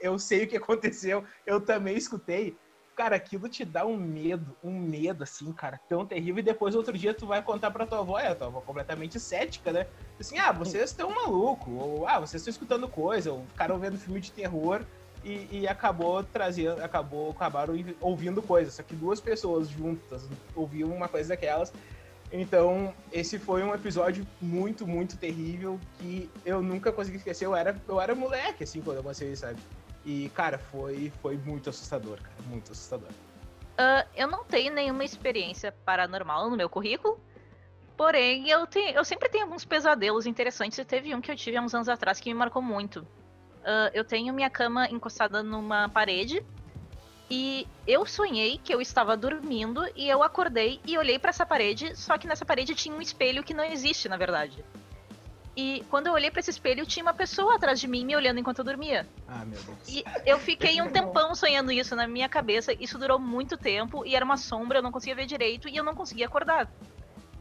eu 0.00 0.18
sei 0.18 0.44
o 0.44 0.48
que 0.48 0.56
aconteceu, 0.56 1.24
eu 1.44 1.60
também 1.60 1.96
escutei. 1.96 2.56
Cara, 2.94 3.16
aquilo 3.16 3.46
te 3.46 3.62
dá 3.62 3.84
um 3.84 3.94
medo, 3.94 4.56
um 4.64 4.70
medo, 4.70 5.24
assim, 5.24 5.52
cara, 5.52 5.78
tão 5.86 6.06
terrível. 6.06 6.38
E 6.38 6.42
depois, 6.42 6.74
outro 6.74 6.96
dia, 6.96 7.12
tu 7.12 7.26
vai 7.26 7.42
contar 7.42 7.70
pra 7.70 7.86
tua 7.86 7.98
avó, 7.98 8.18
é, 8.18 8.28
a 8.28 8.34
tua 8.34 8.46
avó 8.46 8.62
completamente 8.62 9.20
cética, 9.20 9.70
né? 9.70 9.86
Assim, 10.18 10.38
ah, 10.38 10.50
vocês 10.50 10.84
estão 10.84 11.10
maluco, 11.10 11.70
ou 11.72 12.08
ah, 12.08 12.20
vocês 12.20 12.40
estão 12.40 12.50
escutando 12.50 12.88
coisa, 12.88 13.32
ou 13.32 13.44
ficaram 13.48 13.78
vendo 13.78 13.98
filme 13.98 14.18
de 14.18 14.32
terror 14.32 14.82
e, 15.26 15.48
e, 15.50 15.68
acabou 15.68 16.22
trazendo, 16.22 16.80
acabou, 16.82 17.30
acabaram 17.30 17.74
ouvindo 18.00 18.40
coisas. 18.40 18.74
Só 18.74 18.82
que 18.84 18.94
duas 18.94 19.20
pessoas 19.20 19.68
juntas 19.68 20.22
ouviam 20.54 20.88
uma 20.90 21.08
coisa 21.08 21.30
daquelas. 21.30 21.72
Então, 22.32 22.94
esse 23.12 23.36
foi 23.36 23.64
um 23.64 23.74
episódio 23.74 24.24
muito, 24.40 24.86
muito 24.86 25.16
terrível 25.16 25.80
que 25.98 26.30
eu 26.44 26.62
nunca 26.62 26.92
consegui 26.92 27.16
esquecer. 27.16 27.44
Eu 27.44 27.56
era, 27.56 27.76
eu 27.88 28.00
era 28.00 28.14
moleque, 28.14 28.62
assim, 28.62 28.80
quando 28.80 28.98
eu 28.98 29.02
comecei, 29.02 29.34
sabe? 29.34 29.58
E, 30.04 30.28
cara, 30.28 30.58
foi, 30.58 31.12
foi 31.20 31.36
muito 31.36 31.70
assustador, 31.70 32.18
cara. 32.22 32.36
Muito 32.48 32.70
assustador. 32.70 33.08
Uh, 33.08 34.06
eu 34.14 34.28
não 34.28 34.44
tenho 34.44 34.72
nenhuma 34.72 35.04
experiência 35.04 35.72
paranormal 35.84 36.48
no 36.48 36.56
meu 36.56 36.68
currículo. 36.68 37.18
Porém, 37.96 38.48
eu, 38.48 38.64
tenho, 38.66 38.94
eu 38.96 39.04
sempre 39.04 39.28
tenho 39.28 39.44
alguns 39.44 39.64
pesadelos 39.64 40.24
interessantes. 40.24 40.78
E 40.78 40.84
teve 40.84 41.12
um 41.14 41.20
que 41.20 41.32
eu 41.32 41.36
tive 41.36 41.56
há 41.56 41.62
uns 41.62 41.74
anos 41.74 41.88
atrás 41.88 42.20
que 42.20 42.32
me 42.32 42.38
marcou 42.38 42.62
muito 42.62 43.04
uh, 43.66 43.90
eu 43.92 44.04
tenho 44.04 44.32
minha 44.32 44.48
cama 44.48 44.88
encostada 44.88 45.42
numa 45.42 45.88
parede 45.88 46.42
e 47.28 47.66
eu 47.86 48.06
sonhei 48.06 48.58
que 48.58 48.72
eu 48.72 48.80
estava 48.80 49.16
dormindo 49.16 49.84
e 49.96 50.08
eu 50.08 50.22
acordei 50.22 50.80
e 50.86 50.96
olhei 50.96 51.18
para 51.18 51.30
essa 51.30 51.44
parede, 51.44 51.96
só 51.96 52.16
que 52.16 52.26
nessa 52.26 52.44
parede 52.44 52.74
tinha 52.74 52.94
um 52.94 53.02
espelho 53.02 53.42
que 53.42 53.52
não 53.52 53.64
existe, 53.64 54.08
na 54.08 54.16
verdade. 54.16 54.64
E 55.56 55.82
quando 55.88 56.06
eu 56.06 56.12
olhei 56.12 56.30
para 56.30 56.40
esse 56.40 56.50
espelho, 56.50 56.84
tinha 56.84 57.02
uma 57.02 57.14
pessoa 57.14 57.56
atrás 57.56 57.80
de 57.80 57.88
mim 57.88 58.04
me 58.04 58.14
olhando 58.14 58.38
enquanto 58.38 58.58
eu 58.58 58.64
dormia. 58.64 59.08
Ah, 59.26 59.42
meu 59.44 59.58
Deus. 59.58 59.88
E 59.88 60.04
eu 60.26 60.38
fiquei 60.38 60.82
um 60.82 60.90
tempão 60.90 61.34
sonhando 61.34 61.72
isso 61.72 61.96
na 61.96 62.06
minha 62.06 62.28
cabeça. 62.28 62.74
Isso 62.78 62.98
durou 62.98 63.18
muito 63.18 63.56
tempo 63.56 64.04
e 64.04 64.14
era 64.14 64.22
uma 64.22 64.36
sombra, 64.36 64.78
eu 64.78 64.82
não 64.82 64.92
conseguia 64.92 65.16
ver 65.16 65.24
direito 65.24 65.66
e 65.66 65.74
eu 65.74 65.82
não 65.82 65.94
conseguia 65.94 66.26
acordar. 66.26 66.70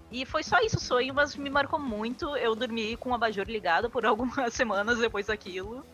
E 0.09 0.25
foi 0.25 0.43
só 0.43 0.61
isso 0.61 0.77
o 0.77 0.79
sonho, 0.79 1.13
mas 1.13 1.35
me 1.35 1.49
marcou 1.49 1.77
muito. 1.77 2.37
Eu 2.37 2.55
dormi 2.55 2.95
com 2.95 3.09
o 3.09 3.13
abajur 3.13 3.45
ligado 3.45 3.89
por 3.89 4.05
algumas 4.07 4.53
semanas 4.53 4.97
depois 4.97 5.27
daquilo. 5.27 5.85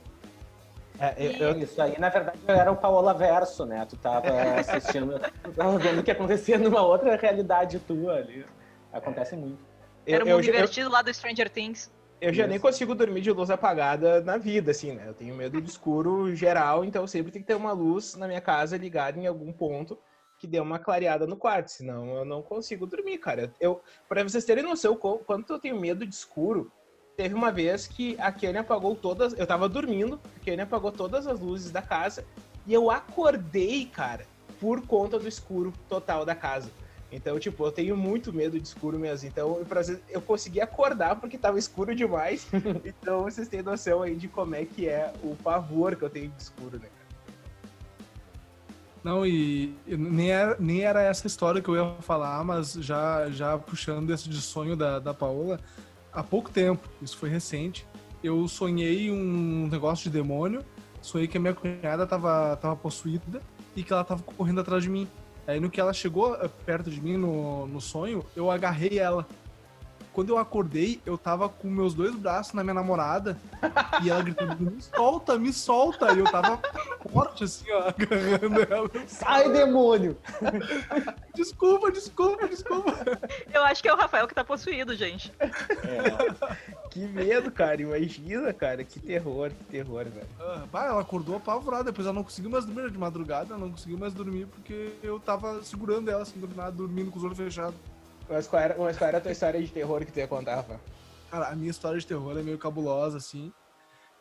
É, 1.01 1.43
eu, 1.43 1.57
Isso 1.57 1.81
aí, 1.81 1.97
na 1.99 2.09
verdade, 2.09 2.37
era 2.47 2.71
o 2.71 2.75
Paola 2.75 3.11
Verso, 3.11 3.65
né? 3.65 3.83
Tu 3.89 3.97
tava 3.97 4.29
assistindo, 4.59 5.19
tu 5.43 5.51
tava 5.51 5.79
vendo 5.79 5.99
o 5.99 6.03
que 6.03 6.11
acontecia 6.11 6.59
numa 6.59 6.83
outra 6.83 7.15
realidade 7.15 7.79
tua 7.79 8.17
ali. 8.17 8.45
Acontece 8.93 9.35
muito. 9.35 9.57
Era 10.05 10.23
um 10.23 10.27
eu, 10.27 10.41
divertido 10.41 10.87
eu, 10.87 10.91
lá 10.91 11.01
do 11.01 11.11
Stranger 11.11 11.49
Things. 11.49 11.91
Eu 12.19 12.31
já 12.31 12.43
Isso. 12.43 12.51
nem 12.51 12.59
consigo 12.59 12.93
dormir 12.93 13.21
de 13.21 13.31
luz 13.31 13.49
apagada 13.49 14.21
na 14.21 14.37
vida, 14.37 14.69
assim, 14.69 14.93
né? 14.93 15.05
Eu 15.07 15.15
tenho 15.15 15.33
medo 15.33 15.59
do 15.59 15.67
escuro 15.67 16.35
geral, 16.35 16.85
então 16.85 17.07
sempre 17.07 17.31
tem 17.31 17.41
que 17.41 17.47
ter 17.47 17.55
uma 17.55 17.71
luz 17.71 18.15
na 18.15 18.27
minha 18.27 18.41
casa 18.41 18.77
ligada 18.77 19.19
em 19.19 19.25
algum 19.25 19.51
ponto 19.51 19.97
que 20.37 20.45
dê 20.45 20.59
uma 20.59 20.77
clareada 20.77 21.25
no 21.25 21.35
quarto, 21.35 21.69
senão 21.69 22.15
eu 22.15 22.25
não 22.25 22.41
consigo 22.43 22.85
dormir, 22.85 23.17
cara. 23.17 23.53
Eu, 23.59 23.81
para 24.07 24.23
vocês 24.23 24.45
terem 24.45 24.63
noção 24.63 24.95
quanto 24.95 25.53
eu 25.53 25.59
tenho 25.59 25.79
medo 25.79 26.05
de 26.05 26.13
escuro, 26.13 26.71
teve 27.15 27.33
uma 27.33 27.51
vez 27.51 27.87
que 27.87 28.15
a 28.19 28.31
Kenny 28.31 28.57
apagou 28.57 28.95
todas. 28.95 29.37
Eu 29.37 29.45
tava 29.45 29.67
dormindo, 29.69 30.19
a 30.35 30.39
Kenny 30.43 30.61
apagou 30.61 30.91
todas 30.91 31.27
as 31.27 31.39
luzes 31.39 31.71
da 31.71 31.81
casa 31.81 32.25
e 32.65 32.73
eu 32.73 32.91
acordei, 32.91 33.85
cara, 33.85 34.25
por 34.59 34.85
conta 34.85 35.19
do 35.19 35.27
escuro 35.27 35.73
total 35.89 36.25
da 36.25 36.35
casa. 36.35 36.69
Então, 37.11 37.37
tipo, 37.37 37.65
eu 37.65 37.71
tenho 37.71 37.97
muito 37.97 38.31
medo 38.31 38.57
de 38.57 38.65
escuro 38.65 38.97
mesmo. 38.97 39.27
Então, 39.27 39.57
eu, 39.57 39.99
eu 40.09 40.21
consegui 40.21 40.61
acordar 40.61 41.19
porque 41.19 41.37
tava 41.37 41.59
escuro 41.59 41.93
demais. 41.93 42.47
então, 42.85 43.23
vocês 43.23 43.49
têm 43.49 43.61
noção 43.61 44.01
aí 44.01 44.15
de 44.15 44.29
como 44.29 44.55
é 44.55 44.63
que 44.63 44.87
é 44.87 45.11
o 45.21 45.35
pavor 45.35 45.95
que 45.95 46.03
eu 46.03 46.09
tenho 46.09 46.29
de 46.29 46.41
escuro, 46.41 46.79
né, 46.79 46.87
cara? 46.87 47.01
Não, 49.03 49.25
e, 49.25 49.75
e 49.85 49.97
nem, 49.97 50.31
era, 50.31 50.55
nem 50.59 50.81
era 50.83 51.01
essa 51.01 51.25
história 51.27 51.61
que 51.61 51.67
eu 51.67 51.75
ia 51.75 51.95
falar, 52.01 52.43
mas 52.45 52.73
já, 52.73 53.29
já 53.31 53.57
puxando 53.57 54.11
esse 54.11 54.29
de 54.29 54.39
sonho 54.39 54.75
da, 54.75 54.99
da 54.99 55.13
Paola, 55.13 55.59
há 56.13 56.23
pouco 56.23 56.49
tempo, 56.49 56.87
isso 57.01 57.17
foi 57.17 57.29
recente, 57.29 57.85
eu 58.23 58.47
sonhei 58.47 59.11
um 59.11 59.67
negócio 59.67 60.09
de 60.09 60.17
demônio, 60.17 60.63
sonhei 61.01 61.27
que 61.27 61.37
a 61.37 61.39
minha 61.39 61.53
cunhada 61.53 62.05
tava, 62.05 62.55
tava 62.57 62.75
possuída 62.75 63.41
e 63.75 63.83
que 63.83 63.91
ela 63.91 64.03
tava 64.03 64.21
correndo 64.23 64.61
atrás 64.61 64.83
de 64.83 64.89
mim. 64.89 65.07
Aí 65.47 65.59
no 65.59 65.69
que 65.69 65.81
ela 65.81 65.91
chegou 65.91 66.35
eh, 66.35 66.49
perto 66.65 66.91
de 66.91 67.01
mim 67.01 67.17
no, 67.17 67.65
no 67.67 67.81
sonho, 67.81 68.23
eu 68.35 68.51
agarrei 68.51 68.99
ela. 68.99 69.27
Quando 70.13 70.29
eu 70.29 70.37
acordei, 70.37 71.01
eu 71.05 71.17
tava 71.17 71.47
com 71.47 71.69
meus 71.69 71.93
dois 71.93 72.13
braços 72.13 72.53
na 72.53 72.63
minha 72.63 72.73
namorada 72.73 73.37
e 74.03 74.09
ela 74.09 74.21
gritando, 74.21 74.57
me 74.59 74.81
solta, 74.81 75.39
me 75.39 75.53
solta. 75.53 76.13
E 76.13 76.19
eu 76.19 76.25
tava 76.25 76.59
forte, 77.11 77.45
assim, 77.45 77.71
ó, 77.71 77.87
agarrando 77.89 78.73
ela. 78.73 78.89
Sai, 79.07 79.49
demônio! 79.51 80.17
Desculpa, 81.33 81.91
desculpa, 81.91 82.47
desculpa. 82.47 82.93
Eu 83.53 83.63
acho 83.63 83.81
que 83.81 83.87
é 83.87 83.93
o 83.93 83.97
Rafael 83.97 84.27
que 84.27 84.35
tá 84.35 84.43
possuído, 84.43 84.95
gente. 84.95 85.31
É. 85.39 86.79
Que 86.89 86.99
medo, 87.07 87.49
cara. 87.49 87.81
Imagina, 87.81 88.53
cara. 88.53 88.83
Que 88.83 88.99
terror, 88.99 89.49
que 89.49 89.63
terror, 89.65 90.03
velho. 90.03 90.27
Ah, 90.73 90.85
ela 90.85 91.01
acordou 91.01 91.37
apavorada. 91.37 91.85
Depois 91.85 92.05
ela 92.05 92.13
não 92.13 92.23
conseguiu 92.23 92.51
mais 92.51 92.65
dormir 92.65 92.91
de 92.91 92.97
madrugada. 92.97 93.53
Ela 93.53 93.59
não 93.59 93.71
conseguiu 93.71 93.97
mais 93.97 94.13
dormir 94.13 94.45
porque 94.47 94.93
eu 95.01 95.19
tava 95.19 95.63
segurando 95.63 96.11
ela, 96.11 96.23
assim, 96.23 96.39
dormindo 96.73 97.09
com 97.09 97.17
os 97.17 97.23
olhos 97.23 97.37
fechados. 97.37 97.75
Mas 98.31 98.47
qual, 98.47 98.61
era, 98.61 98.75
mas 98.77 98.97
qual 98.97 99.09
era 99.09 99.17
a 99.17 99.21
tua 99.21 99.33
história 99.33 99.61
de 99.61 99.67
terror 99.67 100.05
que 100.05 100.11
tu 100.11 100.19
ia 100.19 100.27
contar, 100.27 100.55
Rafa? 100.55 100.79
Cara, 101.29 101.49
a 101.49 101.55
minha 101.55 101.69
história 101.69 101.99
de 101.99 102.07
terror 102.07 102.37
é 102.37 102.41
meio 102.41 102.57
cabulosa, 102.57 103.17
assim. 103.17 103.51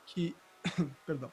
Que. 0.05 0.35
Perdão. 1.07 1.31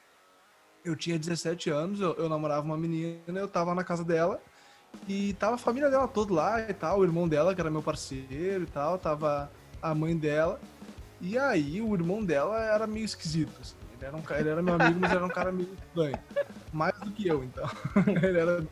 Eu 0.84 0.94
tinha 0.94 1.18
17 1.18 1.70
anos, 1.70 2.00
eu, 2.00 2.14
eu 2.14 2.28
namorava 2.28 2.64
uma 2.64 2.78
menina, 2.78 3.20
eu 3.26 3.48
tava 3.48 3.74
na 3.74 3.82
casa 3.82 4.04
dela. 4.04 4.40
E 5.08 5.32
tava 5.34 5.56
a 5.56 5.58
família 5.58 5.90
dela 5.90 6.06
toda 6.06 6.32
lá 6.32 6.60
e 6.60 6.72
tal, 6.72 7.00
o 7.00 7.04
irmão 7.04 7.28
dela, 7.28 7.52
que 7.52 7.60
era 7.60 7.70
meu 7.70 7.82
parceiro 7.82 8.62
e 8.62 8.66
tal, 8.66 8.96
tava 8.96 9.50
a 9.82 9.92
mãe 9.92 10.16
dela. 10.16 10.60
E 11.20 11.36
aí 11.36 11.80
o 11.82 11.92
irmão 11.94 12.24
dela 12.24 12.62
era 12.62 12.86
meio 12.86 13.04
esquisito. 13.04 13.52
Assim. 13.60 13.74
Ele, 13.96 14.06
era 14.06 14.16
um, 14.16 14.22
ele 14.38 14.48
era 14.48 14.62
meu 14.62 14.74
amigo, 14.74 15.00
mas 15.00 15.10
era 15.10 15.24
um 15.24 15.28
cara 15.28 15.50
meio 15.50 15.68
estranho. 15.74 16.18
Mais 16.72 16.96
do 17.00 17.10
que 17.10 17.26
eu, 17.26 17.42
então. 17.42 17.68
ele 18.22 18.38
era. 18.38 18.64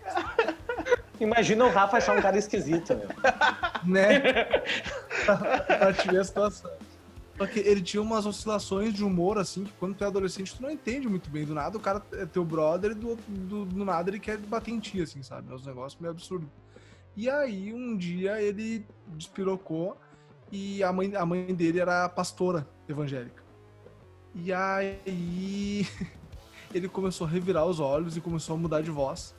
Imagina 1.18 1.64
o 1.64 1.70
Rafa 1.70 1.96
achar 1.96 2.16
um 2.16 2.22
cara 2.22 2.38
esquisito, 2.38 2.94
meu. 2.94 3.08
Né? 3.86 4.20
pra 5.24 5.92
te 5.92 6.08
ver 6.10 6.20
a 6.20 6.24
situação. 6.24 6.70
Porque 7.36 7.60
ele 7.60 7.82
tinha 7.82 8.02
umas 8.02 8.24
oscilações 8.24 8.94
de 8.94 9.04
humor, 9.04 9.38
assim, 9.38 9.64
que 9.64 9.72
quando 9.72 9.94
tu 9.94 10.04
é 10.04 10.06
adolescente, 10.06 10.54
tu 10.54 10.62
não 10.62 10.70
entende 10.70 11.06
muito 11.06 11.28
bem. 11.28 11.44
Do 11.44 11.54
nada, 11.54 11.76
o 11.76 11.80
cara 11.80 12.02
é 12.12 12.24
teu 12.24 12.44
brother 12.44 12.92
e 12.92 12.94
do, 12.94 13.16
do, 13.28 13.64
do 13.66 13.84
nada 13.84 14.08
ele 14.08 14.18
quer 14.18 14.38
bater 14.38 14.72
em 14.72 14.80
ti, 14.80 15.02
assim, 15.02 15.22
sabe? 15.22 15.52
É 15.52 15.54
um 15.54 15.60
negócio 15.60 15.98
meio 16.00 16.12
absurdo. 16.12 16.50
E 17.14 17.28
aí, 17.28 17.74
um 17.74 17.96
dia, 17.96 18.40
ele 18.40 18.86
despirocou 19.08 19.98
e 20.50 20.82
a 20.82 20.92
mãe, 20.92 21.14
a 21.14 21.26
mãe 21.26 21.54
dele 21.54 21.78
era 21.78 22.08
pastora 22.08 22.66
evangélica. 22.88 23.42
E 24.34 24.52
aí, 24.52 25.86
ele 26.72 26.88
começou 26.88 27.26
a 27.26 27.30
revirar 27.30 27.66
os 27.66 27.80
olhos 27.80 28.16
e 28.16 28.20
começou 28.20 28.54
a 28.54 28.58
mudar 28.58 28.80
de 28.80 28.90
voz. 28.90 29.34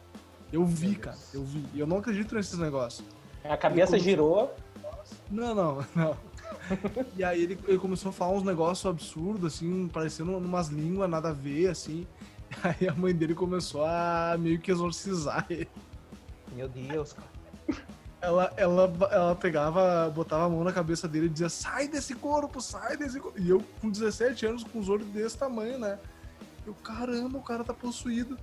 Eu 0.52 0.66
vi, 0.66 0.96
cara, 0.96 1.18
eu 1.34 1.44
vi. 1.44 1.66
E 1.74 1.80
eu 1.80 1.88
não 1.88 1.98
acredito 1.98 2.34
nesses 2.36 2.58
negócios. 2.58 3.06
A 3.50 3.58
cabeça 3.58 3.92
começou... 3.92 4.00
girou. 4.00 4.56
Não, 5.30 5.56
não, 5.56 5.86
não. 5.96 6.18
e 7.16 7.24
aí 7.24 7.44
ele, 7.44 7.60
ele, 7.68 7.78
começou 7.78 8.10
a 8.10 8.14
falar 8.14 8.34
uns 8.34 8.44
negócios 8.44 8.86
absurdos, 8.86 9.54
assim, 9.54 9.88
parecendo 9.88 10.38
umas 10.38 10.68
línguas 10.68 11.10
nada 11.10 11.30
a 11.30 11.34
ver, 11.34 11.70
assim. 11.70 12.06
Aí 12.64 12.88
a 12.88 12.94
mãe 12.94 13.14
dele 13.14 13.36
começou 13.36 13.86
a 13.86 14.36
meio 14.40 14.60
que 14.60 14.72
exorcizar 14.72 15.46
ele. 15.50 15.68
Meu 16.54 16.68
Deus, 16.68 17.14
cara. 17.14 17.28
Ela, 18.20 18.52
ela, 18.58 18.94
ela 19.12 19.36
pegava, 19.36 20.10
botava 20.10 20.46
a 20.46 20.50
mão 20.50 20.64
na 20.64 20.74
cabeça 20.74 21.08
dele 21.08 21.28
e 21.28 21.30
dizia: 21.30 21.50
sai 21.50 21.88
desse 21.88 22.16
corpo, 22.16 22.60
sai 22.60 22.98
desse 22.98 23.20
corpo. 23.20 23.40
E 23.40 23.50
eu, 23.50 23.64
com 23.80 23.90
17 23.90 24.46
anos, 24.46 24.64
com 24.64 24.80
os 24.80 24.90
olhos 24.90 25.08
desse 25.08 25.38
tamanho, 25.38 25.78
né? 25.78 26.00
Eu, 26.66 26.74
caramba, 26.74 27.38
o 27.38 27.44
cara 27.44 27.64
tá 27.64 27.74
possuído. 27.74 28.38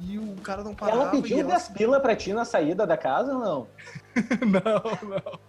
E 0.00 0.18
o 0.18 0.36
cara 0.36 0.64
não 0.64 0.74
parava. 0.74 1.02
Ela 1.02 1.10
pediu 1.10 1.46
10 1.46 1.48
ela... 1.48 1.60
pila 1.76 2.00
pra 2.00 2.16
ti 2.16 2.32
na 2.32 2.44
saída 2.44 2.86
da 2.86 2.96
casa 2.96 3.34
ou 3.34 3.40
não? 3.40 3.68
não, 4.40 5.08
não. 5.08 5.40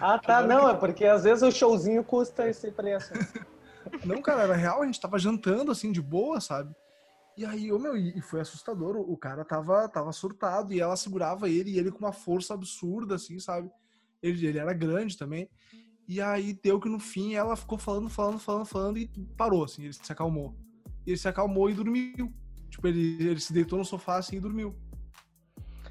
Ah, 0.00 0.18
tá. 0.18 0.42
Não, 0.42 0.68
é 0.68 0.74
porque 0.74 1.04
às 1.04 1.24
vezes 1.24 1.42
o 1.42 1.50
showzinho 1.50 2.04
custa 2.04 2.48
esse 2.48 2.70
preço. 2.70 3.12
não, 4.04 4.20
cara, 4.20 4.42
era 4.42 4.54
real. 4.54 4.82
A 4.82 4.86
gente 4.86 5.00
tava 5.00 5.18
jantando 5.18 5.72
assim, 5.72 5.92
de 5.92 6.02
boa, 6.02 6.40
sabe? 6.40 6.74
E 7.36 7.44
aí, 7.44 7.70
ô, 7.70 7.78
meu, 7.78 7.96
e 7.96 8.20
foi 8.20 8.40
assustador. 8.40 8.96
O 8.96 9.16
cara 9.16 9.44
tava, 9.44 9.88
tava 9.88 10.12
surtado 10.12 10.72
e 10.72 10.80
ela 10.80 10.96
segurava 10.96 11.48
ele 11.48 11.70
e 11.70 11.78
ele 11.78 11.90
com 11.90 11.98
uma 11.98 12.12
força 12.12 12.54
absurda, 12.54 13.14
assim, 13.14 13.38
sabe? 13.38 13.70
Ele, 14.22 14.46
ele 14.46 14.58
era 14.58 14.72
grande 14.72 15.16
também. 15.18 15.48
E 16.08 16.20
aí 16.20 16.52
deu 16.62 16.80
que 16.80 16.88
no 16.88 17.00
fim 17.00 17.34
ela 17.34 17.56
ficou 17.56 17.76
falando, 17.76 18.08
falando, 18.08 18.38
falando, 18.38 18.64
falando 18.64 18.98
e 18.98 19.08
parou, 19.36 19.64
assim. 19.64 19.84
Ele 19.84 19.92
se 19.92 20.12
acalmou. 20.12 20.54
Ele 21.06 21.16
se 21.16 21.28
acalmou 21.28 21.68
e 21.68 21.74
dormiu. 21.74 22.32
Tipo, 22.76 22.88
ele, 22.88 23.30
ele 23.30 23.40
se 23.40 23.52
deitou 23.52 23.78
no 23.78 23.84
sofá 23.84 24.18
assim 24.18 24.36
e 24.36 24.40
dormiu. 24.40 24.76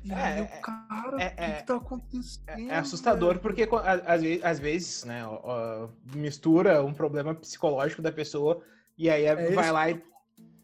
E 0.03 0.11
é, 0.11 0.15
aí, 0.15 0.41
é, 0.41 0.45
cara, 0.45 1.21
é, 1.21 1.27
o 1.27 1.35
que, 1.35 1.41
é, 1.41 1.51
que 1.53 1.63
tá 1.63 1.75
acontecendo? 1.75 2.43
É, 2.47 2.63
é 2.65 2.75
assustador 2.75 3.39
porque 3.39 3.67
às 4.05 4.21
vezes, 4.21 4.43
às 4.43 4.59
vezes 4.59 5.03
né, 5.03 5.25
ó, 5.25 5.87
mistura 6.13 6.83
um 6.83 6.93
problema 6.93 7.33
psicológico 7.33 8.03
da 8.03 8.11
pessoa 8.11 8.61
e 8.95 9.09
aí 9.09 9.25
é 9.25 9.35
vai 9.51 9.71
lá 9.71 9.89
e 9.89 10.03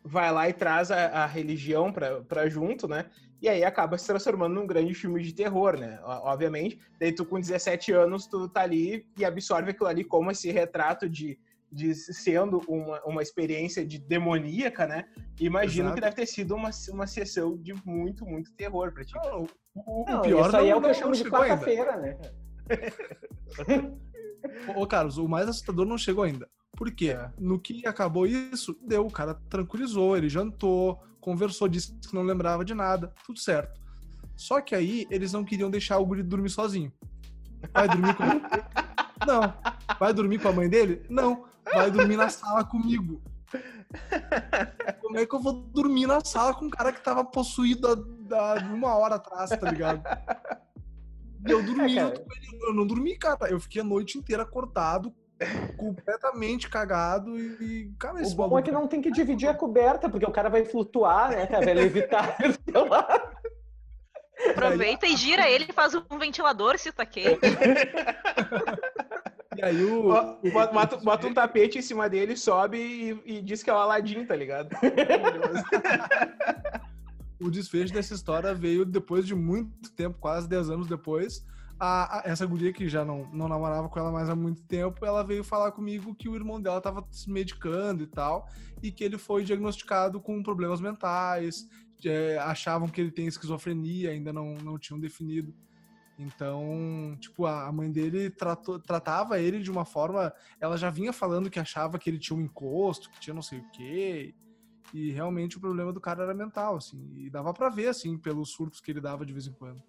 vai 0.03 0.31
lá 0.31 0.47
e 0.47 0.53
traz 0.53 0.91
a, 0.91 1.23
a 1.23 1.25
religião 1.25 1.91
para 1.91 2.47
junto, 2.49 2.87
né? 2.87 3.05
E 3.41 3.49
aí 3.49 3.63
acaba 3.63 3.97
se 3.97 4.05
transformando 4.05 4.53
num 4.53 4.67
grande 4.67 4.93
filme 4.93 5.23
de 5.23 5.33
terror, 5.33 5.75
né? 5.75 5.99
Obviamente, 6.03 6.79
daí 6.99 7.11
tu 7.11 7.25
com 7.25 7.39
17 7.39 7.91
anos, 7.91 8.27
tu 8.27 8.47
tá 8.47 8.61
ali 8.61 9.07
e 9.17 9.25
absorve 9.25 9.71
aquilo 9.71 9.89
ali 9.89 10.03
como 10.03 10.29
esse 10.29 10.51
retrato 10.51 11.09
de 11.09 11.39
de 11.71 11.95
sendo 11.95 12.61
uma, 12.67 13.01
uma 13.05 13.21
experiência 13.21 13.85
de 13.85 13.97
demoníaca, 13.97 14.85
né? 14.85 15.05
Imagino 15.39 15.85
Exato. 15.85 15.95
que 15.95 16.01
deve 16.01 16.15
ter 16.15 16.25
sido 16.25 16.53
uma, 16.53 16.69
uma 16.89 17.07
sessão 17.07 17.57
de 17.57 17.73
muito, 17.85 18.25
muito 18.25 18.51
terror 18.53 18.91
pra 18.91 19.05
ti. 19.05 19.13
Não, 19.15 19.47
o, 19.75 20.05
não, 20.05 20.19
o 20.19 20.21
pior 20.21 20.47
isso 20.47 20.57
aí 20.57 20.69
não, 20.69 20.71
é 20.71 20.75
o 20.75 20.81
que 20.81 20.89
eu 20.89 20.93
chamo 20.93 21.13
de 21.13 21.23
quarta-feira, 21.23 21.97
né? 21.97 22.17
Ô, 24.75 24.85
Carlos, 24.85 25.17
o 25.17 25.27
mais 25.27 25.47
assustador 25.47 25.85
não 25.85 25.97
chegou 25.97 26.23
ainda. 26.23 26.49
Por 26.75 26.91
quê? 26.91 27.11
É. 27.11 27.31
No 27.39 27.59
que 27.59 27.85
acabou 27.87 28.25
isso, 28.25 28.77
deu, 28.85 29.05
o 29.05 29.11
cara 29.11 29.35
tranquilizou, 29.49 30.17
ele 30.17 30.27
jantou, 30.27 31.01
conversou, 31.19 31.69
disse 31.69 31.93
que 31.93 32.13
não 32.13 32.23
lembrava 32.23 32.65
de 32.65 32.73
nada, 32.73 33.13
tudo 33.25 33.39
certo. 33.39 33.79
Só 34.35 34.59
que 34.59 34.75
aí 34.75 35.07
eles 35.09 35.31
não 35.31 35.45
queriam 35.45 35.69
deixar 35.69 35.99
o 35.99 36.05
guri 36.05 36.23
dormir 36.23 36.49
sozinho. 36.49 36.91
Vai 37.71 37.87
dormir 37.87 38.15
com 38.15 38.23
Não. 39.25 39.53
Vai 39.99 40.13
dormir 40.13 40.39
com 40.39 40.47
a 40.47 40.51
mãe 40.51 40.67
dele? 40.67 41.05
Não 41.07 41.45
vai 41.65 41.91
dormir 41.91 42.17
na 42.17 42.29
sala 42.29 42.63
comigo. 42.63 43.21
Como 45.01 45.17
é 45.17 45.25
que 45.25 45.35
eu 45.35 45.39
vou 45.39 45.53
dormir 45.53 46.07
na 46.07 46.23
sala 46.23 46.53
com 46.53 46.65
um 46.65 46.69
cara 46.69 46.91
que 46.91 47.01
tava 47.01 47.23
possuído 47.23 47.87
há, 48.31 48.53
uma 48.73 48.95
hora 48.95 49.15
atrás, 49.15 49.49
tá 49.49 49.69
ligado? 49.69 50.01
Eu 51.45 51.63
dormi, 51.63 51.97
é, 51.97 52.03
eu, 52.03 52.13
eu 52.67 52.73
não 52.73 52.85
dormi, 52.85 53.17
cara. 53.17 53.49
Eu 53.49 53.59
fiquei 53.59 53.81
a 53.81 53.85
noite 53.85 54.17
inteira 54.17 54.43
acordado, 54.43 55.13
completamente 55.75 56.69
cagado 56.69 57.37
e, 57.37 57.91
cara, 57.97 58.21
O 58.21 58.35
bom 58.35 58.59
é 58.59 58.61
que 58.61 58.71
não 58.71 58.87
tem 58.87 59.01
que 59.01 59.11
dividir 59.11 59.49
a 59.49 59.53
coberta, 59.53 60.09
porque 60.09 60.25
o 60.25 60.31
cara 60.31 60.49
vai 60.49 60.63
flutuar, 60.63 61.31
né, 61.31 61.47
cara? 61.47 61.65
Vai 61.65 61.73
levitar 61.73 62.37
do 62.39 62.57
teu 62.71 62.87
lado. 62.87 63.41
Aproveita 64.49 65.05
e 65.05 65.15
gira 65.15 65.49
ele 65.49 65.65
e 65.69 65.73
faz 65.73 65.93
um 65.93 66.17
ventilador 66.17 66.77
se 66.77 66.91
tá 66.91 67.05
quente. 67.05 67.39
E 69.57 69.63
aí 69.63 69.83
o. 69.83 70.03
Bota, 70.51 70.97
bota, 70.97 71.27
um 71.27 71.33
tapete 71.33 71.77
em 71.77 71.81
cima 71.81 72.09
dele, 72.09 72.37
sobe 72.37 72.77
e, 72.77 73.37
e 73.37 73.41
diz 73.41 73.61
que 73.61 73.69
é 73.69 73.73
o 73.73 73.77
Aladim, 73.77 74.25
tá 74.25 74.35
ligado? 74.35 74.69
o 77.39 77.51
desfecho 77.51 77.93
dessa 77.93 78.13
história 78.13 78.53
veio 78.53 78.85
depois 78.85 79.27
de 79.27 79.35
muito 79.35 79.91
tempo, 79.91 80.17
quase 80.19 80.47
10 80.47 80.69
anos 80.69 80.87
depois. 80.87 81.45
A, 81.77 82.19
a, 82.19 82.29
essa 82.29 82.45
guria 82.45 82.71
que 82.71 82.87
já 82.87 83.03
não, 83.03 83.27
não 83.33 83.49
namorava 83.49 83.89
com 83.89 83.99
ela 83.99 84.11
mais 84.11 84.29
há 84.29 84.35
muito 84.35 84.61
tempo, 84.63 85.05
ela 85.05 85.23
veio 85.23 85.43
falar 85.43 85.71
comigo 85.71 86.15
que 86.15 86.29
o 86.29 86.35
irmão 86.35 86.61
dela 86.61 86.79
tava 86.79 87.05
se 87.11 87.29
medicando 87.29 88.03
e 88.03 88.07
tal, 88.07 88.47
e 88.81 88.91
que 88.91 89.03
ele 89.03 89.17
foi 89.17 89.43
diagnosticado 89.43 90.21
com 90.21 90.43
problemas 90.43 90.79
mentais, 90.79 91.67
é, 92.05 92.37
achavam 92.37 92.87
que 92.87 93.01
ele 93.01 93.11
tem 93.11 93.27
esquizofrenia, 93.27 94.11
ainda 94.11 94.31
não, 94.31 94.53
não 94.55 94.77
tinham 94.77 94.99
definido. 94.99 95.53
Então, 96.17 97.17
tipo, 97.19 97.45
a 97.45 97.71
mãe 97.71 97.91
dele 97.91 98.29
tratou, 98.29 98.79
tratava 98.79 99.39
ele 99.39 99.59
de 99.59 99.71
uma 99.71 99.85
forma. 99.85 100.31
Ela 100.59 100.77
já 100.77 100.89
vinha 100.89 101.11
falando 101.11 101.49
que 101.49 101.59
achava 101.59 101.97
que 101.97 102.09
ele 102.09 102.19
tinha 102.19 102.37
um 102.37 102.41
encosto, 102.41 103.09
que 103.09 103.19
tinha 103.19 103.33
não 103.33 103.41
sei 103.41 103.59
o 103.59 103.71
quê. 103.71 104.35
E 104.93 105.11
realmente 105.11 105.57
o 105.57 105.61
problema 105.61 105.91
do 105.91 106.01
cara 106.01 106.23
era 106.23 106.33
mental, 106.33 106.75
assim. 106.75 107.11
E 107.17 107.29
dava 107.29 107.53
para 107.53 107.69
ver, 107.69 107.87
assim, 107.87 108.17
pelos 108.17 108.51
surtos 108.51 108.81
que 108.81 108.91
ele 108.91 109.01
dava 109.01 109.25
de 109.25 109.33
vez 109.33 109.47
em 109.47 109.53
quando. 109.53 109.81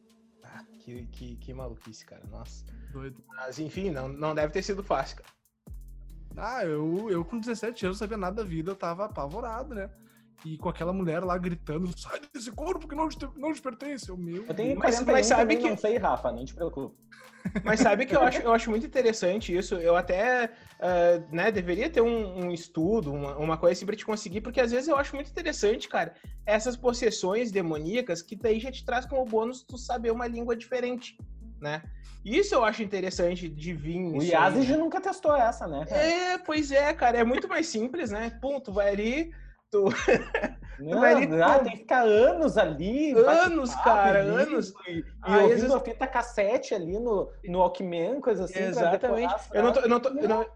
Ah, 0.43 0.65
que, 0.81 1.07
que, 1.07 1.37
que 1.37 1.53
maluquice, 1.55 2.05
cara. 2.05 2.25
Nossa. 2.31 2.65
Doido. 2.93 3.23
Mas, 3.29 3.59
enfim, 3.59 3.91
não, 3.91 4.09
não 4.09 4.35
deve 4.35 4.53
ter 4.53 4.63
sido 4.63 4.83
fácil, 4.83 5.19
cara. 5.19 5.31
Ah, 6.37 6.65
eu, 6.65 7.11
eu 7.11 7.25
com 7.25 7.39
17 7.39 7.87
anos, 7.87 7.99
sabia 7.99 8.17
nada 8.17 8.37
da 8.37 8.49
vida, 8.49 8.71
eu 8.71 8.77
tava 8.77 9.05
apavorado, 9.05 9.75
né? 9.75 9.91
E 10.45 10.59
com 10.59 10.69
aquela 10.69 10.93
mulher 10.93 11.23
lá 11.23 11.37
gritando: 11.39 11.91
sai 11.99 12.21
desse 12.33 12.51
corpo 12.51 12.89
que 12.89 12.95
não 12.95 13.09
te, 13.09 13.29
não 13.37 13.53
te 13.53 13.61
pertence. 13.61 14.11
O 14.11 14.17
meu. 14.17 14.45
Eu 14.47 14.55
tenho 14.55 14.79
mas, 14.79 15.01
mas 15.03 15.27
sabe 15.27 15.57
que. 15.57 15.69
Não 15.69 15.77
sei, 15.77 15.97
Rafa, 15.99 16.33
nem 16.33 16.45
te 16.45 16.55
preocupe. 16.55 16.97
Mas 17.65 17.81
sabe 17.81 18.07
que 18.07 18.15
eu 18.15 18.23
acho, 18.23 18.41
eu 18.41 18.53
acho 18.53 18.71
muito 18.71 18.87
interessante 18.87 19.57
isso. 19.57 19.75
Eu 19.75 19.97
até 19.97 20.47
uh, 20.79 21.35
né, 21.35 21.51
deveria 21.51 21.91
ter 21.91 22.01
um, 22.01 22.45
um 22.47 22.53
estudo, 22.53 23.13
uma, 23.13 23.37
uma, 23.37 23.59
coisa 23.59 23.73
assim 23.73 23.85
pra 23.85 23.97
te 23.97 24.07
conseguir, 24.07 24.41
porque 24.41 24.61
às 24.61 24.71
vezes 24.71 24.89
eu 24.89 24.97
acho 24.97 25.15
muito 25.17 25.29
interessante, 25.29 25.89
cara, 25.89 26.15
essas 26.47 26.77
possessões 26.77 27.51
demoníacas 27.51 28.23
que 28.23 28.37
daí 28.37 28.61
já 28.61 28.71
te 28.71 28.85
traz 28.85 29.05
como 29.07 29.25
bônus 29.25 29.65
tu 29.65 29.77
saber 29.77 30.13
uma 30.13 30.29
língua 30.29 30.55
diferente. 30.55 31.17
né? 31.61 31.83
Isso 32.25 32.55
eu 32.55 32.65
acho 32.65 32.83
interessante 32.83 33.49
de 33.49 33.73
vir. 33.73 33.99
O 33.99 34.23
Yazid 34.23 34.71
né? 34.71 34.77
nunca 34.77 35.01
testou 35.01 35.35
essa, 35.35 35.67
né? 35.67 35.85
Cara? 35.85 36.01
É, 36.01 36.39
pois 36.39 36.71
é, 36.71 36.93
cara. 36.95 37.19
É 37.19 37.25
muito 37.25 37.49
mais 37.49 37.67
simples, 37.67 38.11
né? 38.11 38.31
Ponto, 38.41 38.73
vai 38.73 38.91
ali, 38.91 39.33
tu. 39.73 39.85
Não, 40.79 41.01
vai 41.01 41.15
ali, 41.15 41.29
tem 41.65 41.73
que 41.73 41.79
ficar 41.79 42.03
anos 42.03 42.59
ali. 42.59 43.13
Anos, 43.13 43.75
cara, 43.77 44.21
anos. 44.21 44.75
E, 44.89 44.99
e 44.99 45.37
ouvindo 45.37 45.49
vezes... 45.49 45.71
a 45.71 45.81
fita 45.81 46.07
cassete 46.09 46.75
ali 46.75 46.99
no, 46.99 47.31
no 47.45 47.59
Walkman, 47.61 48.21
coisa 48.21 48.45
assim. 48.45 48.59
Exatamente. 48.59 49.33
Eu 49.53 49.63
não, 49.63 49.73
tô, 49.73 49.81
eu 49.81 49.89
não, 49.89 50.01
tô, 50.01 50.09
eu 50.09 50.29
não, 50.29 50.47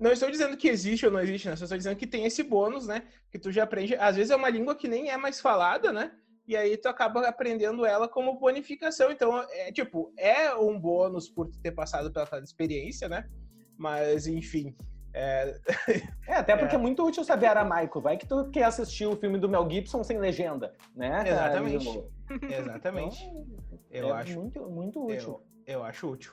não 0.00 0.10
estou 0.10 0.30
dizendo 0.30 0.56
que 0.56 0.68
existe 0.68 1.04
ou 1.04 1.12
não 1.12 1.20
existe, 1.20 1.48
né? 1.48 1.56
Só 1.56 1.64
estou 1.64 1.76
dizendo 1.76 1.96
que 1.96 2.06
tem 2.06 2.24
esse 2.24 2.42
bônus, 2.42 2.86
né? 2.86 3.02
Que 3.30 3.38
tu 3.38 3.52
já 3.52 3.64
aprende. 3.64 3.94
Às 3.96 4.16
vezes 4.16 4.30
é 4.30 4.36
uma 4.36 4.48
língua 4.48 4.74
que 4.74 4.88
nem 4.88 5.10
é 5.10 5.18
mais 5.18 5.38
falada, 5.38 5.92
né? 5.92 6.12
E 6.46 6.56
aí 6.56 6.76
tu 6.76 6.88
acaba 6.88 7.26
aprendendo 7.26 7.84
ela 7.84 8.08
como 8.08 8.38
bonificação. 8.38 9.10
Então, 9.10 9.36
é 9.50 9.70
tipo, 9.70 10.14
é 10.16 10.54
um 10.54 10.78
bônus 10.78 11.28
por 11.28 11.50
ter 11.62 11.72
passado 11.72 12.10
pela 12.10 12.42
experiência, 12.42 13.06
né? 13.06 13.28
Mas, 13.76 14.26
enfim. 14.26 14.74
É, 15.14 15.56
é 16.26 16.34
até 16.34 16.56
porque 16.56 16.74
é. 16.74 16.78
é. 16.78 16.82
muito 16.82 17.06
útil 17.06 17.24
saber 17.24 17.46
aramaico. 17.46 18.00
Vai 18.00 18.16
que 18.16 18.26
tu 18.26 18.50
quer 18.50 18.64
assistir 18.64 19.06
o 19.06 19.16
filme 19.16 19.38
do 19.38 19.48
Mel 19.48 19.68
Gibson 19.70 20.02
sem 20.02 20.18
legenda, 20.18 20.74
né? 20.94 21.22
Exatamente. 21.26 22.04
Exatamente. 22.50 23.24
Então, 23.24 24.08
eu 24.08 24.08
é 24.08 24.12
acho 24.12 24.40
muito, 24.40 24.68
muito 24.68 25.06
útil. 25.06 25.40
Eu, 25.66 25.74
eu 25.78 25.84
acho 25.84 26.10
útil. 26.10 26.32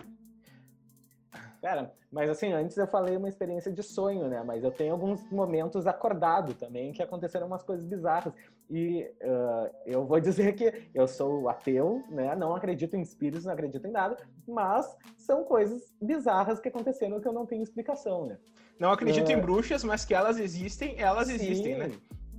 Cara, 1.62 1.94
mas 2.12 2.28
assim, 2.28 2.52
antes 2.52 2.76
eu 2.76 2.88
falei 2.88 3.16
uma 3.16 3.30
experiência 3.30 3.72
de 3.72 3.84
sonho, 3.84 4.28
né? 4.28 4.44
Mas 4.44 4.64
eu 4.64 4.72
tenho 4.72 4.94
alguns 4.94 5.24
momentos 5.32 5.86
acordado 5.86 6.56
também 6.56 6.92
que 6.92 7.04
aconteceram 7.04 7.46
umas 7.46 7.62
coisas 7.62 7.86
bizarras. 7.86 8.34
E 8.68 9.04
uh, 9.22 9.70
eu 9.86 10.04
vou 10.04 10.20
dizer 10.20 10.54
que 10.56 10.90
eu 10.92 11.08
sou 11.08 11.48
ateu, 11.48 12.04
né? 12.10 12.36
Não 12.36 12.56
acredito 12.56 12.96
em 12.96 13.02
espíritos, 13.02 13.46
não 13.46 13.54
acredito 13.54 13.86
em 13.86 13.92
nada, 13.92 14.18
mas 14.48 14.98
são 15.18 15.44
coisas 15.44 15.94
bizarras 16.02 16.60
que 16.60 16.68
aconteceram 16.68 17.22
que 17.22 17.28
eu 17.28 17.34
não 17.34 17.46
tenho 17.46 17.62
explicação, 17.62 18.26
né? 18.26 18.40
Não 18.82 18.92
acredito 18.92 19.28
uh, 19.28 19.32
em 19.32 19.40
bruxas, 19.40 19.84
mas 19.84 20.04
que 20.04 20.12
elas 20.12 20.40
existem, 20.40 21.00
elas 21.00 21.28
sim, 21.28 21.36
existem, 21.36 21.78
né? 21.78 21.92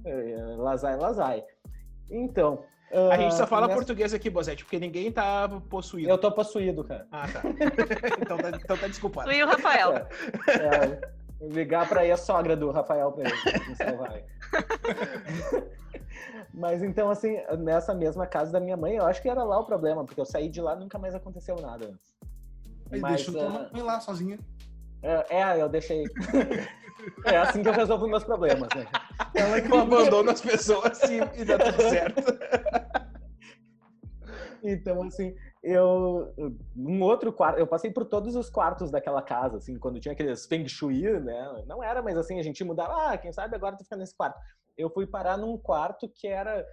Uh, 0.05 0.61
lazai, 0.61 0.97
lazai. 0.97 1.45
Então, 2.11 2.65
a 3.13 3.17
gente 3.17 3.37
só 3.37 3.47
fala 3.47 3.69
nessa... 3.69 3.79
português 3.79 4.13
aqui, 4.13 4.29
Bozete, 4.29 4.65
porque 4.65 4.81
ninguém 4.81 5.13
tá 5.13 5.49
possuído. 5.71 6.11
Eu 6.11 6.19
tô 6.19 6.33
possuído, 6.33 6.83
cara. 6.83 7.07
Ah, 7.13 7.29
tá. 7.29 7.43
então, 8.21 8.39
tá 8.39 8.51
então 8.51 8.77
tá 8.77 8.89
desculpado. 8.89 9.31
E 9.31 9.41
o 9.41 9.47
Rafael. 9.47 9.95
É, 10.49 10.53
é, 10.53 11.01
ligar 11.41 11.89
pra 11.89 12.05
ir 12.05 12.11
a 12.11 12.17
sogra 12.17 12.57
do 12.57 12.73
Rafael 12.73 13.13
pra 13.13 13.23
ele. 13.29 13.37
Mas 16.53 16.83
então, 16.83 17.09
assim, 17.09 17.37
nessa 17.61 17.95
mesma 17.95 18.27
casa 18.27 18.51
da 18.51 18.59
minha 18.59 18.77
mãe, 18.77 18.97
eu 18.97 19.07
acho 19.07 19.23
que 19.23 19.29
era 19.29 19.45
lá 19.45 19.61
o 19.61 19.65
problema, 19.65 20.05
porque 20.05 20.21
eu 20.21 20.27
saí 20.27 20.49
de 20.49 20.61
lá 20.61 20.75
e 20.75 20.81
nunca 20.81 20.99
mais 20.99 21.15
aconteceu 21.15 21.55
nada. 21.55 21.95
Aí 22.91 22.99
Mas, 22.99 23.25
deixou 23.25 23.35
uh... 23.37 23.39
tua 23.39 23.71
mãe 23.73 23.83
lá 23.83 24.01
sozinha. 24.01 24.41
É, 25.03 25.37
é, 25.41 25.63
eu 25.63 25.69
deixei. 25.69 26.05
É 27.25 27.37
assim 27.37 27.65
que 27.65 27.69
eu 27.69 27.73
resolvo 27.73 28.07
meus 28.07 28.23
problemas, 28.23 28.69
né? 28.77 28.87
Ela 29.35 29.61
que 29.61 29.77
abandona 29.77 30.31
as 30.31 30.41
pessoas 30.41 31.03
e, 31.03 31.17
e 31.41 31.45
dá 31.45 31.59
tudo 31.59 31.83
certo. 31.83 32.23
Então, 34.65 35.03
assim, 35.03 35.35
eu. 35.61 36.33
Um 36.77 37.03
outro 37.03 37.33
quarto. 37.33 37.59
Eu 37.59 37.67
passei 37.67 37.91
por 37.91 38.05
todos 38.05 38.37
os 38.37 38.49
quartos 38.49 38.93
daquela 38.93 39.21
casa, 39.21 39.57
assim, 39.57 39.77
quando 39.77 39.99
tinha 39.99 40.13
aqueles 40.13 40.47
feng 40.47 40.69
shui, 40.69 41.03
né? 41.19 41.65
Não 41.67 41.83
era, 41.83 42.01
mas 42.01 42.17
assim, 42.17 42.39
a 42.39 42.43
gente 42.45 42.63
mudava. 42.63 43.09
Ah, 43.09 43.19
quem 43.19 43.33
sabe 43.33 43.57
agora 43.57 43.77
tu 43.77 43.83
fica 43.83 43.97
nesse 43.97 44.17
quarto. 44.17 44.39
Eu 44.79 44.89
fui 44.89 45.05
parar 45.05 45.37
num 45.37 45.59
quarto 45.59 46.09
que 46.09 46.29
era. 46.29 46.65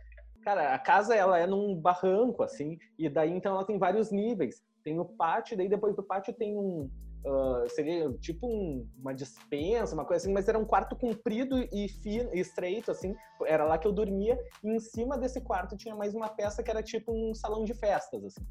Cara, 0.44 0.76
a 0.76 0.78
casa 0.78 1.16
ela 1.16 1.40
é 1.40 1.48
num 1.48 1.76
barranco, 1.76 2.44
assim, 2.44 2.78
e 2.96 3.10
daí 3.10 3.32
então 3.32 3.54
ela 3.54 3.66
tem 3.66 3.80
vários 3.80 4.12
níveis. 4.12 4.64
Tem 4.84 5.00
o 5.00 5.06
pátio, 5.06 5.58
daí 5.58 5.68
depois 5.68 5.96
do 5.96 6.04
pátio 6.04 6.32
tem 6.32 6.56
um, 6.56 6.90
Uh, 7.26 7.70
seria 7.70 8.12
tipo 8.14 8.48
um, 8.48 8.88
uma 8.98 9.14
dispensa, 9.14 9.94
uma 9.94 10.06
coisa 10.06 10.24
assim, 10.24 10.34
mas 10.34 10.48
era 10.48 10.58
um 10.58 10.64
quarto 10.64 10.96
comprido 10.96 11.68
e 11.72 11.90
fino, 11.90 12.34
estreito, 12.34 12.92
assim. 12.92 13.14
Era 13.46 13.66
lá 13.66 13.78
que 13.78 13.88
eu 13.88 13.92
dormia. 13.92 14.40
E 14.64 14.70
em 14.70 14.80
cima 14.80 15.18
desse 15.18 15.42
quarto 15.42 15.76
tinha 15.76 15.96
mais 15.96 16.16
uma 16.16 16.30
peça 16.30 16.64
que 16.64 16.72
era 16.72 16.82
tipo 16.82 17.12
um 17.12 17.34
salão 17.34 17.66
de 17.66 17.74
festas, 17.74 18.24
assim. 18.24 18.46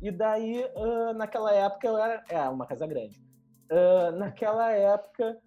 E 0.00 0.10
daí, 0.10 0.64
uh, 0.76 1.12
naquela 1.14 1.52
época, 1.52 1.86
eu 1.86 1.98
era. 1.98 2.22
É, 2.28 2.48
uma 2.48 2.66
casa 2.66 2.86
grande. 2.86 3.20
Uh, 3.70 4.12
naquela 4.16 4.72
época, 4.72 5.38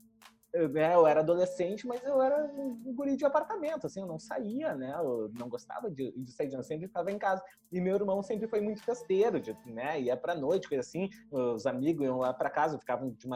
né, 0.54 0.96
eu 0.96 1.08
era 1.08 1.22
adolescente, 1.22 1.88
mas 1.88 2.04
eu 2.04 2.22
era 2.22 2.44
um 2.46 2.94
guri 2.94 3.16
de 3.16 3.26
apartamento, 3.26 3.88
assim, 3.88 4.02
eu 4.02 4.06
não 4.06 4.20
saía, 4.20 4.76
né, 4.76 4.94
eu 4.98 5.32
não 5.40 5.48
gostava 5.48 5.90
de, 5.90 6.12
de 6.12 6.32
sair, 6.32 6.54
eu 6.54 6.64
sempre 6.64 6.88
ficava 6.88 7.12
em 7.12 7.18
casa. 7.18 7.44
E 7.72 7.80
meu 7.80 7.96
irmão 7.96 8.22
sempre 8.22 8.48
foi 8.48 8.60
muito 8.60 8.84
festeiro, 8.84 9.40
de, 9.40 9.56
né, 9.66 10.00
ia 10.00 10.18
pra 10.18 10.36
noite, 10.36 10.68
coisa 10.68 10.82
assim, 10.82 11.10
os 11.32 11.66
amigos 11.66 12.06
iam 12.06 12.18
lá 12.18 12.34
pra 12.34 12.50
casa, 12.50 12.80
ficavam 12.80 13.12
de 13.12 13.28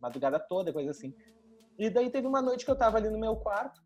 madrugada 0.00 0.38
toda, 0.38 0.72
coisa 0.72 0.90
assim. 0.90 1.14
E 1.78 1.88
daí 1.88 2.10
teve 2.10 2.26
uma 2.26 2.42
noite 2.42 2.64
que 2.64 2.70
eu 2.70 2.76
tava 2.76 2.98
ali 2.98 3.08
no 3.08 3.18
meu 3.18 3.36
quarto, 3.36 3.80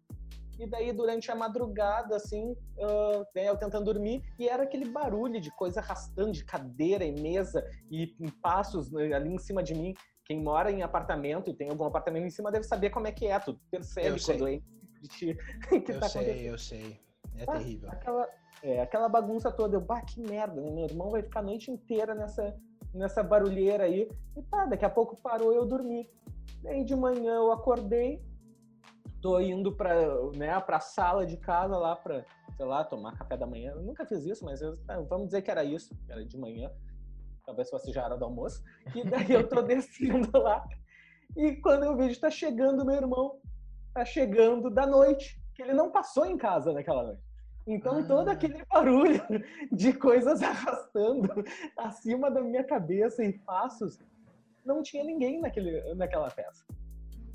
e 0.59 0.67
daí 0.67 0.93
durante 0.93 1.31
a 1.31 1.35
madrugada, 1.35 2.17
assim, 2.17 2.53
uh, 2.53 3.27
né, 3.35 3.49
eu 3.49 3.57
tentando 3.57 3.93
dormir, 3.93 4.23
e 4.39 4.49
era 4.49 4.65
aquele 4.65 4.89
barulho 4.89 5.41
de 5.41 5.51
coisa 5.57 5.81
arrastando 5.81 6.33
de 6.33 6.45
cadeira 6.45 7.05
e 7.05 7.13
mesa, 7.13 7.65
e 7.91 8.15
passos 8.43 8.91
né, 8.91 9.13
ali 9.13 9.31
em 9.33 9.39
cima 9.39 9.63
de 9.63 9.75
mim, 9.75 9.95
quem 10.33 10.43
mora 10.43 10.71
em 10.71 10.83
apartamento 10.83 11.51
e 11.51 11.55
tem 11.55 11.69
algum 11.69 11.85
apartamento 11.85 12.25
em 12.25 12.31
cima 12.31 12.51
deve 12.51 12.65
saber 12.65 12.89
como 12.89 13.07
é 13.07 13.13
que 13.13 13.27
é. 13.27 13.39
Tu 13.39 13.55
percebe 13.71 14.09
eu 14.09 14.25
quando 14.25 14.49
é 14.49 14.61
que 15.81 15.93
eu 15.93 16.01
tá 16.01 16.09
sei, 16.09 16.49
eu 16.49 16.59
sei. 16.59 16.99
É 17.37 17.43
ah, 17.43 17.59
terrível. 17.59 17.91
Aquela, 17.91 18.29
é, 18.63 18.81
aquela 18.81 19.09
bagunça 19.09 19.51
toda. 19.51 19.77
Eu, 19.77 19.81
bah, 19.81 20.01
que 20.01 20.21
merda, 20.21 20.61
né? 20.61 20.71
Meu 20.71 20.85
irmão 20.85 21.11
vai 21.11 21.23
ficar 21.23 21.41
a 21.41 21.43
noite 21.43 21.71
inteira 21.71 22.15
nessa, 22.15 22.57
nessa 22.95 23.23
barulheira 23.23 23.85
aí. 23.85 24.09
E 24.37 24.43
tá, 24.45 24.65
daqui 24.65 24.85
a 24.85 24.91
pouco 24.91 25.17
parou 25.17 25.53
eu 25.53 25.67
dormi. 25.67 26.09
Daí 26.63 26.85
de 26.85 26.95
manhã 26.95 27.35
eu 27.35 27.53
acordei, 27.53 28.23
tô 29.21 29.39
indo 29.41 29.73
pra, 29.73 29.95
né, 30.37 30.59
pra 30.61 30.79
sala 30.79 31.27
de 31.27 31.37
casa 31.37 31.77
lá 31.77 31.97
pra, 31.97 32.25
sei 32.57 32.65
lá, 32.65 32.85
tomar 32.85 33.19
café 33.19 33.37
da 33.37 33.47
manhã. 33.47 33.73
Eu 33.73 33.83
nunca 33.83 34.07
fiz 34.07 34.25
isso, 34.25 34.45
mas 34.45 34.63
eu, 34.63 34.77
tá, 34.85 35.01
vamos 35.01 35.27
dizer 35.27 35.43
que 35.43 35.51
era 35.51 35.65
isso, 35.65 35.93
era 36.09 36.25
de 36.25 36.39
manhã 36.39 36.71
talvez 37.45 37.71
fosse 37.71 37.93
já 37.93 38.05
hora 38.05 38.17
do 38.17 38.25
almoço, 38.25 38.63
e 38.95 39.05
daí 39.05 39.33
eu 39.33 39.49
tô 39.49 39.61
descendo 39.63 40.39
lá, 40.39 40.65
e 41.37 41.57
quando 41.57 41.85
eu 41.85 41.97
vejo 41.97 42.21
tá 42.21 42.31
chegando 42.31 42.85
meu 42.85 42.97
irmão, 42.97 43.41
tá 43.95 44.05
chegando 44.05 44.71
da 44.71 44.87
noite, 44.87 45.41
que 45.55 45.63
ele 45.63 45.73
não 45.73 45.91
passou 45.91 46.27
em 46.27 46.37
casa 46.37 46.73
naquela 46.73 47.03
noite. 47.03 47.23
Então 47.67 47.99
ah. 47.99 48.05
todo 48.05 48.29
aquele 48.29 48.65
barulho 48.67 49.23
de 49.71 49.93
coisas 49.93 50.43
arrastando 50.43 51.29
acima 51.77 52.31
da 52.31 52.41
minha 52.41 52.65
cabeça 52.65 53.25
e 53.25 53.39
passos, 53.39 53.99
não 54.65 54.83
tinha 54.83 55.05
ninguém 55.05 55.41
naquele, 55.41 55.95
naquela 55.95 56.29
festa. 56.31 56.65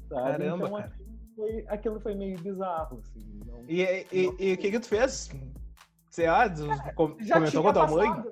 Sabe? 0.07 0.37
Caramba, 0.37 0.67
então, 0.67 0.77
aquilo 0.77 1.19
foi, 1.35 1.65
aquilo 1.67 1.99
foi 1.99 2.15
meio 2.15 2.39
bizarro, 2.39 2.99
assim. 2.99 3.41
Não, 3.45 3.63
e, 3.67 3.81
e, 4.11 4.35
e, 4.39 4.53
o 4.53 4.57
que 4.57 4.71
que 4.71 4.79
tu 4.79 4.87
fez? 4.87 5.29
Você 6.09 6.25
ah, 6.25 6.49
comentou 6.95 7.61
com 7.61 7.69
a 7.69 7.73
tua 7.73 7.87
mãe? 7.87 8.09
Né? 8.09 8.23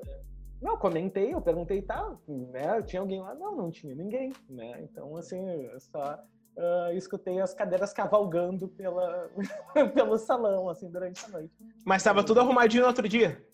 Não, 0.65 0.75
comentei, 0.77 1.31
eu 1.31 1.39
perguntei, 1.39 1.79
tá, 1.79 2.17
né? 2.27 2.81
Tinha 2.81 2.99
alguém 2.99 3.21
lá? 3.21 3.35
Não, 3.35 3.55
não 3.55 3.69
tinha 3.69 3.93
ninguém, 3.93 4.33
né? 4.49 4.81
Então, 4.81 5.15
assim, 5.15 5.47
eu 5.47 5.79
só 5.79 6.15
uh, 6.57 6.91
escutei 6.93 7.39
as 7.39 7.53
cadeiras 7.53 7.93
cavalgando 7.93 8.67
pela, 8.69 9.29
pelo 9.93 10.17
salão, 10.17 10.67
assim, 10.67 10.89
durante 10.89 11.23
a 11.23 11.27
noite. 11.29 11.53
Mas 11.85 12.01
estava 12.01 12.23
tudo 12.23 12.39
arrumadinho 12.39 12.81
no 12.81 12.87
outro 12.87 13.07
dia? 13.07 13.45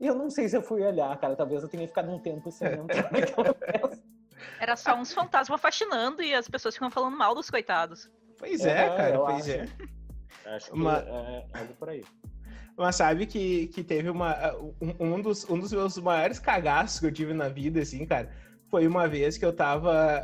Eu 0.00 0.14
não 0.14 0.30
sei 0.30 0.48
se 0.48 0.56
eu 0.56 0.62
fui 0.62 0.82
olhar, 0.82 1.14
cara. 1.18 1.36
Talvez 1.36 1.62
eu 1.62 1.68
tenha 1.68 1.86
ficado 1.86 2.10
um 2.10 2.18
tempo 2.18 2.50
sem 2.50 2.72
entrar 2.72 3.12
naquela 3.12 3.52
peça. 3.52 4.02
Era 4.58 4.76
só 4.76 4.94
uns 4.96 5.12
fantasmas 5.12 5.60
fascinando 5.60 6.22
e 6.22 6.34
as 6.34 6.48
pessoas 6.48 6.72
ficam 6.72 6.90
falando 6.90 7.18
mal 7.18 7.34
dos 7.34 7.50
coitados. 7.50 8.10
Pois 8.38 8.64
é, 8.64 8.86
é 8.86 8.96
cara, 8.96 9.18
pois 9.18 9.46
acho. 9.46 9.50
é. 9.50 10.54
Acho 10.54 10.70
que 10.70 10.72
Uma... 10.72 11.00
é 11.00 11.46
algo 11.52 11.74
por 11.74 11.90
aí. 11.90 12.02
Mas 12.78 12.94
sabe 12.94 13.26
que, 13.26 13.66
que 13.68 13.82
teve 13.82 14.08
uma. 14.08 14.54
Um, 14.80 15.14
um, 15.14 15.20
dos, 15.20 15.48
um 15.50 15.58
dos 15.58 15.72
meus 15.72 15.98
maiores 15.98 16.38
cagaços 16.38 17.00
que 17.00 17.06
eu 17.06 17.12
tive 17.12 17.34
na 17.34 17.48
vida, 17.48 17.80
assim, 17.80 18.06
cara. 18.06 18.30
Foi 18.70 18.86
uma 18.86 19.08
vez 19.08 19.36
que 19.36 19.44
eu 19.44 19.52
tava. 19.52 20.22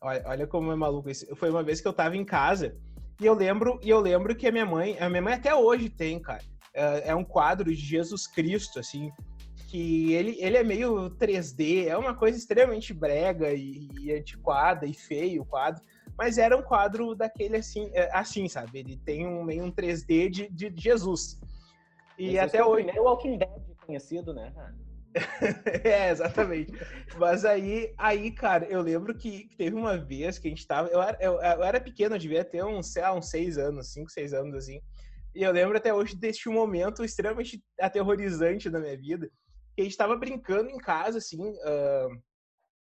Olha, 0.00 0.44
como 0.46 0.72
é 0.72 0.74
maluco 0.74 1.08
isso. 1.08 1.24
Foi 1.36 1.50
uma 1.50 1.62
vez 1.62 1.80
que 1.80 1.86
eu 1.86 1.92
tava 1.92 2.16
em 2.16 2.24
casa. 2.24 2.76
E 3.20 3.26
eu 3.26 3.32
lembro, 3.32 3.78
e 3.80 3.90
eu 3.90 4.00
lembro 4.00 4.34
que 4.34 4.48
a 4.48 4.52
minha 4.52 4.66
mãe. 4.66 4.96
A 4.98 5.08
minha 5.08 5.22
mãe 5.22 5.34
até 5.34 5.54
hoje 5.54 5.88
tem, 5.88 6.18
cara. 6.18 6.42
É, 6.74 7.10
é 7.10 7.14
um 7.14 7.24
quadro 7.24 7.70
de 7.70 7.80
Jesus 7.80 8.26
Cristo, 8.26 8.80
assim. 8.80 9.12
Que 9.68 10.12
ele, 10.14 10.36
ele 10.40 10.56
é 10.56 10.64
meio 10.64 11.10
3D, 11.10 11.86
é 11.86 11.96
uma 11.96 12.14
coisa 12.14 12.36
extremamente 12.36 12.92
brega 12.92 13.52
e, 13.52 13.88
e 14.00 14.12
antiquada 14.12 14.84
e 14.84 14.94
feio 14.94 15.42
o 15.42 15.46
quadro 15.46 15.80
mas 16.16 16.38
era 16.38 16.56
um 16.56 16.62
quadro 16.62 17.12
daquele 17.14 17.56
assim, 17.56 17.90
assim, 18.12 18.48
sabe? 18.48 18.78
Ele 18.78 18.96
tem 19.04 19.26
um 19.26 19.42
meio 19.42 19.64
um 19.64 19.72
3D 19.72 20.30
de, 20.30 20.48
de 20.48 20.72
Jesus. 20.76 21.40
E 22.18 22.30
Esse 22.30 22.38
até 22.38 22.58
é 22.58 22.64
o 22.64 22.68
hoje. 22.68 22.84
primeiro 22.84 23.04
Walking 23.04 23.38
Dead 23.38 23.64
conhecido, 23.84 24.32
né? 24.32 24.52
é, 25.84 26.10
exatamente. 26.10 26.72
Mas 27.16 27.44
aí, 27.44 27.94
aí, 27.96 28.30
cara, 28.32 28.64
eu 28.66 28.80
lembro 28.80 29.16
que, 29.16 29.48
teve 29.56 29.76
uma 29.76 29.96
vez 29.96 30.38
que 30.38 30.48
a 30.48 30.50
gente 30.50 30.66
tava. 30.66 30.88
Eu 30.88 31.00
era, 31.00 31.16
eu, 31.20 31.34
eu 31.34 31.62
era 31.62 31.80
pequeno, 31.80 32.16
eu 32.16 32.18
devia 32.18 32.44
ter 32.44 32.64
uns, 32.64 32.92
sei 32.92 33.02
lá, 33.02 33.14
uns 33.14 33.30
seis 33.30 33.56
anos, 33.58 33.92
cinco, 33.92 34.10
seis 34.10 34.32
anos, 34.32 34.54
assim. 34.54 34.80
E 35.34 35.42
eu 35.42 35.52
lembro 35.52 35.76
até 35.76 35.92
hoje 35.92 36.16
deste 36.16 36.48
momento 36.48 37.04
extremamente 37.04 37.62
aterrorizante 37.80 38.70
da 38.70 38.80
minha 38.80 38.96
vida. 38.96 39.30
que 39.74 39.82
a 39.82 39.84
gente 39.84 39.96
tava 39.96 40.16
brincando 40.16 40.70
em 40.70 40.78
casa, 40.78 41.18
assim, 41.18 41.40
uh, 41.40 42.22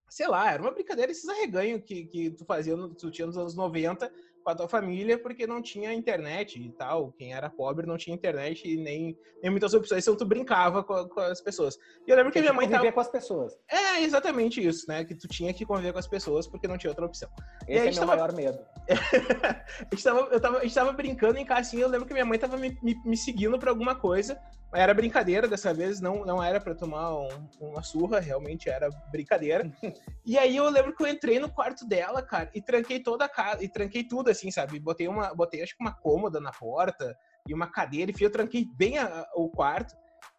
sei 0.10 0.28
lá, 0.28 0.52
era 0.52 0.62
uma 0.62 0.74
brincadeira 0.74 1.12
esses 1.12 1.28
arreganhos 1.28 1.82
que, 1.84 2.06
que 2.06 2.32
tu 2.32 2.46
fazia, 2.46 2.76
tu 3.00 3.12
tinha 3.12 3.26
nos 3.26 3.38
anos 3.38 3.56
90, 3.56 4.12
com 4.46 4.52
a 4.52 4.56
tua 4.56 4.68
família 4.68 5.18
porque 5.18 5.48
não 5.48 5.60
tinha 5.60 5.92
internet 5.92 6.62
e 6.62 6.72
tal. 6.72 7.12
Quem 7.14 7.34
era 7.34 7.50
pobre 7.50 7.88
não 7.88 7.98
tinha 7.98 8.16
internet 8.16 8.72
e 8.72 8.78
nem, 8.78 9.18
nem 9.42 9.50
muitas 9.50 9.74
opções, 9.74 10.04
então 10.04 10.16
tu 10.16 10.24
brincava 10.24 10.84
com, 10.84 11.10
com 11.10 11.20
as 11.20 11.42
pessoas. 11.42 11.76
E 12.08 12.12
eu 12.12 12.16
lembro 12.16 12.32
que 12.32 12.38
a 12.38 12.42
minha 12.42 12.54
mãe 12.54 12.70
tava... 12.70 12.90
com 12.92 13.00
as 13.00 13.10
pessoas. 13.10 13.58
É, 13.68 14.04
exatamente 14.04 14.66
isso, 14.66 14.86
né? 14.88 15.04
Que 15.04 15.16
tu 15.16 15.28
tinha 15.28 15.52
que 15.52 15.66
conviver 15.66 15.92
com 15.92 16.00
as 16.00 16.08
pessoas 16.08 16.48
porque 16.48 16.68
não 16.68 16.78
tinha 16.78 16.92
outra 16.92 17.08
opção. 17.08 17.28
Esse 17.68 17.80
é 17.80 17.84
meu 17.86 17.94
tava... 17.96 18.16
maior 18.16 18.34
medo. 18.34 18.60
a, 18.88 19.96
gente 19.96 20.04
tava, 20.04 20.20
eu 20.32 20.40
tava, 20.40 20.58
a 20.60 20.62
gente 20.62 20.76
tava 20.76 20.94
brincando 20.94 21.40
em 21.40 21.46
casa 21.46 21.62
assim, 21.62 21.80
eu 21.80 21.90
lembro 21.90 22.06
que 22.06 22.14
minha 22.14 22.26
mãe 22.26 22.38
tava 22.38 22.56
me, 22.56 22.78
me, 22.84 22.96
me 23.04 23.18
seguindo 23.18 23.58
pra 23.58 23.72
alguma 23.72 23.96
coisa. 23.96 24.40
Era 24.76 24.94
brincadeira 24.94 25.48
dessa 25.48 25.74
vez, 25.74 26.02
não, 26.02 26.26
não 26.26 26.44
era 26.44 26.60
para 26.60 26.76
tomar 26.76 27.16
um, 27.18 27.50
uma 27.62 27.82
surra, 27.82 28.20
realmente 28.20 28.70
era 28.70 28.90
brincadeira. 29.10 29.72
e 30.26 30.38
aí 30.38 30.56
eu 30.56 30.70
lembro 30.70 30.94
que 30.94 31.02
eu 31.02 31.08
entrei 31.08 31.40
no 31.40 31.50
quarto 31.50 31.88
dela, 31.88 32.22
cara, 32.22 32.52
e 32.54 32.62
tranquei 32.62 33.00
toda 33.00 33.26
a 33.26 33.30
casa, 33.30 33.64
e 33.64 33.70
tranquei 33.70 34.04
tudo 34.04 34.30
assim, 34.30 34.52
sabe? 34.52 34.80
Botei 34.80 35.08
uma, 35.08 35.34
botei 35.34 35.64
acho 35.64 35.76
que 35.78 35.84
uma 35.84 35.94
cômoda 35.94 36.40
na 36.40 36.52
porta 36.52 37.16
e 37.48 37.54
uma 37.54 37.72
cadeira, 37.72 38.12
e 38.12 38.24
eu 38.24 38.30
tranquei 38.30 38.68
bem 38.76 38.98
a, 38.98 39.26
o 39.36 39.50
quarto. 39.50 39.96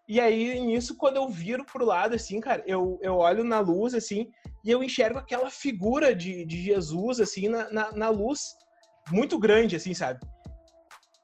E 0.08 0.20
aí, 0.20 0.60
nisso, 0.60 0.96
quando 0.96 1.16
eu 1.16 1.28
viro 1.28 1.64
pro 1.64 1.84
lado, 1.84 2.14
assim, 2.14 2.40
cara, 2.40 2.62
eu, 2.66 2.98
eu 3.02 3.16
olho 3.16 3.42
na 3.42 3.58
luz, 3.58 3.92
assim, 3.92 4.30
e 4.62 4.70
eu 4.70 4.82
enxergo 4.82 5.18
aquela 5.18 5.50
figura 5.50 6.14
de, 6.14 6.44
de 6.44 6.62
Jesus, 6.62 7.18
assim, 7.20 7.48
na, 7.48 7.70
na, 7.70 7.92
na 7.92 8.08
luz, 8.08 8.54
muito 9.10 9.38
grande, 9.38 9.74
assim, 9.74 9.94
sabe? 9.94 10.20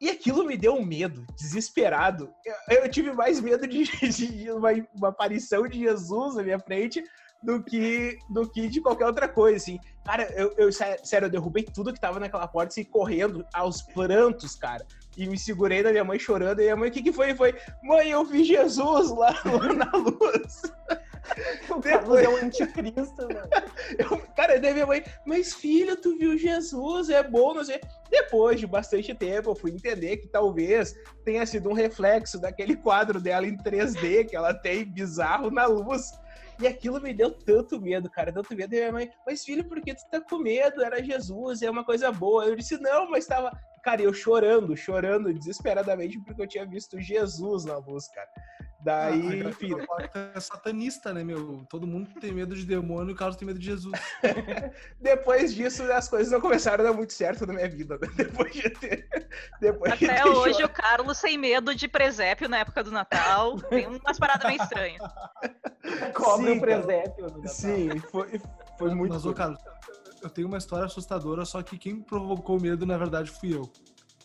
E 0.03 0.11
aquilo 0.11 0.45
me 0.45 0.57
deu 0.57 0.75
um 0.75 0.85
medo, 0.85 1.25
desesperado. 1.37 2.29
Eu, 2.69 2.79
eu 2.79 2.91
tive 2.91 3.13
mais 3.13 3.41
medo 3.41 3.69
de, 3.69 3.85
de 3.85 4.51
uma, 4.51 4.71
uma, 4.93 5.11
aparição 5.11 5.69
de 5.69 5.79
Jesus 5.79 6.35
na 6.35 6.43
minha 6.43 6.59
frente 6.59 7.05
do 7.41 7.63
que, 7.63 8.19
do 8.29 8.51
que 8.51 8.67
de 8.67 8.81
qualquer 8.81 9.07
outra 9.07 9.29
coisa, 9.29 9.59
assim. 9.59 9.79
Cara, 10.05 10.25
eu, 10.33 10.53
eu 10.59 10.73
sério, 10.73 11.27
eu 11.27 11.31
derrubei 11.31 11.63
tudo 11.63 11.93
que 11.93 12.01
tava 12.01 12.19
naquela 12.19 12.49
porta, 12.49 12.73
assim, 12.73 12.83
correndo 12.83 13.47
aos 13.55 13.81
prantos, 13.81 14.57
cara. 14.57 14.85
E 15.17 15.25
me 15.29 15.39
segurei 15.39 15.85
da 15.85 15.93
minha 15.93 16.03
mãe 16.03 16.19
chorando. 16.19 16.61
E 16.61 16.69
a 16.69 16.75
mãe, 16.75 16.89
o 16.89 16.93
que 16.93 17.01
que 17.01 17.13
foi? 17.13 17.33
Foi, 17.37 17.55
mãe, 17.85 18.11
eu 18.11 18.25
vi 18.25 18.43
Jesus 18.43 19.09
lá 19.11 19.33
na 19.77 19.93
luz. 19.97 20.63
O 21.71 21.81
Carlos 21.81 22.19
é 22.19 22.29
um 22.29 22.37
anticristo, 22.37 23.23
mano. 23.23 23.49
Eu, 23.99 24.19
cara, 24.35 24.59
daí 24.59 24.73
minha 24.73 24.87
mãe, 24.87 25.05
mas 25.25 25.55
filho, 25.55 25.97
tu 25.97 26.17
viu 26.17 26.37
Jesus, 26.37 27.11
é 27.11 27.23
bom, 27.23 27.55
não 27.55 27.65
sei. 27.65 27.81
Depois 28.11 28.61
de 28.61 28.67
bastante 28.67 29.15
tempo, 29.15 29.51
eu 29.51 29.55
fui 29.55 29.71
entender 29.71 30.19
que 30.19 30.29
talvez 30.29 30.95
tenha 31.25 31.47
sido 31.47 31.71
um 31.71 31.73
reflexo 31.73 32.39
daquele 32.39 32.77
quadro 32.77 33.21
dela 33.21 33.47
em 33.47 33.57
3D 33.57 34.29
que 34.29 34.37
ela 34.37 34.53
tem 34.53 34.85
bizarro 34.85 35.51
na 35.51 35.67
luz. 35.67 36.13
E 36.61 36.67
aquilo 36.67 37.01
me 37.01 37.13
deu 37.13 37.31
tanto 37.31 37.81
medo, 37.81 38.11
cara, 38.11 38.33
tanto 38.33 38.55
medo. 38.55 38.75
E 38.75 38.79
minha 38.79 38.93
mãe, 38.93 39.11
mas 39.27 39.45
filho, 39.45 39.65
por 39.65 39.81
que 39.81 39.95
tu 39.95 40.03
tá 40.11 40.21
com 40.21 40.39
medo? 40.39 40.83
Era 40.83 41.03
Jesus, 41.03 41.63
é 41.63 41.71
uma 41.71 41.85
coisa 41.85 42.13
boa. 42.13 42.45
Eu 42.45 42.55
disse, 42.57 42.79
não, 42.79 43.11
mas 43.11 43.27
tava. 43.27 43.51
Cara, 43.83 44.01
eu 44.01 44.13
chorando, 44.13 44.77
chorando 44.77 45.33
desesperadamente 45.35 46.21
porque 46.21 46.43
eu 46.43 46.47
tinha 46.47 46.65
visto 46.65 47.01
Jesus 47.01 47.65
na 47.65 47.79
luz, 47.79 48.07
cara. 48.09 48.29
Daí, 48.83 49.43
ah, 49.43 49.49
enfim. 49.49 49.71
É 50.35 50.41
satanista, 50.41 51.15
né, 51.15 51.23
meu? 51.23 51.65
Todo 51.69 51.87
mundo 51.87 52.11
tem 52.21 52.33
medo 52.33 52.55
de 52.55 52.65
demônio 52.65 53.11
e 53.11 53.13
o 53.13 53.17
Carlos 53.17 53.37
tem 53.37 53.47
medo 53.47 53.59
de 53.59 53.65
Jesus. 53.65 53.93
Depois 55.01 55.55
disso, 55.55 55.85
as 55.93 56.09
coisas 56.09 56.33
não 56.33 56.41
começaram 56.41 56.85
a 56.85 56.89
dar 56.89 56.93
muito 56.93 57.13
certo 57.13 57.47
na 57.47 57.53
minha 57.53 57.69
vida. 57.69 57.97
Né? 58.01 58.09
Depois 58.17 58.53
de 58.53 58.69
ter. 58.71 59.09
Depois 59.61 59.93
Até 59.93 60.07
de 60.07 60.23
ter 60.23 60.29
hoje, 60.29 60.65
o 60.65 60.69
Carlos 60.69 61.19
sem 61.19 61.39
medo 61.39 61.75
de 61.75 61.87
presépio 61.87 62.49
na 62.49 62.59
época 62.59 62.83
do 62.83 62.91
Natal. 62.91 63.57
Tem 63.61 63.87
umas 63.87 64.19
paradas 64.19 64.51
meio 64.51 64.61
estranhas. 64.61 65.03
Cobre 66.13 66.51
o 66.51 66.61
presépio 66.61 67.27
no 67.27 67.37
Natal. 67.39 67.49
Sim, 67.49 67.99
foi, 68.11 68.41
foi 68.77 68.95
muito. 68.95 69.15
Mas, 69.15 69.25
ô, 69.25 69.33
Carlos, 69.33 69.61
eu 70.21 70.29
tenho 70.29 70.49
uma 70.49 70.59
história 70.59 70.87
assustadora, 70.87 71.45
só 71.45 71.63
que 71.63 71.79
quem 71.79 72.01
provocou 72.01 72.61
medo, 72.61 72.85
na 72.85 72.99
verdade, 72.99 73.31
fui 73.31 73.55
eu. 73.55 73.71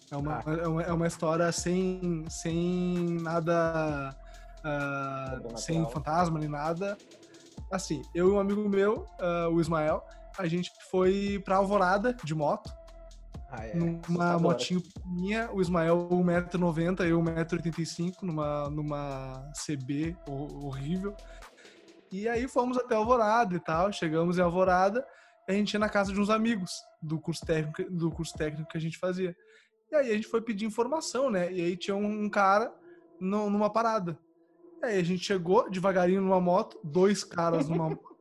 É 0.09 0.15
uma, 0.15 0.39
ah. 0.39 0.43
é 0.47 0.67
uma, 0.67 0.81
é 0.83 0.91
uma 0.93 1.07
história 1.07 1.51
sem, 1.51 2.25
sem 2.27 3.19
nada 3.21 4.15
uh, 4.63 5.57
sem 5.57 5.87
fantasma 5.89 6.39
nem 6.39 6.49
nada. 6.49 6.97
Assim, 7.71 8.01
eu 8.13 8.29
e 8.29 8.31
um 8.31 8.39
amigo 8.39 8.67
meu, 8.69 9.05
uh, 9.19 9.49
o 9.51 9.59
Ismael, 9.59 10.03
a 10.37 10.47
gente 10.47 10.71
foi 10.89 11.41
pra 11.43 11.57
Alvorada 11.57 12.13
de 12.23 12.33
moto. 12.33 12.71
Ah, 13.49 13.65
é. 13.65 13.73
Numa 13.75 14.37
motinho 14.37 14.83
minha, 15.05 15.49
o 15.51 15.61
Ismael 15.61 16.07
1,90m, 16.09 17.05
eu 17.07 17.21
1,85m, 17.21 18.21
numa, 18.21 18.69
numa 18.69 19.51
CB 19.53 20.15
horrível. 20.27 21.15
E 22.11 22.27
aí 22.27 22.47
fomos 22.47 22.77
até 22.77 22.95
Alvorada 22.95 23.55
e 23.55 23.59
tal, 23.59 23.91
chegamos 23.91 24.37
em 24.37 24.41
Alvorada, 24.41 25.05
e 25.47 25.51
a 25.51 25.55
gente 25.55 25.73
ia 25.73 25.79
na 25.79 25.89
casa 25.89 26.11
de 26.11 26.19
uns 26.19 26.29
amigos 26.29 26.71
do 27.01 27.19
curso 27.19 27.45
técnico, 27.45 27.89
do 27.91 28.11
curso 28.11 28.33
técnico 28.33 28.69
que 28.69 28.77
a 28.77 28.81
gente 28.81 28.97
fazia. 28.97 29.35
E 29.91 29.95
aí 29.95 30.11
a 30.11 30.13
gente 30.15 30.27
foi 30.27 30.41
pedir 30.41 30.65
informação, 30.65 31.29
né? 31.29 31.51
E 31.51 31.61
aí 31.61 31.77
tinha 31.77 31.95
um 31.95 32.29
cara 32.29 32.73
no, 33.19 33.49
numa 33.49 33.71
parada. 33.71 34.17
Aí 34.83 34.99
a 34.99 35.03
gente 35.03 35.23
chegou 35.23 35.69
devagarinho 35.69 36.21
numa 36.21 36.39
moto, 36.39 36.79
dois 36.83 37.23
caras 37.23 37.67
numa 37.67 37.89
moto, 37.89 38.15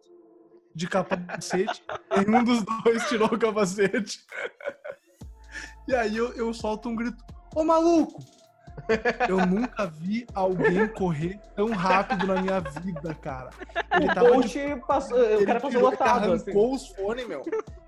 de 0.74 0.88
capacete, 0.88 1.82
e 2.26 2.30
um 2.30 2.42
dos 2.42 2.62
dois 2.82 3.08
tirou 3.08 3.28
o 3.28 3.38
capacete. 3.38 4.20
E 5.88 5.94
aí 5.94 6.16
eu, 6.16 6.32
eu 6.32 6.52
solto 6.52 6.88
um 6.88 6.96
grito: 6.96 7.22
Ô 7.54 7.64
maluco! 7.64 8.18
Eu 9.28 9.44
nunca 9.46 9.86
vi 9.86 10.26
alguém 10.34 10.86
correr 10.88 11.40
tão 11.54 11.70
rápido 11.70 12.26
na 12.26 12.40
minha 12.42 12.60
vida, 12.60 13.14
cara. 13.14 13.50
Ele 13.92 14.14
tava 14.14 14.42
de... 14.42 14.76
passou, 14.86 15.18
ele 15.18 15.42
o 15.42 15.46
cara 15.46 15.60
passou 15.60 15.80
lotado. 15.80 16.24
Ele 16.24 16.34
arrancou 16.34 16.74
assim. 16.74 16.86
os 16.86 16.88
fones, 16.96 17.26
meu. 17.26 17.42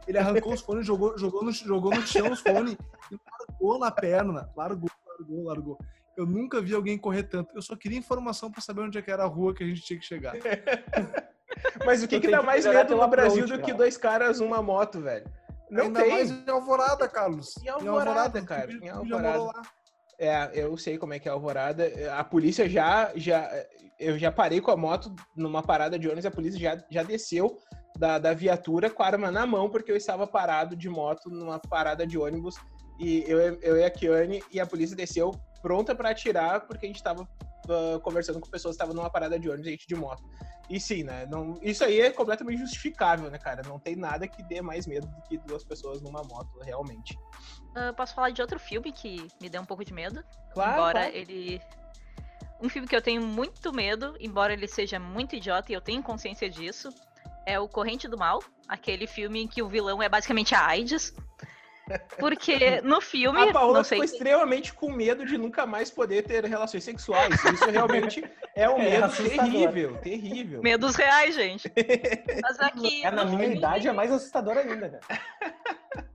Ele 0.07 0.19
arrancou 0.19 0.53
os 0.53 0.61
fones, 0.61 0.87
jogou, 0.87 1.19
jogou, 1.19 1.45
no, 1.45 1.53
jogou 1.53 1.95
no 1.95 2.07
chão 2.07 2.31
os 2.33 2.41
fones 2.41 2.77
e 3.13 3.19
largou 3.41 3.79
na 3.79 3.91
perna. 3.91 4.51
Largou, 4.57 4.91
largou, 5.07 5.45
largou. 5.45 5.79
Eu 6.19 6.27
nunca 6.27 6.61
vi 6.61 6.75
alguém 6.75 6.99
correr 6.99 7.23
tanto. 7.23 7.55
Eu 7.55 7.63
só 7.63 7.77
queria 7.77 7.97
informação 7.97 8.51
para 8.51 8.61
saber 8.61 8.81
onde 8.81 8.99
é 8.99 9.03
que 9.03 9.09
era 9.09 9.23
a 9.23 9.27
rua 9.27 9.55
que 9.55 9.63
a 9.63 9.67
gente 9.69 9.83
tinha 9.83 10.01
que 10.01 10.05
chegar. 10.05 10.35
Mas 11.87 12.03
o 12.03 12.09
que, 12.09 12.19
que 12.19 12.29
dá 12.29 12.43
mais 12.43 12.67
medo 12.67 12.97
no 12.97 13.07
Brasil 13.07 13.47
do 13.47 13.61
que 13.61 13.73
dois 13.73 13.97
caras 13.97 14.41
numa 14.41 14.61
moto, 14.61 15.01
velho? 15.01 15.31
Não 15.71 15.85
Ainda 15.85 16.03
tem. 16.03 16.11
mais 16.11 16.31
em 16.33 16.51
Alvorada, 16.51 17.09
Carlos. 17.09 17.55
Em 17.63 17.69
Alvorada, 17.69 17.85
em 17.85 17.89
Alvorada 17.89 18.43
cara. 18.43 18.73
Em 18.73 18.89
Alvorada. 18.89 19.63
É, 20.19 20.51
eu 20.55 20.77
sei 20.77 20.99
como 20.99 21.15
é 21.15 21.21
que 21.21 21.29
é 21.29 21.31
Alvorada. 21.31 21.89
A 22.19 22.25
polícia 22.25 22.69
já, 22.69 23.13
já, 23.15 23.49
eu 24.01 24.19
já 24.19 24.33
parei 24.33 24.61
com 24.61 24.73
a 24.73 24.77
moto 24.77 25.15
numa 25.37 25.63
parada 25.63 25.97
de 25.97 26.09
ônibus, 26.09 26.27
a 26.27 26.33
polícia 26.33 26.59
já, 26.59 26.85
já 26.91 27.05
desceu 27.05 27.61
da, 27.97 28.19
da 28.19 28.35
viatura 28.35 28.91
com 28.91 29.05
a 29.05 29.07
arma 29.07 29.31
na 29.31 29.47
mão, 29.47 29.71
porque 29.71 29.93
eu 29.93 29.97
estava 29.97 30.27
parado 30.27 30.75
de 30.75 30.89
moto 30.89 31.31
numa 31.31 31.61
parada 31.61 32.05
de 32.05 32.19
ônibus 32.19 32.57
e 32.99 33.23
eu, 33.29 33.39
eu 33.61 33.77
e 33.77 33.85
a 33.85 33.91
Kiane, 33.91 34.43
e 34.51 34.59
a 34.59 34.67
polícia 34.67 34.97
desceu 34.97 35.33
pronta 35.63 35.95
para 35.95 36.11
atirar, 36.11 36.67
porque 36.67 36.87
a 36.87 36.89
gente 36.89 37.03
tava 37.03 37.23
uh, 37.23 38.01
conversando 38.01 38.41
com 38.41 38.49
pessoas 38.49 38.77
que 38.77 38.83
estavam 38.83 38.95
numa 38.95 39.11
parada 39.11 39.39
de 39.39 39.49
ônibus 39.49 39.67
e 39.67 39.71
gente 39.71 39.87
de 39.87 39.95
moto. 39.95 40.23
E 40.71 40.79
sim, 40.79 41.03
né? 41.03 41.27
Não, 41.27 41.59
isso 41.63 41.83
aí 41.83 42.01
é 42.01 42.11
completamente 42.11 42.59
justificável, 42.59 43.31
né, 43.31 43.39
cara? 43.39 43.63
Não 43.67 43.79
tem 43.79 43.97
nada 43.97 44.29
que 44.29 44.43
dê 44.43 44.61
mais 44.61 44.87
medo 44.87 45.07
do 45.07 45.23
que 45.23 45.39
duas 45.39 45.65
pessoas 45.65 46.03
numa 46.03 46.23
moto, 46.23 46.59
realmente. 46.61 47.19
Uh, 47.71 47.95
posso 47.97 48.15
falar 48.15 48.31
de 48.31 48.43
outro 48.43 48.59
filme 48.59 48.93
que 48.93 49.27
me 49.41 49.49
deu 49.49 49.63
um 49.63 49.65
pouco 49.65 49.85
de 49.85 49.95
medo? 49.95 50.23
Claro. 50.53 50.73
Embora 50.73 51.01
claro. 51.01 51.17
ele. 51.17 51.61
Um 52.61 52.69
filme 52.69 52.89
que 52.89 52.97
eu 52.97 53.01
tenho 53.01 53.23
muito 53.23 53.73
medo, 53.73 54.17
embora 54.19 54.53
ele 54.53 54.67
seja 54.67 54.99
muito 54.99 55.37
idiota 55.37 55.71
e 55.71 55.75
eu 55.75 55.81
tenho 55.81 56.03
consciência 56.03 56.51
disso, 56.51 56.93
é 57.47 57.59
O 57.59 57.69
Corrente 57.69 58.09
do 58.09 58.19
Mal, 58.19 58.43
aquele 58.69 59.07
filme 59.07 59.43
em 59.43 59.47
que 59.47 59.63
o 59.63 59.69
vilão 59.69 60.03
é 60.03 60.09
basicamente 60.09 60.55
a 60.55 60.67
AIDS. 60.67 61.15
Porque 62.19 62.81
no 62.83 63.01
filme. 63.01 63.51
A 63.51 63.53
Paola 63.53 63.85
ficou 63.85 64.05
extremamente 64.05 64.73
com 64.73 64.91
medo 64.91 65.25
de 65.25 65.39
nunca 65.39 65.67
mais 65.67 65.91
poder 65.91 66.23
ter 66.23 66.45
relações 66.45 66.85
sexuais. 66.85 67.35
Isso 67.45 67.65
realmente 67.71 68.25
é 68.55 68.69
um 68.69 68.79
é 68.79 69.01
medo 69.01 69.17
terrível, 69.17 69.97
terrível. 69.99 70.63
Medos 70.63 70.97
reais, 70.97 71.35
gente. 71.35 71.71
Mas 72.43 72.59
aqui. 72.61 73.05
É, 73.05 73.11
na 73.11 73.25
minha 73.25 73.39
filme... 73.39 73.57
idade 73.57 73.89
é 73.89 73.93
mais 73.93 74.13
assustador 74.13 74.57
ainda, 74.57 74.91
cara. 74.91 75.21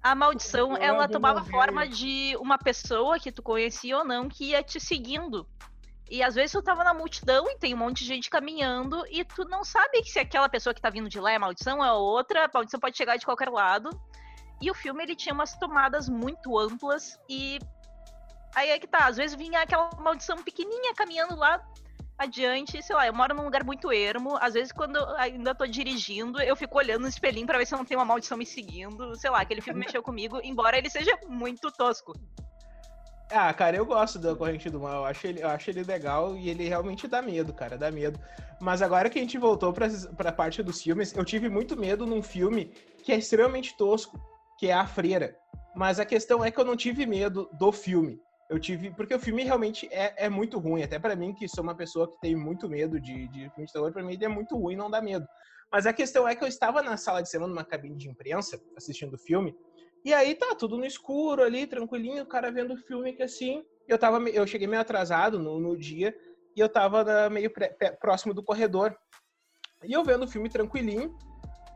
A 0.00 0.14
maldição, 0.14 0.76
ela 0.76 1.08
tomava 1.08 1.44
forma 1.44 1.88
de 1.88 2.36
uma 2.38 2.56
pessoa 2.56 3.18
que 3.18 3.32
tu 3.32 3.42
conhecia 3.42 3.98
ou 3.98 4.04
não 4.04 4.28
que 4.28 4.50
ia 4.50 4.62
te 4.62 4.78
seguindo. 4.78 5.44
E 6.10 6.22
às 6.22 6.34
vezes 6.34 6.52
tu 6.52 6.62
tava 6.62 6.82
na 6.82 6.94
multidão 6.94 7.50
e 7.50 7.58
tem 7.58 7.74
um 7.74 7.78
monte 7.78 7.98
de 7.98 8.06
gente 8.06 8.30
caminhando 8.30 9.04
e 9.10 9.24
tu 9.24 9.44
não 9.44 9.62
sabe 9.62 10.02
se 10.04 10.18
aquela 10.18 10.48
pessoa 10.48 10.72
que 10.72 10.80
tá 10.80 10.88
vindo 10.88 11.08
de 11.08 11.20
lá 11.20 11.32
é 11.32 11.38
maldição, 11.38 11.84
é 11.84 11.92
outra, 11.92 12.46
a 12.46 12.50
maldição 12.52 12.80
pode 12.80 12.96
chegar 12.96 13.16
de 13.16 13.26
qualquer 13.26 13.50
lado. 13.50 13.90
E 14.60 14.70
o 14.70 14.74
filme 14.74 15.02
ele 15.02 15.14
tinha 15.14 15.34
umas 15.34 15.54
tomadas 15.56 16.08
muito 16.08 16.58
amplas 16.58 17.18
e 17.28 17.58
aí 18.54 18.70
é 18.70 18.78
que 18.78 18.86
tá, 18.86 19.06
às 19.06 19.16
vezes 19.16 19.36
vinha 19.36 19.62
aquela 19.62 19.90
maldição 19.98 20.36
pequenininha 20.42 20.94
caminhando 20.94 21.36
lá 21.36 21.62
adiante, 22.18 22.82
sei 22.82 22.96
lá, 22.96 23.06
eu 23.06 23.14
moro 23.14 23.32
num 23.34 23.44
lugar 23.44 23.62
muito 23.62 23.92
ermo, 23.92 24.36
às 24.40 24.54
vezes 24.54 24.72
quando 24.72 24.96
eu 24.96 25.16
ainda 25.16 25.54
tô 25.54 25.64
dirigindo, 25.64 26.42
eu 26.42 26.56
fico 26.56 26.76
olhando 26.76 27.02
no 27.02 27.08
espelhinho 27.08 27.46
para 27.46 27.58
ver 27.58 27.66
se 27.66 27.72
não 27.72 27.84
tem 27.84 27.96
uma 27.96 28.04
maldição 28.04 28.36
me 28.36 28.44
seguindo, 28.44 29.14
sei 29.14 29.30
lá, 29.30 29.40
aquele 29.40 29.60
filme 29.60 29.78
mexeu 29.86 30.02
comigo, 30.02 30.40
embora 30.42 30.76
ele 30.76 30.90
seja 30.90 31.16
muito 31.28 31.70
tosco. 31.70 32.12
Ah, 33.30 33.52
cara, 33.52 33.76
eu 33.76 33.84
gosto 33.84 34.18
da 34.18 34.34
Corrente 34.34 34.70
do 34.70 34.80
Mal. 34.80 35.02
Eu 35.02 35.04
acho 35.04 35.26
ele, 35.26 35.42
eu 35.42 35.48
acho 35.48 35.68
ele 35.68 35.84
legal 35.84 36.34
e 36.34 36.48
ele 36.48 36.66
realmente 36.66 37.06
dá 37.06 37.20
medo, 37.20 37.52
cara, 37.52 37.76
dá 37.76 37.90
medo. 37.90 38.18
Mas 38.58 38.80
agora 38.80 39.10
que 39.10 39.18
a 39.18 39.22
gente 39.22 39.36
voltou 39.36 39.70
pra, 39.72 39.86
pra 40.16 40.32
parte 40.32 40.62
dos 40.62 40.82
filmes, 40.82 41.14
eu 41.14 41.24
tive 41.24 41.48
muito 41.48 41.78
medo 41.78 42.06
num 42.06 42.22
filme 42.22 42.72
que 43.02 43.12
é 43.12 43.16
extremamente 43.16 43.76
tosco, 43.76 44.18
que 44.58 44.66
é 44.66 44.72
A 44.72 44.86
Freira. 44.86 45.36
Mas 45.74 46.00
a 46.00 46.04
questão 46.04 46.44
é 46.44 46.50
que 46.50 46.58
eu 46.58 46.64
não 46.64 46.76
tive 46.76 47.06
medo 47.06 47.48
do 47.58 47.70
filme. 47.70 48.20
Eu 48.50 48.58
tive. 48.58 48.90
Porque 48.90 49.14
o 49.14 49.20
filme 49.20 49.44
realmente 49.44 49.88
é, 49.92 50.26
é 50.26 50.28
muito 50.28 50.58
ruim. 50.58 50.82
Até 50.82 50.98
para 50.98 51.14
mim, 51.14 51.34
que 51.34 51.48
sou 51.48 51.62
uma 51.62 51.76
pessoa 51.76 52.10
que 52.10 52.18
tem 52.20 52.34
muito 52.34 52.68
medo 52.68 53.00
de, 53.00 53.28
de 53.28 53.50
filme 53.50 53.66
de 53.66 53.72
terror, 53.72 53.92
pra 53.92 54.02
mim 54.02 54.14
ele 54.14 54.24
é 54.24 54.28
muito 54.28 54.56
ruim, 54.56 54.76
não 54.76 54.90
dá 54.90 55.00
medo. 55.00 55.26
Mas 55.70 55.86
a 55.86 55.92
questão 55.92 56.26
é 56.26 56.34
que 56.34 56.42
eu 56.42 56.48
estava 56.48 56.82
na 56.82 56.96
sala 56.96 57.22
de 57.22 57.28
cinema, 57.28 57.48
numa 57.48 57.64
cabine 57.64 57.96
de 57.96 58.08
imprensa, 58.08 58.58
assistindo 58.74 59.14
o 59.14 59.18
filme, 59.18 59.54
e 60.04 60.14
aí 60.14 60.34
tá 60.34 60.54
tudo 60.54 60.78
no 60.78 60.86
escuro 60.86 61.42
ali, 61.42 61.66
tranquilinho, 61.66 62.22
o 62.22 62.26
cara 62.26 62.50
vendo 62.50 62.74
o 62.74 62.76
filme 62.76 63.12
que 63.12 63.22
assim. 63.22 63.62
Eu, 63.86 63.98
tava, 63.98 64.18
eu 64.30 64.46
cheguei 64.46 64.66
meio 64.66 64.80
atrasado 64.80 65.38
no, 65.38 65.58
no 65.58 65.76
dia 65.76 66.14
e 66.54 66.60
eu 66.60 66.68
tava 66.68 67.28
meio 67.30 67.50
pré, 67.52 67.68
próximo 68.00 68.34
do 68.34 68.42
corredor. 68.42 68.96
E 69.84 69.92
eu 69.92 70.04
vendo 70.04 70.24
o 70.24 70.28
filme 70.28 70.48
tranquilinho. 70.48 71.16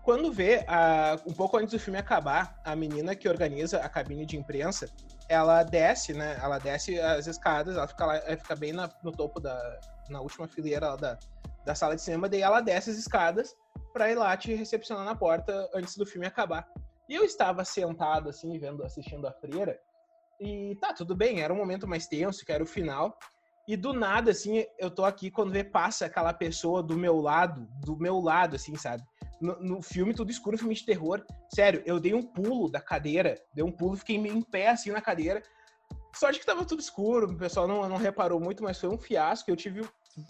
Quando 0.02 0.32
vê, 0.32 0.64
a, 0.66 1.16
um 1.26 1.32
pouco 1.32 1.56
antes 1.56 1.72
do 1.72 1.78
filme 1.78 1.98
acabar, 1.98 2.60
a 2.64 2.74
menina 2.74 3.14
que 3.14 3.28
organiza 3.28 3.78
a 3.78 3.88
cabine 3.88 4.26
de 4.26 4.36
imprensa, 4.36 4.88
ela 5.28 5.62
desce, 5.62 6.12
né? 6.12 6.38
Ela 6.42 6.58
desce 6.58 6.98
as 7.00 7.26
escadas, 7.26 7.76
ela 7.76 7.86
fica 7.86 8.04
lá, 8.04 8.16
ela 8.16 8.36
fica 8.36 8.56
bem 8.56 8.72
na, 8.72 8.90
no 9.02 9.12
topo 9.12 9.38
da. 9.38 9.80
na 10.08 10.20
última 10.20 10.48
fileira 10.48 10.96
da, 10.96 11.16
da 11.64 11.74
sala 11.74 11.94
de 11.94 12.02
cinema, 12.02 12.28
daí 12.28 12.42
ela 12.42 12.60
desce 12.60 12.90
as 12.90 12.96
escadas 12.96 13.54
para 13.92 14.10
ir 14.10 14.16
lá 14.16 14.36
te 14.36 14.54
recepcionar 14.54 15.04
na 15.04 15.14
porta 15.14 15.70
antes 15.74 15.96
do 15.96 16.04
filme 16.04 16.26
acabar. 16.26 16.66
E 17.08 17.14
eu 17.14 17.24
estava 17.24 17.64
sentado, 17.64 18.28
assim, 18.28 18.58
vendo, 18.58 18.82
assistindo 18.84 19.26
a 19.26 19.32
freira, 19.32 19.78
e 20.40 20.74
tá, 20.80 20.92
tudo 20.92 21.14
bem, 21.14 21.40
era 21.40 21.52
um 21.52 21.56
momento 21.56 21.86
mais 21.86 22.08
tenso, 22.08 22.44
que 22.44 22.50
era 22.50 22.64
o 22.64 22.66
final. 22.66 23.16
E 23.68 23.76
do 23.76 23.92
nada, 23.92 24.32
assim, 24.32 24.64
eu 24.76 24.90
tô 24.90 25.04
aqui 25.04 25.30
quando 25.30 25.52
vê, 25.52 25.62
passa 25.62 26.06
aquela 26.06 26.34
pessoa 26.34 26.82
do 26.82 26.96
meu 26.96 27.20
lado, 27.20 27.68
do 27.84 27.96
meu 27.96 28.18
lado, 28.18 28.56
assim, 28.56 28.74
sabe? 28.74 29.04
No, 29.42 29.82
filme 29.82 30.14
tudo 30.14 30.30
escuro, 30.30 30.56
filme 30.56 30.74
de 30.74 30.84
terror. 30.84 31.24
Sério, 31.52 31.82
eu 31.84 31.98
dei 31.98 32.14
um 32.14 32.22
pulo 32.22 32.70
da 32.70 32.80
cadeira, 32.80 33.42
dei 33.52 33.64
um 33.64 33.72
pulo, 33.72 33.96
fiquei 33.96 34.16
meio 34.16 34.36
em 34.36 34.42
pé, 34.42 34.68
assim, 34.68 34.92
na 34.92 35.00
cadeira. 35.00 35.42
De 36.30 36.38
que 36.38 36.46
tava 36.46 36.64
tudo 36.64 36.80
escuro, 36.80 37.32
o 37.32 37.36
pessoal 37.36 37.66
não, 37.66 37.88
não 37.88 37.96
reparou 37.96 38.38
muito, 38.38 38.62
mas 38.62 38.78
foi 38.78 38.88
um 38.88 38.98
fiasco. 38.98 39.50
Eu 39.50 39.56
tive. 39.56 39.80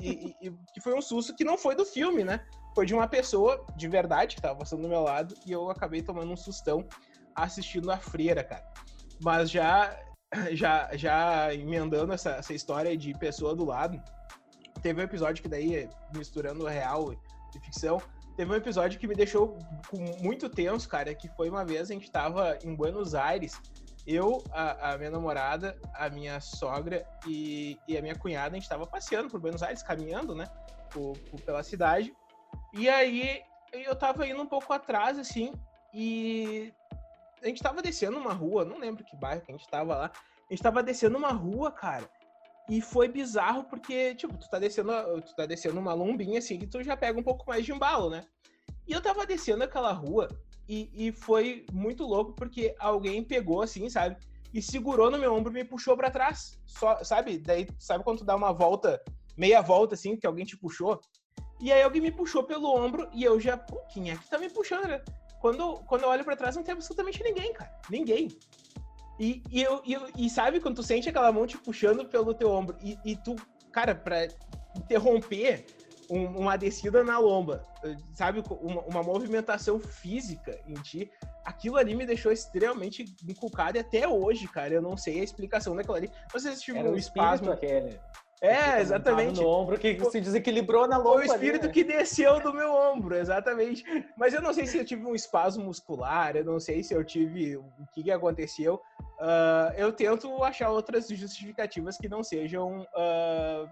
E, 0.01 0.35
e, 0.41 0.49
e, 0.49 0.81
foi 0.81 0.95
um 0.95 1.03
susto 1.03 1.35
que 1.35 1.45
não 1.45 1.59
foi 1.59 1.75
do 1.75 1.85
filme, 1.85 2.25
né? 2.25 2.41
Foi 2.75 2.87
de 2.87 2.95
uma 2.95 3.07
pessoa 3.07 3.67
de 3.77 3.89
verdade 3.89 4.37
que 4.37 4.41
tava 4.41 4.61
passando 4.61 4.83
do 4.83 4.89
meu 4.89 5.03
lado 5.03 5.35
e 5.45 5.53
eu 5.53 5.69
acabei 5.69 6.01
tomando 6.01 6.33
um 6.33 6.37
sustão 6.37 6.87
assistindo 7.35 7.91
a 7.91 7.99
freira, 7.99 8.43
cara. 8.43 8.65
Mas 9.21 9.51
já, 9.51 9.99
já, 10.53 10.89
já 10.97 11.53
emendando 11.53 12.13
essa, 12.13 12.31
essa 12.31 12.55
história 12.55 12.97
de 12.97 13.13
pessoa 13.15 13.55
do 13.55 13.65
lado, 13.65 14.01
teve 14.81 15.01
um 15.01 15.05
episódio 15.05 15.43
que 15.43 15.49
daí, 15.49 15.91
misturando 16.15 16.65
real 16.65 17.13
e 17.13 17.61
ficção, 17.61 18.01
teve 18.37 18.51
um 18.51 18.55
episódio 18.55 18.99
que 18.99 19.07
me 19.07 19.15
deixou 19.15 19.59
muito 20.21 20.49
tenso, 20.49 20.89
cara, 20.89 21.15
que 21.15 21.29
foi 21.29 21.49
uma 21.49 21.65
vez 21.65 21.91
a 21.91 21.95
gente 21.95 22.11
tava 22.11 22.59
em 22.65 22.75
Buenos 22.75 23.15
Aires 23.15 23.61
eu, 24.07 24.43
a, 24.51 24.93
a, 24.93 24.99
minha 24.99 25.11
namorada, 25.11 25.79
a 25.95 26.09
minha 26.11 26.41
sogra 26.41 27.07
e, 27.27 27.79
e, 27.87 27.97
a 27.97 28.03
minha 28.03 28.17
cunhada, 28.17 28.57
a 28.57 28.59
gente 28.59 28.69
tava 28.69 28.87
passeando 28.87 29.29
por 29.29 29.41
Buenos 29.41 29.63
Aires, 29.63 29.83
caminhando, 29.83 30.35
né, 30.35 30.47
por, 30.91 31.17
por, 31.19 31.41
pela 31.41 31.63
cidade. 31.63 32.13
E 32.73 32.89
aí 32.89 33.43
eu 33.73 33.95
tava 33.95 34.27
indo 34.27 34.43
um 34.43 34.47
pouco 34.47 34.73
atrás, 34.73 35.19
assim, 35.19 35.53
e 35.95 36.73
a 37.43 37.47
gente 37.47 37.63
tava 37.63 37.81
descendo 37.81 38.19
uma 38.19 38.33
rua, 38.33 38.65
não 38.65 38.79
lembro 38.79 39.05
que 39.05 39.17
bairro 39.17 39.43
que 39.43 39.53
a 39.53 39.57
gente 39.57 39.69
tava 39.69 39.97
lá. 39.97 40.13
A 40.51 40.53
gente 40.53 40.63
tava 40.63 40.83
descendo 40.83 41.17
uma 41.17 41.33
rua, 41.33 41.71
cara. 41.71 42.11
E 42.69 42.81
foi 42.81 43.09
bizarro 43.09 43.65
porque, 43.65 44.15
tipo, 44.15 44.37
tu 44.37 44.49
tá 44.49 44.59
descendo, 44.59 44.93
tu 45.23 45.35
tá 45.35 45.47
descendo 45.47 45.79
uma 45.81 45.95
lombinha 45.95 46.39
assim 46.39 46.59
que 46.59 46.67
tu 46.67 46.83
já 46.83 46.97
pega 46.97 47.19
um 47.19 47.23
pouco 47.23 47.45
mais 47.49 47.65
de 47.65 47.73
embalo, 47.73 48.09
né? 48.09 48.25
E 48.87 48.93
eu 48.93 49.01
tava 49.01 49.27
descendo 49.27 49.65
aquela 49.65 49.93
rua 49.93 50.29
e, 50.69 50.91
e 50.95 51.13
foi 51.13 51.67
muito 51.73 52.05
louco 52.05 52.35
porque 52.35 52.75
alguém 52.79 53.23
pegou 53.23 53.63
assim, 53.63 53.89
sabe? 53.89 54.17
E 54.55 54.61
segurou 54.61 55.11
no 55.11 55.19
meu 55.19 55.35
ombro 55.35 55.53
e 55.53 55.55
me 55.55 55.65
puxou 55.65 55.97
para 55.97 56.11
trás. 56.11 56.59
Só, 56.67 57.03
sabe? 57.03 57.39
Daí, 57.39 57.67
sabe 57.79 58.05
quando 58.05 58.19
tu 58.19 58.25
dá 58.25 58.37
uma 58.37 58.53
volta, 58.53 59.03
meia 59.37 59.61
volta 59.61 59.95
assim, 59.95 60.17
que 60.17 60.27
alguém 60.27 60.45
te 60.45 60.57
puxou? 60.57 61.01
E 61.61 61.73
aí 61.73 61.83
alguém 61.83 62.03
me 62.03 62.11
puxou 62.11 62.45
pelo 62.45 62.75
ombro 62.75 63.09
e 63.13 63.23
eu 63.23 63.39
já, 63.41 63.57
pô, 63.57 63.81
quem 63.93 64.11
é 64.11 64.17
que 64.17 64.29
tá 64.29 64.39
me 64.39 64.51
puxando, 64.51 64.87
né? 64.87 65.03
Quando, 65.41 65.75
quando 65.87 66.03
eu 66.03 66.09
olho 66.09 66.25
para 66.25 66.37
trás, 66.37 66.55
não 66.55 66.63
tem 66.63 66.73
absolutamente 66.73 67.23
ninguém, 67.23 67.53
cara. 67.53 67.73
Ninguém. 67.91 68.29
E, 69.19 69.43
e, 69.51 69.63
eu, 69.63 69.83
e, 69.85 69.97
e, 70.27 70.31
sabe 70.31 70.61
quando 70.61 70.77
tu 70.77 70.83
sente 70.83 71.09
aquela 71.09 71.31
mão 71.31 71.47
te 71.47 71.59
puxando 71.59 72.05
pelo 72.07 72.35
teu 72.35 72.51
ombro 72.51 72.77
e, 72.81 72.99
e 73.05 73.17
tu, 73.17 73.37
cara, 73.71 73.95
pra 73.95 74.27
interromper 74.77 75.67
um, 76.11 76.25
uma 76.41 76.57
descida 76.57 77.03
na 77.05 77.19
lomba, 77.19 77.63
sabe? 78.15 78.43
Uma, 78.61 78.83
uma, 78.83 79.03
movimentação 79.03 79.79
física 79.79 80.59
em 80.67 80.75
ti. 80.75 81.11
Aquilo 81.45 81.77
ali 81.77 81.95
me 81.95 82.05
deixou 82.05 82.31
extremamente 82.33 83.05
inculcado 83.27 83.77
e 83.77 83.81
até 83.81 84.07
hoje, 84.07 84.47
cara, 84.49 84.75
eu 84.75 84.83
não 84.83 84.97
sei 84.97 85.21
a 85.21 85.25
explicação 85.25 85.75
daquilo 85.75 85.97
ali. 85.97 86.11
Você 86.33 86.55
tive 86.57 86.79
um 86.79 86.97
espasmo. 86.97 87.51
Aquele. 87.51 87.99
É, 88.43 88.81
exatamente. 88.81 89.41
No 89.41 89.47
ombro 89.47 89.79
que 89.79 89.97
se 90.11 90.21
desequilibrou 90.21 90.89
na 90.89 90.99
lomba. 90.99 91.21
O 91.21 91.23
espírito 91.23 91.67
ali, 91.67 91.69
né? 91.69 91.73
que 91.73 91.85
desceu 91.85 92.41
do 92.41 92.53
meu 92.53 92.75
ombro, 92.75 93.15
exatamente. 93.15 93.85
Mas 94.17 94.35
eu 94.35 94.43
não 94.43 94.53
sei 94.53 94.67
se 94.67 94.77
eu 94.77 94.85
tive 94.85 95.07
um 95.07 95.15
espasmo 95.15 95.65
muscular, 95.65 96.35
eu 96.35 96.45
não 96.45 96.59
sei 96.59 96.83
se 96.83 96.93
eu 96.93 97.05
tive 97.05 97.57
o 97.57 97.65
que, 97.95 98.03
que 98.03 98.11
aconteceu. 98.11 98.83
Uh, 99.21 99.73
eu 99.77 99.93
tento 99.93 100.43
achar 100.43 100.71
outras 100.71 101.07
justificativas 101.09 101.97
que 101.97 102.09
não 102.09 102.25
sejam 102.25 102.81
uh, 102.81 103.69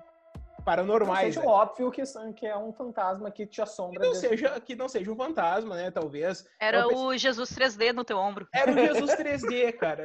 paranormais. 0.60 1.34
Não 1.36 1.42
seja 1.42 1.46
né? 1.46 1.46
óbvio 1.46 1.90
que, 1.90 2.02
que 2.34 2.46
é 2.46 2.56
um 2.56 2.72
fantasma 2.72 3.30
que 3.30 3.46
te 3.46 3.60
assombra. 3.60 4.00
Que 4.00 4.06
não, 4.06 4.14
seja, 4.14 4.60
que 4.60 4.76
não 4.76 4.88
seja 4.88 5.10
um 5.10 5.16
fantasma, 5.16 5.76
né? 5.76 5.90
Talvez. 5.90 6.46
Era 6.60 6.86
o 6.86 7.16
Jesus 7.16 7.50
3D 7.50 7.92
no 7.92 8.04
teu 8.04 8.18
ombro. 8.18 8.46
Era 8.54 8.70
o 8.70 8.74
Jesus 8.78 9.10
3D, 9.12 9.72
cara. 9.76 10.04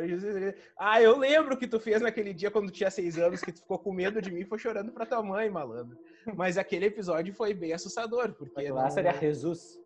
Ah, 0.78 1.02
eu 1.02 1.18
lembro 1.18 1.58
que 1.58 1.68
tu 1.68 1.80
fez 1.80 2.02
naquele 2.02 2.34
dia 2.34 2.52
quando 2.52 2.72
tu 2.72 2.74
tinha 2.74 2.92
seis 2.92 3.18
anos, 3.18 3.42
que 3.42 3.52
tu 3.52 3.60
ficou 3.60 3.80
com 3.80 3.94
medo 3.94 4.22
de 4.22 4.32
mim 4.32 4.42
e 4.42 4.46
foi 4.46 4.58
chorando 4.58 4.92
pra 4.92 5.06
tua 5.06 5.22
mãe, 5.22 5.50
malandro. 5.50 5.98
Mas 6.36 6.58
aquele 6.58 6.86
episódio 6.86 7.34
foi 7.34 7.54
bem 7.54 7.74
assustador, 7.74 8.34
porque. 8.34 8.70
lá 8.72 8.84
não... 8.84 8.92
seria 8.92 9.14
Jesus. 9.14 9.80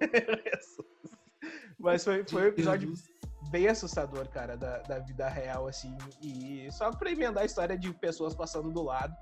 Mas 1.78 2.02
foi, 2.02 2.24
foi 2.26 2.42
um 2.42 2.46
episódio 2.46 2.92
bem 3.50 3.68
assustador, 3.68 4.28
cara, 4.28 4.56
da, 4.56 4.78
da 4.78 4.98
vida 4.98 5.28
real, 5.28 5.68
assim. 5.68 5.96
E 6.22 6.68
só 6.72 6.90
pra 6.90 7.10
emendar 7.10 7.42
a 7.42 7.46
história 7.46 7.76
de 7.76 7.92
pessoas 7.92 8.34
passando 8.34 8.72
do 8.72 8.82
lado 8.82 9.14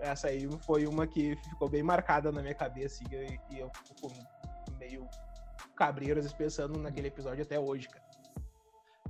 essa 0.00 0.28
aí 0.28 0.48
foi 0.64 0.86
uma 0.86 1.06
que 1.06 1.36
ficou 1.36 1.68
bem 1.68 1.82
marcada 1.82 2.32
na 2.32 2.40
minha 2.40 2.54
cabeça 2.54 3.02
e, 3.04 3.54
e 3.54 3.58
eu 3.58 3.70
fico 3.86 4.12
meio 4.78 5.08
cabreiro 5.76 6.20
pensando 6.36 6.78
naquele 6.78 7.08
episódio 7.08 7.42
até 7.42 7.58
hoje, 7.58 7.88
cara. 7.88 8.04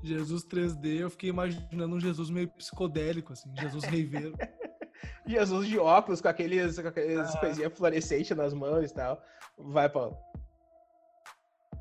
Jesus 0.02 0.44
3D, 0.46 1.00
eu 1.00 1.10
fiquei 1.10 1.28
imaginando 1.28 1.96
um 1.96 2.00
Jesus 2.00 2.30
meio 2.30 2.48
psicodélico, 2.48 3.32
assim, 3.32 3.52
Jesus 3.58 3.84
reiveiro. 3.84 4.34
Jesus 5.26 5.66
de 5.66 5.78
óculos, 5.78 6.20
com 6.20 6.28
aqueles, 6.28 6.78
com 6.78 6.88
aqueles 6.88 7.34
ah. 7.34 7.38
coisinhas 7.38 7.72
fluorescentes 7.72 8.36
nas 8.36 8.54
mãos 8.54 8.90
e 8.90 8.94
tal. 8.94 9.22
Vai, 9.58 9.88
Paulo. 9.88 10.16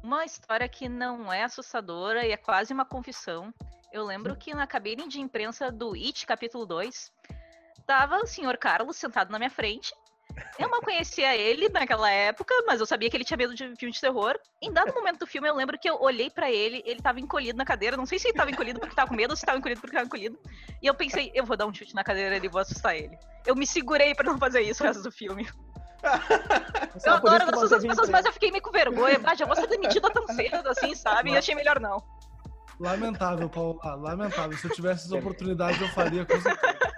Uma 0.03 0.25
história 0.25 0.67
que 0.67 0.87
não 0.87 1.31
é 1.31 1.43
assustadora 1.43 2.25
e 2.25 2.31
é 2.31 2.37
quase 2.37 2.73
uma 2.73 2.85
confissão. 2.85 3.53
Eu 3.91 4.05
lembro 4.05 4.35
que 4.35 4.53
na 4.53 4.67
cabine 4.67 5.07
de 5.07 5.19
imprensa 5.19 5.71
do 5.71 5.93
It, 5.93 6.25
capítulo 6.25 6.65
2, 6.65 7.11
tava 7.89 8.17
o 8.17 8.27
senhor 8.27 8.55
Carlos 8.55 8.97
sentado 8.97 9.31
na 9.31 9.39
minha 9.39 9.49
frente. 9.49 9.91
Eu 10.59 10.69
não 10.69 10.79
conhecia 10.79 11.35
ele 11.35 11.69
naquela 11.69 12.09
época, 12.11 12.53
mas 12.67 12.79
eu 12.79 12.85
sabia 12.85 13.09
que 13.09 13.17
ele 13.17 13.23
tinha 13.23 13.35
medo 13.35 13.55
de 13.55 13.75
filme 13.77 13.91
de 13.91 13.99
terror. 13.99 14.37
Em 14.61 14.71
dado 14.71 14.93
momento 14.93 15.17
do 15.17 15.25
filme, 15.25 15.49
eu 15.49 15.55
lembro 15.55 15.77
que 15.77 15.89
eu 15.89 15.99
olhei 15.99 16.29
para 16.29 16.51
ele, 16.51 16.83
ele 16.85 17.01
tava 17.01 17.19
encolhido 17.19 17.57
na 17.57 17.65
cadeira. 17.65 17.97
Não 17.97 18.05
sei 18.05 18.19
se 18.19 18.27
ele 18.27 18.37
tava 18.37 18.51
encolhido 18.51 18.79
porque 18.79 18.93
tava 18.93 19.09
com 19.09 19.15
medo 19.15 19.31
ou 19.31 19.35
se 19.35 19.43
tava 19.43 19.57
encolhido 19.57 19.81
porque 19.81 19.95
tava 19.95 20.05
encolhido. 20.05 20.39
E 20.83 20.85
eu 20.85 20.93
pensei, 20.93 21.31
eu 21.33 21.43
vou 21.43 21.57
dar 21.57 21.65
um 21.65 21.73
chute 21.73 21.95
na 21.95 22.03
cadeira 22.03 22.37
e 22.37 22.47
vou 22.47 22.61
assustar 22.61 22.95
ele. 22.95 23.17
Eu 23.43 23.55
me 23.55 23.65
segurei 23.65 24.13
para 24.13 24.31
não 24.31 24.37
fazer 24.37 24.61
isso 24.61 24.83
o 24.83 24.85
resto 24.85 25.01
do 25.01 25.11
filme. 25.11 25.49
eu 27.03 27.13
adoro 27.13 27.55
assustar 27.55 27.79
as 27.79 27.85
pessoas, 27.85 28.09
mas 28.09 28.23
eu 28.23 28.33
fiquei 28.33 28.51
meio 28.51 28.61
com 28.61 28.71
vergonha. 28.71 29.19
Ah, 29.23 29.33
já 29.33 29.47
vou 29.47 29.55
ser 29.55 29.65
demitida 29.65 30.11
tão 30.11 30.27
cedo, 30.27 30.69
assim, 30.69 30.93
sabe? 30.93 31.31
E 31.31 31.37
achei 31.37 31.55
melhor 31.55 31.79
não. 31.79 32.03
Lamentável, 32.79 33.49
Paulo. 33.49 33.79
Lamentável. 33.83 34.55
Se 34.57 34.67
eu 34.67 34.71
tivesse 34.71 35.07
essa 35.07 35.17
oportunidade, 35.17 35.81
eu 35.81 35.89
faria 35.89 36.23
com 36.23 36.39
certeza. 36.39 36.88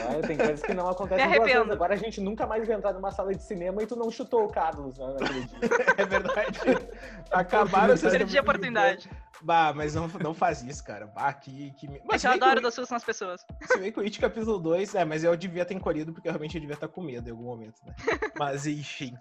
Ah, 0.00 0.26
tem 0.26 0.36
coisas 0.36 0.62
que 0.62 0.74
não 0.74 0.88
acontecem 0.88 1.26
duas 1.26 1.52
vezes. 1.52 1.70
Agora 1.70 1.94
a 1.94 1.96
gente 1.96 2.20
nunca 2.20 2.46
mais 2.46 2.66
vai 2.66 2.76
entrar 2.76 2.92
numa 2.92 3.10
sala 3.10 3.34
de 3.34 3.42
cinema 3.42 3.82
e 3.82 3.86
tu 3.86 3.96
não 3.96 4.10
chutou 4.10 4.44
o 4.44 4.48
Carlos 4.48 4.98
né, 4.98 5.06
naquele 5.18 5.44
dia. 5.44 5.58
é 5.96 6.04
verdade. 6.04 6.58
Acabaram 7.30 7.94
essas 7.94 8.12
Perdi 8.12 8.38
a 8.38 8.42
oportunidade. 8.42 9.10
Bah, 9.40 9.72
mas 9.74 9.94
não, 9.94 10.08
não 10.20 10.34
faz 10.34 10.62
isso, 10.62 10.82
cara. 10.82 11.06
Bah, 11.06 11.32
que, 11.32 11.70
que... 11.72 11.88
Mas 12.04 12.24
eu 12.24 12.32
adoro 12.32 12.60
dar 12.60 12.70
susto 12.70 12.92
nas 12.92 13.04
pessoas. 13.04 13.44
Se 13.62 13.78
bem 13.78 13.92
que 13.92 14.00
o 14.00 14.02
It 14.02 14.18
capítulo 14.18 14.58
2, 14.58 14.94
é, 14.94 15.04
mas 15.04 15.22
eu 15.22 15.36
devia 15.36 15.64
ter 15.64 15.74
encolhido 15.74 16.12
porque 16.12 16.28
realmente 16.28 16.56
eu 16.56 16.60
devia 16.60 16.74
estar 16.74 16.88
com 16.88 17.00
medo 17.00 17.28
em 17.28 17.30
algum 17.30 17.44
momento, 17.44 17.80
né? 17.86 17.94
Mas 18.38 18.66
enfim. 18.66 19.14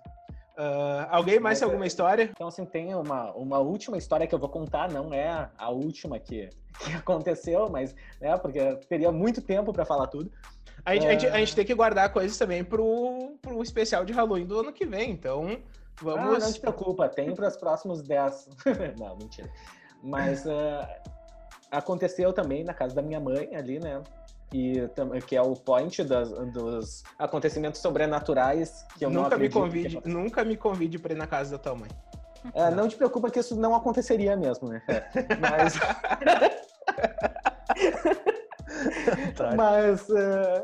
Uh, 0.58 1.06
alguém 1.12 1.40
mais 1.40 1.60
tem 1.60 1.68
alguma 1.68 1.86
história? 1.86 2.32
Então, 2.32 2.48
assim, 2.48 2.66
tem 2.66 2.96
uma, 2.96 3.32
uma 3.34 3.60
última 3.60 3.96
história 3.96 4.26
que 4.26 4.34
eu 4.34 4.40
vou 4.40 4.50
contar, 4.50 4.92
não 4.92 5.14
é 5.14 5.48
a 5.56 5.70
última 5.70 6.18
que, 6.18 6.50
que 6.80 6.94
aconteceu, 6.94 7.70
mas, 7.70 7.96
né, 8.20 8.36
porque 8.38 8.60
teria 8.90 9.12
muito 9.12 9.40
tempo 9.40 9.72
para 9.72 9.86
falar 9.86 10.08
tudo. 10.08 10.32
A 10.88 10.94
gente, 10.94 11.06
uh... 11.06 11.10
a, 11.10 11.12
gente, 11.12 11.28
a 11.28 11.38
gente, 11.40 11.54
tem 11.54 11.66
que 11.66 11.76
guardar 11.76 12.14
coisas 12.14 12.38
também 12.38 12.64
pro, 12.64 13.38
pro 13.42 13.62
especial 13.62 14.06
de 14.06 14.14
Halloween 14.14 14.46
do 14.46 14.62
ano 14.62 14.72
que 14.72 14.86
vem, 14.86 15.12
então 15.12 15.60
vamos... 16.02 16.36
Ah, 16.36 16.48
não 16.48 16.54
te 16.54 16.62
preocupa, 16.62 17.10
tem 17.10 17.36
para 17.36 17.50
os 17.50 17.58
próximos 17.58 18.02
10. 18.02 18.48
não, 18.98 19.18
mentira. 19.18 19.52
Mas 20.02 20.46
uh, 20.46 20.88
aconteceu 21.70 22.32
também 22.32 22.64
na 22.64 22.74
casa 22.74 22.96
da 22.96 23.02
minha 23.02 23.20
mãe 23.20 23.54
ali, 23.54 23.80
né? 23.82 24.02
e 24.54 24.82
que 25.28 25.36
é 25.36 25.42
o 25.42 25.58
point 25.58 26.02
das, 26.06 26.30
dos 26.30 27.04
acontecimentos 27.20 27.82
sobrenaturais 27.82 28.86
que 28.98 29.04
eu 29.04 29.10
nunca 29.10 29.38
me 29.38 29.50
convide 29.50 30.02
nunca 30.06 30.46
me 30.46 30.56
convide 30.56 30.98
para 30.98 31.12
ir 31.12 31.18
na 31.18 31.28
casa 31.28 31.52
da 31.52 31.58
tua 31.58 31.76
mãe 31.76 31.90
é, 32.54 32.72
não 32.72 32.88
te 32.88 32.96
preocupa 32.96 33.30
que 33.30 33.40
isso 33.40 33.58
não 33.58 33.76
aconteceria 33.76 34.38
mesmo 34.38 34.70
né 34.70 34.82
mas 35.42 35.78
mas 39.56 40.08
uh, 40.10 40.64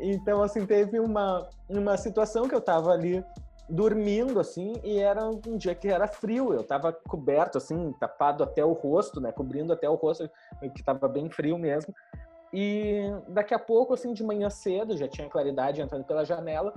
então 0.00 0.42
assim 0.42 0.66
teve 0.66 0.98
uma 0.98 1.48
uma 1.68 1.96
situação 1.96 2.48
que 2.48 2.54
eu 2.54 2.60
tava 2.60 2.90
ali 2.90 3.24
dormindo 3.68 4.38
assim 4.38 4.74
e 4.84 4.98
era 4.98 5.26
um 5.26 5.56
dia 5.56 5.74
que 5.74 5.88
era 5.88 6.06
frio 6.06 6.52
eu 6.52 6.62
tava 6.62 6.92
coberto 6.92 7.58
assim 7.58 7.92
tapado 7.98 8.44
até 8.44 8.64
o 8.64 8.72
rosto 8.72 9.20
né 9.20 9.32
cobrindo 9.32 9.72
até 9.72 9.88
o 9.88 9.94
rosto 9.94 10.30
que 10.74 10.82
tava 10.82 11.08
bem 11.08 11.30
frio 11.30 11.56
mesmo 11.56 11.94
e 12.56 13.10
daqui 13.26 13.52
a 13.52 13.58
pouco, 13.58 13.94
assim, 13.94 14.12
de 14.12 14.22
manhã 14.22 14.48
cedo, 14.48 14.96
já 14.96 15.08
tinha 15.08 15.28
claridade 15.28 15.80
entrando 15.82 16.04
pela 16.04 16.24
janela, 16.24 16.72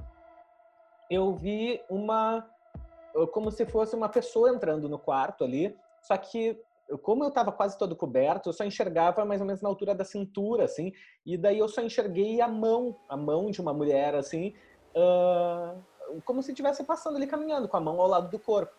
eu 1.08 1.36
vi 1.36 1.80
uma. 1.88 2.50
como 3.32 3.52
se 3.52 3.64
fosse 3.64 3.96
uma 3.96 4.10
pessoa 4.10 4.50
entrando 4.50 4.90
no 4.90 4.98
quarto 4.98 5.44
ali, 5.44 5.78
só 6.02 6.18
que. 6.18 6.60
Como 7.02 7.24
eu 7.24 7.30
estava 7.30 7.52
quase 7.52 7.78
todo 7.78 7.96
coberto, 7.96 8.50
eu 8.50 8.54
só 8.54 8.64
enxergava 8.64 9.26
mais 9.26 9.42
ou 9.42 9.48
menos 9.48 9.62
na 9.62 9.70
altura 9.70 9.94
da 9.94 10.06
cintura, 10.06 10.66
assim, 10.66 10.94
e 11.26 11.38
daí 11.38 11.60
eu 11.60 11.68
só 11.68 11.82
enxerguei 11.82 12.40
a 12.40 12.48
mão, 12.48 12.96
a 13.10 13.18
mão 13.18 13.52
de 13.52 13.60
uma 13.60 13.74
mulher, 13.74 14.16
assim, 14.16 14.54
uh, 14.96 15.82
como 16.24 16.42
se 16.42 16.52
estivesse 16.52 16.84
passando 16.84 17.18
ali 17.18 17.28
caminhando, 17.28 17.68
com 17.68 17.78
a 17.78 17.82
mão 17.82 18.00
ao 18.00 18.08
lado 18.08 18.30
do 18.30 18.40
corpo. 18.40 18.74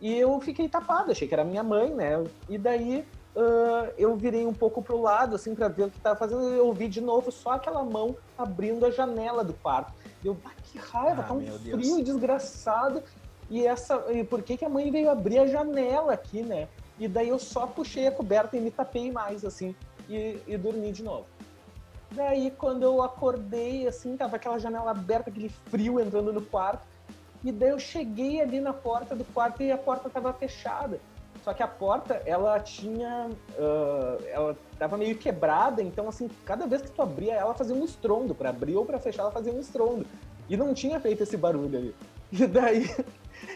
E 0.00 0.18
eu 0.18 0.40
fiquei 0.40 0.68
tapado, 0.68 1.12
achei 1.12 1.28
que 1.28 1.34
era 1.34 1.44
minha 1.44 1.62
mãe, 1.62 1.94
né? 1.94 2.24
E 2.48 2.58
daí 2.58 3.06
uh, 3.36 3.92
eu 3.96 4.16
virei 4.16 4.46
um 4.46 4.54
pouco 4.54 4.82
pro 4.82 5.00
lado, 5.00 5.36
assim, 5.36 5.54
para 5.54 5.68
ver 5.68 5.84
o 5.84 5.90
que 5.90 5.96
estava 5.96 6.18
fazendo, 6.18 6.48
e 6.54 6.58
eu 6.58 6.72
vi 6.72 6.88
de 6.88 7.00
novo 7.00 7.30
só 7.30 7.52
aquela 7.52 7.84
mão 7.84 8.16
abrindo 8.36 8.84
a 8.84 8.90
janela 8.90 9.44
do 9.44 9.54
quarto. 9.54 9.92
Eu, 10.24 10.36
ah, 10.44 10.50
que 10.64 10.78
raiva, 10.78 11.22
ah, 11.22 11.24
tá 11.24 11.34
um 11.34 11.40
frio 11.40 11.78
Deus. 11.78 12.04
desgraçado. 12.04 13.02
E 13.50 13.66
essa, 13.66 14.10
e 14.12 14.24
por 14.24 14.42
que, 14.42 14.56
que 14.56 14.64
a 14.64 14.68
mãe 14.68 14.90
veio 14.90 15.10
abrir 15.10 15.38
a 15.38 15.46
janela 15.46 16.12
aqui, 16.14 16.42
né? 16.42 16.68
E 17.02 17.08
daí 17.08 17.30
eu 17.30 17.38
só 17.40 17.66
puxei 17.66 18.06
a 18.06 18.12
coberta 18.12 18.56
e 18.56 18.60
me 18.60 18.70
tapei 18.70 19.10
mais, 19.10 19.44
assim, 19.44 19.74
e, 20.08 20.38
e 20.46 20.56
dormi 20.56 20.92
de 20.92 21.02
novo. 21.02 21.26
Daí, 22.12 22.52
quando 22.52 22.84
eu 22.84 23.02
acordei, 23.02 23.88
assim, 23.88 24.16
tava 24.16 24.36
aquela 24.36 24.56
janela 24.56 24.92
aberta, 24.92 25.28
aquele 25.28 25.48
frio 25.48 25.98
entrando 25.98 26.32
no 26.32 26.40
quarto. 26.40 26.86
E 27.42 27.50
daí 27.50 27.70
eu 27.70 27.78
cheguei 27.80 28.40
ali 28.40 28.60
na 28.60 28.72
porta 28.72 29.16
do 29.16 29.24
quarto 29.24 29.64
e 29.64 29.72
a 29.72 29.76
porta 29.76 30.08
tava 30.08 30.32
fechada. 30.32 31.00
Só 31.42 31.52
que 31.52 31.60
a 31.60 31.66
porta, 31.66 32.22
ela 32.24 32.60
tinha. 32.60 33.28
Uh, 33.58 34.24
ela 34.28 34.56
tava 34.78 34.96
meio 34.96 35.18
quebrada, 35.18 35.82
então, 35.82 36.08
assim, 36.08 36.30
cada 36.44 36.68
vez 36.68 36.82
que 36.82 36.90
tu 36.92 37.02
abria, 37.02 37.34
ela 37.34 37.52
fazia 37.52 37.74
um 37.74 37.84
estrondo. 37.84 38.32
para 38.32 38.50
abrir 38.50 38.76
ou 38.76 38.86
para 38.86 39.00
fechar, 39.00 39.22
ela 39.22 39.32
fazia 39.32 39.52
um 39.52 39.58
estrondo. 39.58 40.06
E 40.48 40.56
não 40.56 40.72
tinha 40.72 41.00
feito 41.00 41.24
esse 41.24 41.36
barulho 41.36 41.76
ali. 41.76 41.96
E 42.30 42.46
daí 42.46 42.86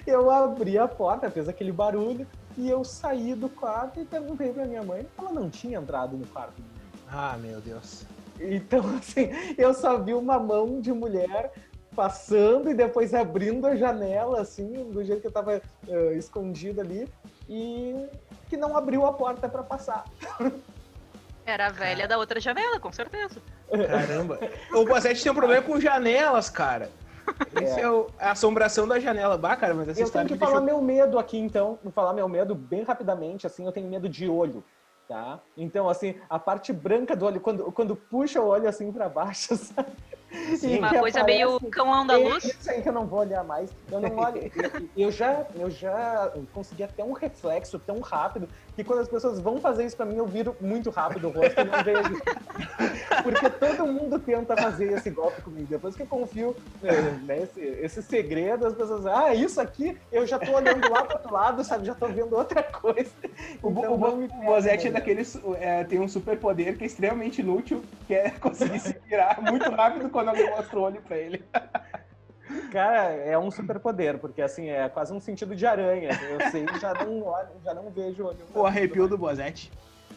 eu 0.07 0.31
abri 0.31 0.79
a 0.79 0.89
porta, 0.89 1.31
fez 1.31 1.49
aquele 1.49 1.73
barulho, 1.73 2.27
e 2.57 2.69
eu 2.71 2.85
saí 2.85 3.35
do 3.35 3.49
quarto 3.49 4.01
e 4.01 4.05
perguntei 4.05 4.53
pra 4.53 4.65
minha 4.65 4.83
mãe. 4.83 5.07
Ela 5.19 5.33
não 5.33 5.51
tinha 5.51 5.79
entrado 5.79 6.17
no 6.17 6.27
quarto. 6.27 6.63
Ah, 7.09 7.37
meu 7.39 7.61
Deus. 7.61 8.05
Então, 8.41 8.81
assim, 8.97 9.31
eu 9.57 9.75
só 9.75 9.99
vi 9.99 10.15
uma 10.15 10.39
mão 10.39 10.81
de 10.81 10.93
mulher 10.93 11.53
passando 11.95 12.71
e 12.71 12.75
depois 12.75 13.15
abrindo 13.15 13.67
a 13.67 13.75
janela, 13.75 14.41
assim, 14.41 14.91
do 14.91 15.03
jeito 15.03 15.23
que 15.23 15.27
eu 15.27 15.33
tava 15.33 15.63
uh, 15.89 16.13
escondido 16.13 16.81
ali 16.81 17.09
e 17.49 18.07
que 18.49 18.57
não 18.57 18.77
abriu 18.77 19.07
a 19.07 19.13
porta 19.13 19.49
para 19.49 19.63
passar. 19.63 20.05
Era 21.47 21.69
a 21.69 21.71
velha 21.71 22.09
da 22.09 22.19
outra 22.19 22.41
janela, 22.41 22.81
com 22.81 22.91
certeza. 22.91 23.41
Caramba. 23.71 24.39
O 24.73 24.85
Bossete 24.85 25.23
tem 25.23 25.31
um 25.31 25.35
problema 25.35 25.63
com 25.63 25.81
janelas, 25.81 26.51
cara. 26.51 26.91
Esse 27.61 27.81
é, 27.81 27.83
é 27.83 27.91
o, 27.91 28.09
a 28.19 28.33
assombração 28.33 28.87
da 28.87 28.99
janela. 28.99 29.37
Bah, 29.37 29.57
cara, 29.57 29.75
mas 29.75 29.89
essa 29.89 30.01
eu 30.01 30.11
tenho 30.11 30.27
que 30.27 30.37
falar 30.37 30.61
deixou... 30.61 30.67
meu 30.67 30.81
medo 30.81 31.19
aqui, 31.19 31.39
então. 31.39 31.79
Vou 31.83 31.93
falar 31.93 32.13
meu 32.13 32.29
medo 32.29 32.55
bem 32.55 32.83
rapidamente, 32.83 33.47
assim, 33.47 33.65
eu 33.65 33.73
tenho 33.73 33.89
medo 33.89 34.09
de 34.09 34.29
olho, 34.29 34.63
tá? 35.09 35.41
Então, 35.57 35.89
assim, 35.89 36.15
a 36.29 36.39
parte 36.39 36.73
branca 36.73 37.17
do 37.17 37.27
olho, 37.27 37.41
quando, 37.41 37.73
quando 37.73 37.97
puxa 37.97 38.41
o 38.41 38.47
olho 38.47 38.69
assim 38.69 38.93
para 38.93 39.09
baixo, 39.09 39.55
sabe? 39.57 39.93
Sim, 40.57 40.79
uma 40.79 40.89
coisa 40.89 41.21
aparece, 41.21 41.45
meio 41.45 41.61
cão 41.71 41.93
andaluz. 41.93 42.45
É 42.45 42.49
isso 42.49 42.71
aí 42.71 42.83
que 42.83 42.89
eu 42.89 42.93
não 42.93 43.07
vou 43.07 43.21
olhar 43.21 43.45
mais. 43.45 43.71
Eu 43.91 44.01
não 44.01 44.17
olho. 44.17 44.51
eu, 44.97 45.11
já, 45.11 45.47
eu 45.55 45.71
já 45.71 46.33
consegui 46.53 46.83
até 46.83 47.05
um 47.05 47.13
reflexo 47.13 47.79
tão 47.79 48.01
rápido 48.01 48.49
que 48.75 48.83
quando 48.83 49.01
as 49.01 49.09
pessoas 49.09 49.41
vão 49.41 49.61
fazer 49.61 49.85
isso 49.85 49.97
pra 49.97 50.05
mim, 50.05 50.17
eu 50.17 50.27
viro 50.27 50.57
muito 50.61 50.91
rápido 50.91 51.29
o 51.29 51.31
rosto 51.31 51.61
e 51.61 51.65
não 51.65 51.85
vejo. 51.85 52.23
Porque 53.23 53.49
todo 53.51 53.87
mundo 53.87 54.19
tenta 54.19 54.57
fazer 54.57 54.93
esse 54.93 55.11
golpe 55.11 55.41
comigo. 55.43 55.67
Depois 55.69 55.95
que 55.95 56.03
eu 56.03 56.07
confio 56.07 56.57
né, 56.83 57.21
nesse 57.23 57.61
esse 57.61 58.03
segredo, 58.03 58.67
as 58.67 58.75
pessoas 58.75 59.07
ah, 59.07 59.35
isso 59.35 59.61
aqui, 59.61 59.97
eu 60.11 60.27
já 60.27 60.39
tô 60.39 60.53
olhando 60.53 60.91
lá 60.91 61.05
pro 61.05 61.17
outro 61.17 61.33
lado, 61.33 61.65
sabe? 61.65 61.87
Já 61.87 61.95
tô 61.95 62.07
vendo 62.09 62.35
outra 62.35 62.63
coisa. 62.63 63.11
O, 63.63 63.71
então, 63.71 63.93
o, 63.93 63.97
o, 63.97 64.25
o 64.25 64.45
Bozete 64.45 64.89
é 64.89 64.91
daqueles. 64.91 65.39
É, 65.59 65.85
tem 65.85 66.01
um 66.01 66.09
superpoder 66.09 66.77
que 66.77 66.85
é 66.85 66.87
extremamente 66.87 67.41
inútil, 67.41 67.83
que 68.07 68.15
é 68.15 68.31
conseguir 68.31 68.81
se 68.81 68.99
virar 69.07 69.41
muito 69.41 69.71
rápido 69.71 70.09
quando 70.17 70.29
alguém 70.31 70.49
mostra 70.49 70.79
o 70.79 70.83
olho 70.83 71.03
pra 71.03 71.19
ele. 71.19 71.45
Cara, 72.73 73.13
é 73.13 73.37
um 73.37 73.51
superpoder, 73.51 74.17
porque 74.19 74.41
assim, 74.41 74.71
é 74.71 74.89
quase 74.89 75.13
um 75.13 75.21
sentido 75.21 75.55
de 75.55 75.67
aranha. 75.67 76.09
Eu 76.31 76.51
sei 76.51 76.65
já 76.81 76.95
não 76.95 77.23
olho, 77.23 77.49
já 77.63 77.75
não 77.75 77.91
vejo 77.91 78.23
o 78.23 78.27
olho. 78.29 78.39
O 78.55 78.65
arrepio 78.65 79.07
do 79.07 79.19
Bozete. 79.19 79.71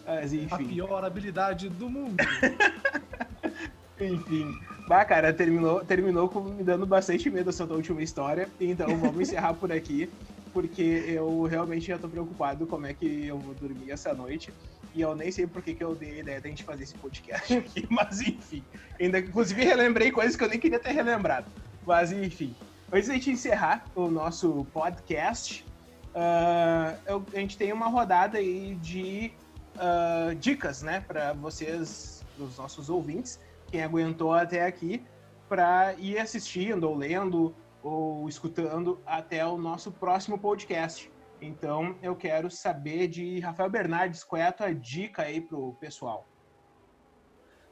Mas, 0.05 0.31
enfim. 0.31 0.53
A 0.53 0.57
pior 0.57 1.03
habilidade 1.03 1.67
do 1.67 1.89
mundo. 1.89 2.15
enfim. 3.99 4.57
Bah, 4.87 5.03
cara, 5.03 5.33
terminou, 5.33 5.83
terminou 5.83 6.29
com, 6.29 6.39
me 6.39 6.63
dando 6.63 6.85
bastante 6.85 7.29
medo 7.29 7.49
essa 7.49 7.67
tua 7.67 7.75
última 7.75 8.01
história. 8.01 8.47
Então 8.59 8.95
vamos 8.95 9.19
encerrar 9.19 9.53
por 9.53 9.69
aqui, 9.69 10.09
porque 10.53 11.03
eu 11.07 11.43
realmente 11.43 11.87
já 11.87 11.97
tô 11.97 12.07
preocupado 12.07 12.65
como 12.65 12.85
é 12.85 12.93
que 12.93 13.27
eu 13.27 13.37
vou 13.37 13.53
dormir 13.53 13.91
essa 13.91 14.13
noite. 14.13 14.53
E 14.93 15.01
eu 15.01 15.15
nem 15.15 15.31
sei 15.31 15.45
por 15.45 15.61
que, 15.61 15.75
eu 15.79 15.93
dei 15.95 16.17
a 16.17 16.19
ideia 16.19 16.41
da 16.41 16.49
gente 16.49 16.63
fazer 16.63 16.83
esse 16.83 16.95
podcast 16.95 17.53
aqui, 17.57 17.87
mas 17.89 18.21
enfim. 18.21 18.63
Ainda, 18.99 19.19
inclusive, 19.19 19.63
relembrei 19.63 20.11
coisas 20.11 20.35
que 20.35 20.43
eu 20.43 20.49
nem 20.49 20.59
queria 20.59 20.79
ter 20.79 20.91
relembrado. 20.91 21.45
Mas 21.85 22.11
enfim. 22.11 22.55
Antes 22.91 23.07
da 23.07 23.13
gente 23.13 23.29
encerrar 23.29 23.85
o 23.95 24.09
nosso 24.09 24.65
podcast, 24.73 25.63
uh, 26.09 26.97
eu, 27.05 27.23
a 27.33 27.39
gente 27.39 27.55
tem 27.55 27.71
uma 27.71 27.87
rodada 27.87 28.39
aí 28.39 28.75
de 28.81 29.31
uh, 29.75 30.33
dicas, 30.35 30.81
né, 30.81 31.03
para 31.07 31.33
vocês, 31.33 32.25
os 32.39 32.57
nossos 32.57 32.89
ouvintes, 32.89 33.39
quem 33.67 33.83
aguentou 33.83 34.33
até 34.33 34.65
aqui, 34.65 35.03
para 35.47 35.93
ir 35.99 36.17
assistindo 36.17 36.85
ou 36.85 36.95
lendo 36.95 37.55
ou 37.81 38.27
escutando 38.27 38.99
até 39.05 39.45
o 39.45 39.57
nosso 39.57 39.91
próximo 39.91 40.37
podcast. 40.37 41.11
Então, 41.41 41.95
eu 42.01 42.15
quero 42.15 42.51
saber 42.51 43.07
de 43.07 43.39
Rafael 43.39 43.69
Bernardes, 43.69 44.23
qual 44.23 44.41
é 44.41 44.47
a 44.47 44.51
tua 44.51 44.73
dica 44.73 45.23
aí 45.23 45.39
pro 45.39 45.73
pessoal? 45.79 46.27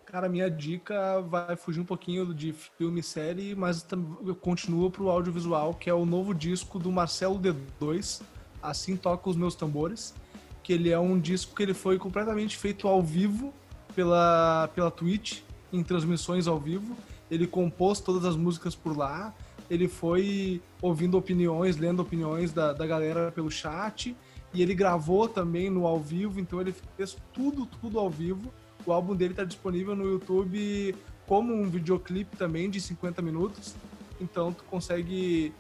Cara, 0.05 0.29
minha 0.29 0.49
dica 0.49 1.19
vai 1.21 1.57
fugir 1.57 1.81
um 1.81 1.85
pouquinho 1.85 2.33
de 2.33 2.53
filme 2.53 3.01
e 3.01 3.03
série, 3.03 3.53
mas 3.53 3.85
eu 4.25 4.33
continuo 4.33 4.89
pro 4.89 5.09
audiovisual, 5.09 5.73
que 5.73 5.89
é 5.89 5.93
o 5.93 6.05
novo 6.05 6.33
disco 6.33 6.79
do 6.79 6.89
Marcelo 6.89 7.37
D2, 7.37 8.21
Assim 8.63 8.95
Toca 8.95 9.29
os 9.29 9.35
Meus 9.35 9.53
Tambores, 9.53 10.15
que 10.63 10.71
ele 10.71 10.91
é 10.91 10.99
um 10.99 11.19
disco 11.19 11.53
que 11.53 11.61
ele 11.61 11.73
foi 11.73 11.97
completamente 11.97 12.55
feito 12.55 12.87
ao 12.87 13.01
vivo 13.01 13.53
pela, 13.93 14.69
pela 14.73 14.89
Twitch, 14.89 15.41
em 15.73 15.83
transmissões 15.83 16.47
ao 16.47 16.57
vivo. 16.57 16.95
Ele 17.29 17.45
compôs 17.45 17.99
todas 17.99 18.23
as 18.23 18.37
músicas 18.37 18.75
por 18.75 18.95
lá, 18.95 19.33
ele 19.69 19.87
foi 19.87 20.61
ouvindo 20.81 21.17
opiniões, 21.17 21.77
lendo 21.77 22.01
opiniões 22.01 22.53
da, 22.53 22.73
da 22.73 22.85
galera 22.85 23.31
pelo 23.31 23.49
chat, 23.51 24.15
e 24.53 24.61
ele 24.61 24.73
gravou 24.73 25.27
também 25.27 25.69
no 25.69 25.85
ao 25.85 25.99
vivo, 25.99 26.39
então 26.39 26.61
ele 26.61 26.73
fez 26.95 27.17
tudo, 27.33 27.65
tudo 27.65 27.99
ao 27.99 28.09
vivo. 28.09 28.51
O 28.85 28.91
álbum 28.91 29.15
dele 29.15 29.33
está 29.33 29.43
disponível 29.43 29.95
no 29.95 30.05
YouTube 30.05 30.95
como 31.27 31.53
um 31.53 31.69
videoclipe 31.69 32.37
também 32.37 32.69
de 32.69 32.79
50 32.79 33.21
minutos. 33.21 33.75
Então 34.19 34.53
tu 34.53 34.63
consegue 34.63 35.53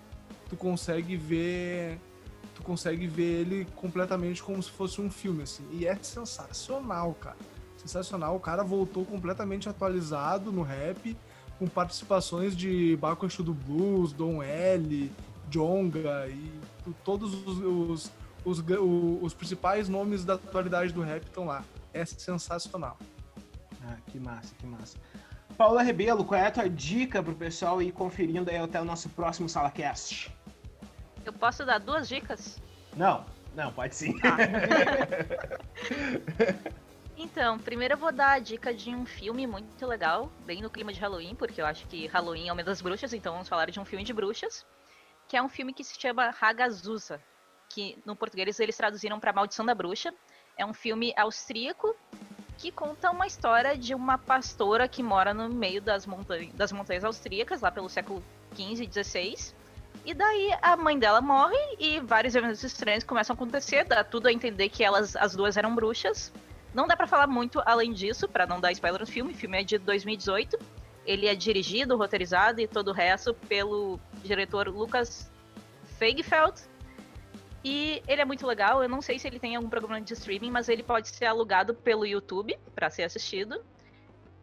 tu 0.49 0.55
consegue 0.55 1.17
ver 1.17 1.99
tu 2.55 2.63
consegue 2.63 3.05
ver 3.05 3.41
ele 3.41 3.67
completamente 3.75 4.41
como 4.41 4.63
se 4.63 4.71
fosse 4.71 5.01
um 5.01 5.11
filme 5.11 5.43
assim. 5.43 5.63
E 5.71 5.85
é 5.85 5.95
sensacional, 6.01 7.13
cara. 7.15 7.37
Sensacional. 7.77 8.35
O 8.35 8.39
cara 8.39 8.63
voltou 8.63 9.05
completamente 9.05 9.69
atualizado 9.69 10.51
no 10.51 10.63
rap 10.63 11.15
com 11.57 11.67
participações 11.67 12.55
de 12.55 12.95
Baco 12.97 13.27
do 13.43 13.53
Blues, 13.53 14.13
Dom 14.13 14.41
L 14.43 15.11
Jonga 15.49 16.27
e 16.27 16.51
todos 17.03 17.33
os, 17.33 17.57
os, 17.59 18.11
os, 18.45 18.63
os, 19.21 19.33
principais 19.33 19.89
nomes 19.89 20.23
da 20.23 20.35
atualidade 20.35 20.93
do 20.93 21.01
rap 21.01 21.23
estão 21.23 21.45
lá. 21.45 21.63
É 21.93 22.05
sensacional. 22.05 22.97
Ah, 23.85 23.97
que 24.07 24.19
massa, 24.19 24.53
que 24.55 24.65
massa. 24.65 24.97
Paula 25.57 25.81
Rebelo, 25.81 26.23
qual 26.23 26.39
é 26.39 26.47
a 26.47 26.51
tua 26.51 26.69
dica 26.69 27.23
pro 27.23 27.33
pessoal 27.33 27.81
ir 27.81 27.91
conferindo 27.91 28.49
aí 28.49 28.57
até 28.57 28.79
o 28.79 28.85
nosso 28.85 29.09
próximo 29.09 29.49
SalaCast? 29.49 30.31
Eu 31.25 31.33
posso 31.33 31.65
dar 31.65 31.79
duas 31.79 32.07
dicas? 32.07 32.61
Não, 32.95 33.25
não, 33.55 33.71
pode 33.71 33.95
sim. 33.95 34.15
Ah. 34.23 34.37
então, 37.17 37.57
primeiro 37.57 37.95
eu 37.95 37.97
vou 37.97 38.11
dar 38.11 38.33
a 38.33 38.39
dica 38.39 38.73
de 38.73 38.93
um 38.95 39.05
filme 39.05 39.47
muito 39.47 39.85
legal, 39.85 40.31
bem 40.45 40.61
no 40.61 40.69
clima 40.69 40.93
de 40.93 40.99
Halloween, 40.99 41.35
porque 41.35 41.61
eu 41.61 41.65
acho 41.65 41.87
que 41.87 42.07
Halloween 42.07 42.47
é 42.47 42.53
o 42.53 42.55
mês 42.55 42.65
das 42.65 42.81
bruxas, 42.81 43.13
então 43.13 43.33
vamos 43.33 43.49
falar 43.49 43.69
de 43.69 43.79
um 43.79 43.85
filme 43.85 44.03
de 44.03 44.13
bruxas, 44.13 44.65
que 45.27 45.35
é 45.35 45.41
um 45.41 45.49
filme 45.49 45.73
que 45.73 45.83
se 45.83 45.99
chama 45.99 46.33
Hagazusa, 46.39 47.21
que 47.69 47.97
no 48.05 48.15
português 48.15 48.59
eles 48.59 48.77
traduziram 48.77 49.19
para 49.19 49.33
Maldição 49.33 49.65
da 49.65 49.75
Bruxa. 49.75 50.13
É 50.57 50.65
um 50.65 50.73
filme 50.73 51.13
austríaco 51.17 51.95
que 52.57 52.71
conta 52.71 53.11
uma 53.11 53.27
história 53.27 53.77
de 53.77 53.93
uma 53.93 54.17
pastora 54.17 54.87
que 54.87 55.03
mora 55.03 55.33
no 55.33 55.49
meio 55.49 55.81
das, 55.81 56.05
montanhas, 56.05 56.53
das 56.53 56.71
montanhas 56.71 57.03
austríacas, 57.03 57.61
lá 57.61 57.71
pelo 57.71 57.89
século 57.89 58.23
XV 58.55 58.83
e 58.83 59.03
XVI. 59.03 59.53
E 60.05 60.13
daí 60.13 60.51
a 60.61 60.75
mãe 60.75 60.97
dela 60.97 61.21
morre 61.21 61.57
e 61.77 61.99
vários 61.99 62.33
eventos 62.33 62.63
estranhos 62.63 63.03
começam 63.03 63.33
a 63.33 63.35
acontecer, 63.35 63.83
dá 63.83 64.03
tudo 64.03 64.27
a 64.27 64.33
entender 64.33 64.69
que 64.69 64.83
elas, 64.83 65.15
as 65.15 65.35
duas 65.35 65.57
eram 65.57 65.75
bruxas. 65.75 66.31
Não 66.77 66.85
dá 66.85 66.95
para 66.95 67.07
falar 67.07 67.25
muito 67.25 67.59
além 67.65 67.91
disso, 67.91 68.29
para 68.29 68.45
não 68.45 68.61
dar 68.61 68.71
spoiler 68.71 69.01
no 69.01 69.07
filme. 69.07 69.33
O 69.33 69.35
filme 69.35 69.59
é 69.59 69.63
de 69.63 69.79
2018. 69.79 70.59
Ele 71.07 71.25
é 71.25 71.33
dirigido, 71.33 71.97
roteirizado 71.97 72.61
e 72.61 72.67
todo 72.67 72.89
o 72.89 72.93
resto 72.93 73.33
pelo 73.33 73.99
diretor 74.23 74.67
Lucas 74.67 75.31
Feigfeld, 75.97 76.61
e 77.65 78.03
ele 78.07 78.21
é 78.21 78.25
muito 78.25 78.45
legal. 78.45 78.83
Eu 78.83 78.89
não 78.89 79.01
sei 79.01 79.17
se 79.17 79.27
ele 79.27 79.39
tem 79.39 79.55
algum 79.55 79.67
programa 79.67 79.99
de 79.99 80.13
streaming, 80.13 80.51
mas 80.51 80.69
ele 80.69 80.83
pode 80.83 81.07
ser 81.07 81.25
alugado 81.25 81.73
pelo 81.73 82.05
YouTube 82.05 82.55
para 82.75 82.91
ser 82.91 83.03
assistido. 83.03 83.59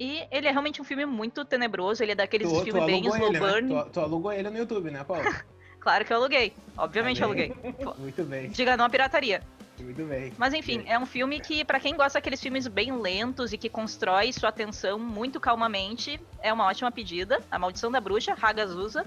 E 0.00 0.26
ele 0.28 0.48
é 0.48 0.50
realmente 0.50 0.82
um 0.82 0.84
filme 0.84 1.06
muito 1.06 1.44
tenebroso. 1.44 2.02
Ele 2.02 2.12
é 2.12 2.14
daqueles 2.16 2.50
tu, 2.50 2.64
filmes 2.64 2.84
bem 2.84 3.06
slow 3.06 3.28
ele, 3.28 3.38
né? 3.38 3.38
burn. 3.38 3.74
Né? 3.74 3.82
Tu, 3.84 3.90
tu, 3.90 4.00
alugou 4.00 4.32
ele 4.32 4.50
no 4.50 4.58
YouTube, 4.58 4.90
né, 4.90 5.04
Paulo? 5.04 5.22
claro 5.78 6.04
que 6.04 6.12
eu 6.12 6.16
aluguei. 6.16 6.52
Obviamente 6.76 7.20
eu 7.20 7.28
aluguei. 7.28 7.54
muito 7.96 8.24
bem. 8.24 8.50
Diga 8.50 8.76
não 8.76 8.86
a 8.86 8.90
pirataria. 8.90 9.40
Muito 9.80 10.04
bem. 10.04 10.32
Mas 10.38 10.54
enfim, 10.54 10.78
bem. 10.78 10.92
é 10.92 10.98
um 10.98 11.06
filme 11.06 11.40
que, 11.40 11.64
para 11.64 11.80
quem 11.80 11.96
gosta 11.96 12.18
daqueles 12.18 12.40
filmes 12.40 12.66
bem 12.66 12.96
lentos 12.96 13.52
e 13.52 13.58
que 13.58 13.68
constrói 13.68 14.32
sua 14.32 14.48
atenção 14.48 14.98
muito 14.98 15.40
calmamente, 15.40 16.20
é 16.40 16.52
uma 16.52 16.66
ótima 16.66 16.90
pedida. 16.92 17.40
A 17.50 17.58
Maldição 17.58 17.90
da 17.90 18.00
Bruxa, 18.00 18.36
Hagazusa. 18.40 19.04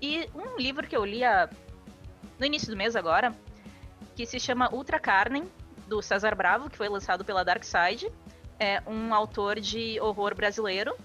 E 0.00 0.28
um 0.34 0.56
livro 0.56 0.86
que 0.86 0.96
eu 0.96 1.04
li 1.04 1.22
há 1.22 1.48
no 2.38 2.46
início 2.46 2.70
do 2.70 2.76
mês 2.76 2.96
agora, 2.96 3.34
que 4.16 4.24
se 4.24 4.40
chama 4.40 4.72
Ultra 4.72 4.98
Carnem, 4.98 5.44
do 5.86 6.00
César 6.00 6.34
Bravo, 6.34 6.70
que 6.70 6.76
foi 6.76 6.88
lançado 6.88 7.24
pela 7.24 7.44
Dark 7.44 7.64
Side. 7.64 8.10
É 8.58 8.82
um 8.86 9.12
autor 9.14 9.60
de 9.60 10.00
horror 10.00 10.34
brasileiro. 10.34 10.96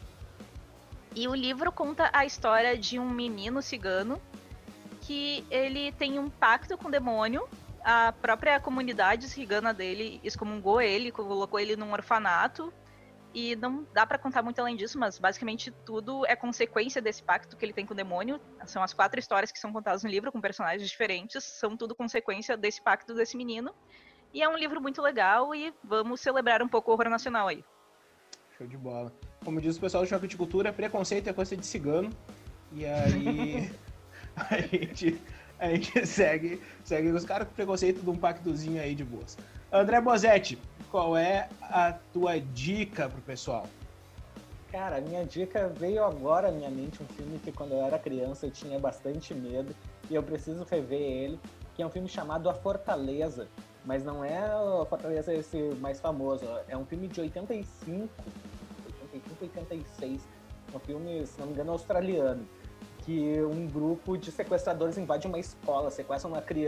E 1.14 1.28
o 1.28 1.36
livro 1.36 1.72
conta 1.72 2.10
a 2.14 2.26
história 2.26 2.78
de 2.78 3.00
um 3.00 3.10
menino 3.10 3.62
cigano 3.62 4.22
que 5.02 5.46
ele 5.50 5.92
tem 5.94 6.20
um 6.20 6.30
pacto 6.30 6.78
com 6.78 6.88
o 6.88 6.92
demônio. 6.92 7.48
A 7.86 8.12
própria 8.12 8.60
comunidade 8.60 9.30
cigana 9.30 9.72
dele 9.72 10.20
excomungou 10.24 10.82
ele, 10.82 11.12
colocou 11.12 11.60
ele 11.60 11.76
num 11.76 11.94
orfanato 11.94 12.74
e 13.32 13.56
não 13.56 13.86
dá 13.94 14.08
para 14.08 14.18
contar 14.18 14.42
muito 14.42 14.60
além 14.60 14.76
disso, 14.76 14.98
mas 14.98 15.20
basicamente 15.20 15.70
tudo 15.86 16.26
é 16.26 16.36
consequência 16.36 17.00
desse 17.00 17.22
pacto 17.22 17.56
que 17.56 17.64
ele 17.64 17.74
tem 17.74 17.86
com 17.86 17.94
o 17.94 17.96
demônio. 17.96 18.42
São 18.66 18.82
as 18.82 18.92
quatro 18.92 19.20
histórias 19.20 19.52
que 19.52 19.60
são 19.60 19.72
contadas 19.72 20.04
no 20.04 20.10
livro 20.10 20.32
com 20.32 20.42
personagens 20.42 20.90
diferentes, 20.90 21.44
são 21.44 21.78
tudo 21.78 21.94
consequência 21.94 22.58
desse 22.58 22.82
pacto 22.82 23.14
desse 23.14 23.38
menino. 23.38 23.72
E 24.34 24.42
é 24.42 24.50
um 24.50 24.58
livro 24.58 24.82
muito 24.82 25.00
legal 25.00 25.54
e 25.54 25.72
vamos 25.84 26.22
celebrar 26.22 26.64
um 26.64 26.68
pouco 26.68 26.90
o 26.90 26.94
horror 26.96 27.08
nacional 27.08 27.48
aí. 27.48 27.64
Show 28.58 28.66
de 28.66 28.78
bola. 28.78 29.14
Como 29.44 29.62
diz 29.62 29.78
o 29.78 29.80
pessoal 29.80 30.02
do 30.02 30.10
Choque 30.10 30.28
de 30.28 30.36
Cultura, 30.36 30.74
preconceito 30.74 31.30
é 31.30 31.34
coisa 31.34 31.56
de 31.56 31.64
cigano. 31.64 32.10
E 32.72 32.84
aí 32.84 33.72
a 34.36 34.60
gente, 34.60 35.22
a 35.60 35.70
gente 35.70 35.92
segue, 36.06 36.62
segue 36.84 37.10
os 37.10 37.26
caras 37.26 37.48
com 37.48 37.54
preconceito 37.54 38.02
de 38.02 38.10
um 38.10 38.16
pactozinho 38.16 38.82
aí 38.82 38.96
de 38.96 39.04
boas. 39.04 39.38
André 39.72 40.00
Bozetti, 40.00 40.58
qual 40.90 41.18
é 41.18 41.50
a 41.62 41.94
tua 42.14 42.40
dica 42.40 43.10
pro 43.10 43.22
pessoal? 43.22 43.68
Cara, 44.72 44.98
a 44.98 45.02
minha 45.02 45.26
dica 45.26 45.70
veio 45.70 46.04
agora 46.04 46.50
à 46.50 46.52
minha 46.52 46.70
mente, 46.70 47.02
um 47.02 47.08
filme 47.08 47.40
que 47.40 47.52
quando 47.52 47.72
eu 47.72 47.82
era 47.82 47.98
criança 47.98 48.46
eu 48.46 48.52
tinha 48.52 48.78
bastante 48.80 49.34
medo 49.34 49.74
e 50.10 50.16
eu 50.16 50.22
preciso 50.22 50.64
rever 50.64 51.00
ele, 51.00 51.40
que 51.76 51.82
é 51.82 51.86
um 51.86 51.90
filme 51.90 52.10
chamado 52.10 52.50
A 52.50 52.54
Fortaleza, 52.54 53.48
mas 53.86 54.04
não 54.04 54.24
é 54.24 54.38
a 54.38 54.86
Fortaleza 54.86 55.34
esse 55.34 55.58
mais 55.80 56.00
famoso, 56.00 56.46
é 56.68 56.76
um 56.76 56.86
filme 56.86 57.08
de 57.08 57.22
85, 57.22 58.10
85, 59.14 59.60
86, 59.60 60.22
um 60.74 60.80
filme, 60.80 61.26
se 61.26 61.40
não 61.40 61.48
me 61.48 61.54
engano, 61.54 61.72
australiano 61.72 62.46
que 63.06 63.40
um 63.44 63.68
grupo 63.68 64.18
de 64.18 64.32
sequestradores 64.32 64.98
invade 64.98 65.28
uma 65.28 65.38
escola, 65.38 65.92
sequestram 65.92 66.32
uma 66.32 66.42
cri 66.42 66.66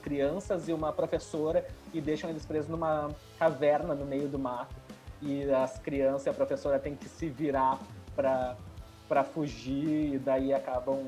crianças 0.00 0.68
e 0.68 0.72
uma 0.72 0.92
professora 0.92 1.66
e 1.92 2.00
deixam 2.00 2.30
eles 2.30 2.46
presos 2.46 2.70
numa 2.70 3.10
caverna 3.38 3.92
no 3.92 4.06
meio 4.06 4.28
do 4.28 4.38
mato. 4.38 4.74
E 5.20 5.50
as 5.50 5.78
crianças 5.78 6.26
e 6.26 6.30
a 6.30 6.32
professora 6.32 6.78
têm 6.78 6.94
que 6.94 7.08
se 7.08 7.28
virar 7.28 7.78
para 8.14 9.24
fugir 9.24 10.14
e 10.14 10.18
daí 10.18 10.54
acabam, 10.54 11.06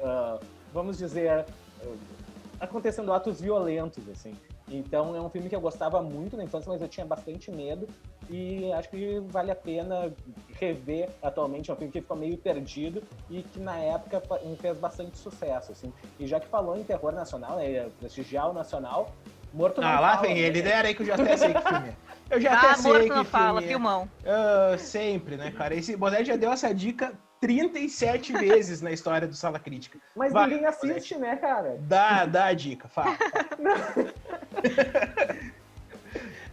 uh, 0.00 0.44
vamos 0.72 0.98
dizer, 0.98 1.46
uh, 1.82 1.96
acontecendo 2.58 3.12
atos 3.12 3.40
violentos, 3.40 4.06
assim. 4.08 4.34
Então 4.78 5.14
é 5.14 5.20
um 5.20 5.28
filme 5.28 5.48
que 5.48 5.56
eu 5.56 5.60
gostava 5.60 6.02
muito 6.02 6.36
na 6.36 6.44
infância, 6.44 6.70
mas 6.70 6.80
eu 6.80 6.88
tinha 6.88 7.06
bastante 7.06 7.50
medo 7.50 7.86
e 8.30 8.72
acho 8.72 8.88
que 8.90 9.20
vale 9.28 9.50
a 9.50 9.54
pena 9.54 10.12
rever 10.58 11.08
atualmente. 11.22 11.70
É 11.70 11.74
um 11.74 11.76
filme 11.76 11.92
que 11.92 12.00
ficou 12.00 12.16
meio 12.16 12.36
perdido 12.36 13.02
e 13.30 13.42
que 13.42 13.60
na 13.60 13.76
época 13.76 14.22
fez 14.60 14.78
bastante 14.78 15.18
sucesso, 15.18 15.72
assim. 15.72 15.92
E 16.18 16.26
já 16.26 16.40
que 16.40 16.46
falou 16.46 16.76
em 16.76 16.84
terror 16.84 17.12
nacional, 17.12 17.58
é 17.60 17.88
prestigiar 17.98 18.50
o 18.50 18.52
nacional, 18.52 19.10
Morto 19.52 19.80
Não 19.80 19.88
Ah, 19.88 20.00
lá 20.00 20.16
vem 20.16 20.36
ele, 20.36 20.62
né? 20.62 20.70
era 20.70 20.88
aí 20.88 20.94
que 20.94 21.02
eu 21.02 21.06
já 21.06 21.14
até 21.14 21.36
sei 21.36 21.54
que 21.54 21.60
filme 21.68 21.88
é. 21.88 21.94
Eu 22.30 22.40
já 22.40 22.52
ah, 22.52 22.56
até 22.56 22.74
sei 22.74 22.92
Morto 22.92 23.04
que 23.04 23.10
não 23.10 23.24
fala, 23.24 23.62
é. 23.62 23.66
filmão. 23.66 24.08
Uh, 24.24 24.78
sempre, 24.78 25.36
né, 25.36 25.52
cara? 25.52 25.74
Esse 25.74 25.96
Bozé 25.96 26.24
já 26.24 26.34
deu 26.34 26.50
essa 26.50 26.74
dica 26.74 27.12
37 27.40 28.32
vezes 28.40 28.80
na 28.80 28.90
história 28.90 29.28
do 29.28 29.34
Sala 29.34 29.58
Crítica. 29.58 29.98
Mas 30.16 30.32
Vai, 30.32 30.48
ninguém 30.48 30.66
assiste, 30.66 31.16
né, 31.16 31.36
cara? 31.36 31.76
Dá, 31.80 32.24
dá 32.24 32.46
a 32.46 32.52
dica, 32.54 32.88
fala. 32.88 33.16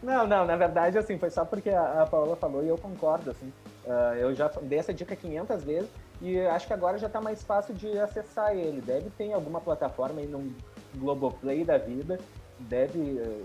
Não, 0.01 0.25
não, 0.25 0.45
na 0.45 0.55
verdade, 0.55 0.97
assim, 0.97 1.17
foi 1.19 1.29
só 1.29 1.45
porque 1.45 1.69
a, 1.69 2.01
a 2.01 2.07
Paola 2.07 2.35
falou 2.35 2.63
e 2.63 2.67
eu 2.67 2.77
concordo, 2.77 3.29
assim. 3.29 3.53
Uh, 3.85 4.15
eu 4.15 4.33
já 4.33 4.47
dei 4.63 4.79
essa 4.79 4.93
dica 4.93 5.15
500 5.15 5.63
vezes 5.63 5.89
e 6.19 6.39
acho 6.39 6.65
que 6.65 6.73
agora 6.73 6.97
já 6.97 7.07
tá 7.07 7.21
mais 7.21 7.43
fácil 7.43 7.75
de 7.75 7.99
acessar 7.99 8.55
ele. 8.55 8.81
Deve 8.81 9.11
ter 9.11 9.31
alguma 9.31 9.61
plataforma 9.61 10.19
aí 10.19 10.27
no 10.27 10.51
Globoplay 10.95 11.63
da 11.63 11.77
vida, 11.77 12.19
deve 12.59 12.99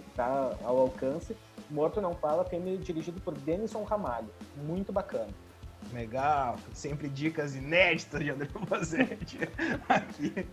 estar 0.08 0.46
uh, 0.46 0.56
tá 0.56 0.56
ao 0.64 0.78
alcance. 0.78 1.36
Morto 1.68 2.00
Não 2.00 2.14
Fala, 2.14 2.44
filme 2.44 2.78
dirigido 2.78 3.20
por 3.20 3.34
Denison 3.34 3.82
Ramalho. 3.82 4.28
Muito 4.56 4.92
bacana. 4.92 5.28
Legal, 5.93 6.57
sempre 6.72 7.09
dicas 7.09 7.55
inéditas 7.55 8.20
de 8.20 8.30
André 8.30 8.49
Bozetti 8.68 9.39
aqui. 9.89 10.47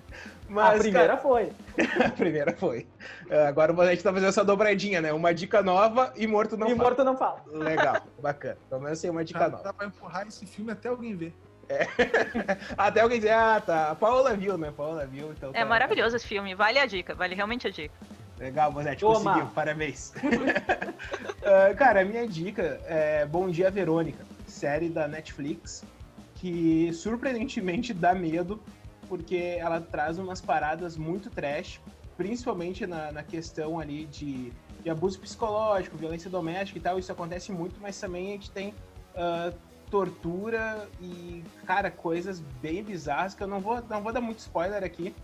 Mas, 0.48 0.76
a 0.76 0.80
primeira 0.80 1.08
cara, 1.08 1.18
foi. 1.18 1.52
a 2.06 2.10
primeira 2.10 2.56
foi. 2.56 2.88
É, 3.30 3.48
agora 3.48 3.72
o 3.72 3.76
Bozetti 3.76 4.04
tá 4.04 4.14
fazendo 4.14 4.30
essa 4.30 4.44
dobradinha, 4.44 5.02
né? 5.02 5.12
Uma 5.12 5.34
dica 5.34 5.62
nova 5.62 6.14
e 6.16 6.28
morto 6.28 6.56
não 6.56 6.68
e 6.68 6.70
fala. 6.72 6.82
E 6.82 6.84
morto 6.84 7.04
não 7.04 7.18
fala. 7.18 7.42
Legal, 7.52 8.08
bacana. 8.22 8.58
Pelo 8.70 8.82
menos 8.82 9.02
tem 9.02 9.10
uma 9.10 9.24
dica 9.24 9.50
nova. 9.50 9.64
Dá 9.64 9.74
pra 9.74 9.88
empurrar 9.88 10.28
esse 10.28 10.46
filme 10.46 10.72
até 10.72 10.90
alguém 10.90 11.16
ver. 11.16 11.34
É. 11.70 11.88
Até 12.78 13.02
alguém 13.02 13.20
dizer, 13.20 13.32
ah, 13.32 13.62
tá. 13.66 13.92
A 13.92 13.96
Paola 13.96 14.36
viu, 14.36 14.58
né? 14.58 14.70
A 14.70 14.74
Paola 14.74 15.06
viu. 15.06 15.32
Então 15.32 15.50
é 15.54 15.60
tá... 15.60 15.66
maravilhoso 15.66 16.16
esse 16.16 16.28
filme. 16.28 16.54
Vale 16.54 16.78
a 16.78 16.86
dica, 16.86 17.16
vale 17.16 17.34
realmente 17.36 17.68
a 17.68 17.72
dica. 17.72 17.96
Legal, 18.38 18.72
Bozetti, 18.72 19.04
conseguiu. 19.06 19.46
Parabéns. 19.48 20.14
uh, 20.16 21.76
cara, 21.78 22.02
a 22.02 22.06
minha 22.06 22.28
dica 22.28 22.82
é 22.86 23.26
Bom 23.26 23.50
Dia 23.50 23.72
Verônica 23.72 24.33
série 24.54 24.90
da 24.90 25.08
Netflix 25.08 25.84
que 26.36 26.92
surpreendentemente 26.92 27.94
dá 27.94 28.14
medo, 28.14 28.62
porque 29.08 29.56
ela 29.58 29.80
traz 29.80 30.18
umas 30.18 30.42
paradas 30.42 30.98
muito 30.98 31.30
trash, 31.30 31.80
principalmente 32.18 32.86
na, 32.86 33.14
na 33.14 33.24
questão 33.24 33.80
ali 33.80 34.06
de, 34.08 34.52
de, 34.84 34.90
abuso 34.90 35.20
psicológico, 35.20 35.96
violência 35.96 36.30
doméstica 36.30 36.78
e 36.78 36.82
tal. 36.82 37.00
Isso 37.00 37.12
acontece 37.12 37.50
muito, 37.54 37.80
mas 37.80 37.98
também 37.98 38.28
a 38.28 38.32
gente 38.32 38.52
tem 38.52 38.70
uh, 39.16 39.58
tortura 39.90 40.86
e, 41.00 41.44
cara, 41.66 41.90
coisas 41.90 42.42
bem 42.62 42.84
bizarras 42.84 43.34
que 43.34 43.42
eu 43.42 43.48
não 43.48 43.62
vou, 43.62 43.82
não 43.90 44.02
vou 44.04 44.12
dar 44.12 44.20
muito 44.20 44.40
spoiler 44.40 44.84
aqui 44.84 45.16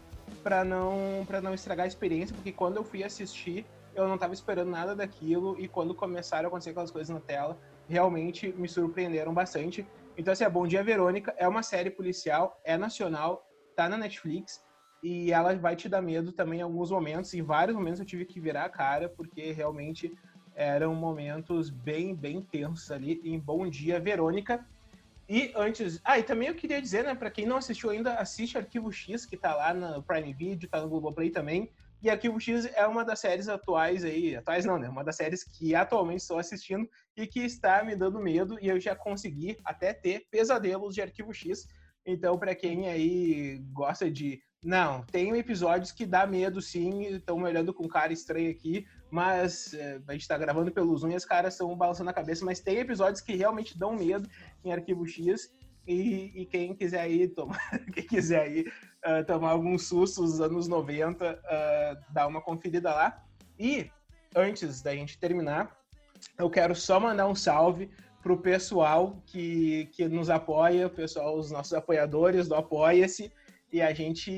para 0.41 0.63
não, 0.63 1.25
pra 1.27 1.41
não 1.41 1.53
estragar 1.53 1.83
a 1.83 1.87
experiência, 1.87 2.33
porque 2.33 2.53
quando 2.53 2.77
eu 2.77 2.83
fui 2.85 3.03
assistir, 3.03 3.65
eu 3.93 4.07
não 4.07 4.15
estava 4.15 4.33
esperando 4.33 4.71
nada 4.71 4.95
daquilo 4.95 5.59
e 5.59 5.67
quando 5.67 5.93
começaram 5.93 6.45
a 6.45 6.47
acontecer 6.47 6.69
aquelas 6.69 6.91
coisas 6.91 7.09
na 7.09 7.19
tela, 7.19 7.57
realmente 7.89 8.53
me 8.53 8.69
surpreenderam 8.69 9.33
bastante. 9.33 9.85
Então, 10.15 10.31
assim, 10.31 10.43
a 10.43 10.49
Bom 10.49 10.67
Dia 10.67 10.83
Verônica 10.83 11.33
é 11.37 11.47
uma 11.47 11.63
série 11.63 11.89
policial, 11.89 12.59
é 12.63 12.77
nacional, 12.77 13.43
tá 13.75 13.89
na 13.89 13.97
Netflix. 13.97 14.63
e 15.01 15.31
ela 15.31 15.55
vai 15.55 15.75
te 15.75 15.87
dar 15.87 16.01
medo 16.01 16.31
também 16.31 16.59
em 16.59 16.63
alguns 16.63 16.91
momentos. 16.91 17.33
Em 17.33 17.41
vários 17.41 17.75
momentos 17.75 17.99
eu 17.99 18.05
tive 18.05 18.25
que 18.25 18.39
virar 18.39 18.65
a 18.65 18.69
cara, 18.69 19.09
porque 19.09 19.51
realmente 19.51 20.13
eram 20.55 20.93
momentos 20.93 21.69
bem, 21.69 22.13
bem 22.13 22.41
tensos 22.41 22.91
ali 22.91 23.21
em 23.23 23.39
Bom 23.39 23.69
Dia 23.69 23.99
Verônica. 23.99 24.65
E 25.27 25.53
antes. 25.55 26.01
Ah, 26.03 26.19
e 26.19 26.23
também 26.23 26.49
eu 26.49 26.55
queria 26.55 26.81
dizer, 26.81 27.03
né, 27.05 27.15
para 27.15 27.29
quem 27.31 27.45
não 27.45 27.57
assistiu 27.57 27.91
ainda, 27.91 28.15
assiste 28.15 28.57
Arquivo 28.57 28.91
X, 28.91 29.25
que 29.25 29.37
tá 29.37 29.55
lá 29.55 29.73
no 29.73 30.03
Prime 30.03 30.33
Video, 30.33 30.67
tá 30.67 30.81
no 30.81 30.89
Globoplay 30.89 31.29
também. 31.29 31.71
E 32.01 32.09
Arquivo 32.09 32.39
X 32.39 32.65
é 32.65 32.85
uma 32.87 33.03
das 33.03 33.19
séries 33.19 33.49
atuais 33.49 34.05
aí, 34.05 34.35
atuais 34.35 34.65
não, 34.65 34.79
né? 34.79 34.87
Uma 34.87 35.03
das 35.03 35.17
séries 35.17 35.43
que 35.43 35.75
atualmente 35.75 36.21
estou 36.21 36.39
assistindo 36.39 36.87
e 37.15 37.27
que 37.27 37.41
está 37.41 37.83
me 37.83 37.95
dando 37.95 38.19
medo 38.19 38.57
e 38.61 38.69
eu 38.69 38.79
já 38.79 38.95
consegui 38.95 39.57
até 39.65 39.93
ter 39.93 40.25
pesadelos 40.31 40.95
de 40.95 41.01
Arquivo 41.01 41.33
X. 41.33 41.67
Então, 42.05 42.39
para 42.39 42.55
quem 42.55 42.87
aí 42.87 43.59
gosta 43.73 44.09
de 44.09 44.39
não, 44.63 45.03
tem 45.03 45.37
episódios 45.37 45.91
que 45.93 46.05
dá 46.05 46.27
medo, 46.27 46.61
sim. 46.61 47.03
Estão 47.03 47.37
me 47.37 47.45
olhando 47.45 47.73
com 47.73 47.87
cara 47.87 48.11
estranho 48.11 48.51
aqui, 48.51 48.85
mas 49.09 49.73
é, 49.73 50.01
a 50.05 50.11
gente 50.11 50.27
tá 50.27 50.37
gravando 50.37 50.69
pelos 50.69 51.01
unhas, 51.01 51.23
os 51.23 51.29
caras 51.29 51.53
estão 51.53 51.73
balançando 51.77 52.09
a 52.09 52.13
cabeça. 52.13 52.43
Mas 52.43 52.59
tem 52.59 52.77
episódios 52.77 53.21
que 53.21 53.35
realmente 53.35 53.77
dão 53.77 53.95
medo 53.95 54.29
em 54.63 54.73
Arquivo 54.73 55.07
X. 55.07 55.49
E, 55.87 56.31
e 56.35 56.45
quem 56.45 56.75
quiser 56.75 57.01
aí 57.01 57.27
tomar, 57.27 57.59
quem 57.93 58.03
quiser 58.05 58.41
aí, 58.41 58.61
uh, 59.05 59.25
tomar 59.25 59.51
alguns 59.51 59.87
sustos 59.87 60.31
dos 60.31 60.41
anos 60.41 60.67
90, 60.67 61.33
uh, 61.33 62.13
dá 62.13 62.27
uma 62.27 62.41
conferida 62.41 62.93
lá. 62.93 63.23
E 63.57 63.89
antes 64.35 64.81
da 64.81 64.93
gente 64.95 65.17
terminar, 65.17 65.75
eu 66.37 66.49
quero 66.49 66.75
só 66.75 66.99
mandar 66.99 67.27
um 67.27 67.35
salve 67.35 67.89
pro 68.21 68.37
pessoal 68.37 69.21
que, 69.25 69.89
que 69.93 70.07
nos 70.07 70.29
apoia, 70.29 70.89
pessoal, 70.89 71.37
os 71.37 71.51
nossos 71.51 71.73
apoiadores 71.73 72.47
do 72.47 72.55
Apoia-se. 72.55 73.31
E 73.71 73.81
a 73.81 73.93
gente. 73.93 74.31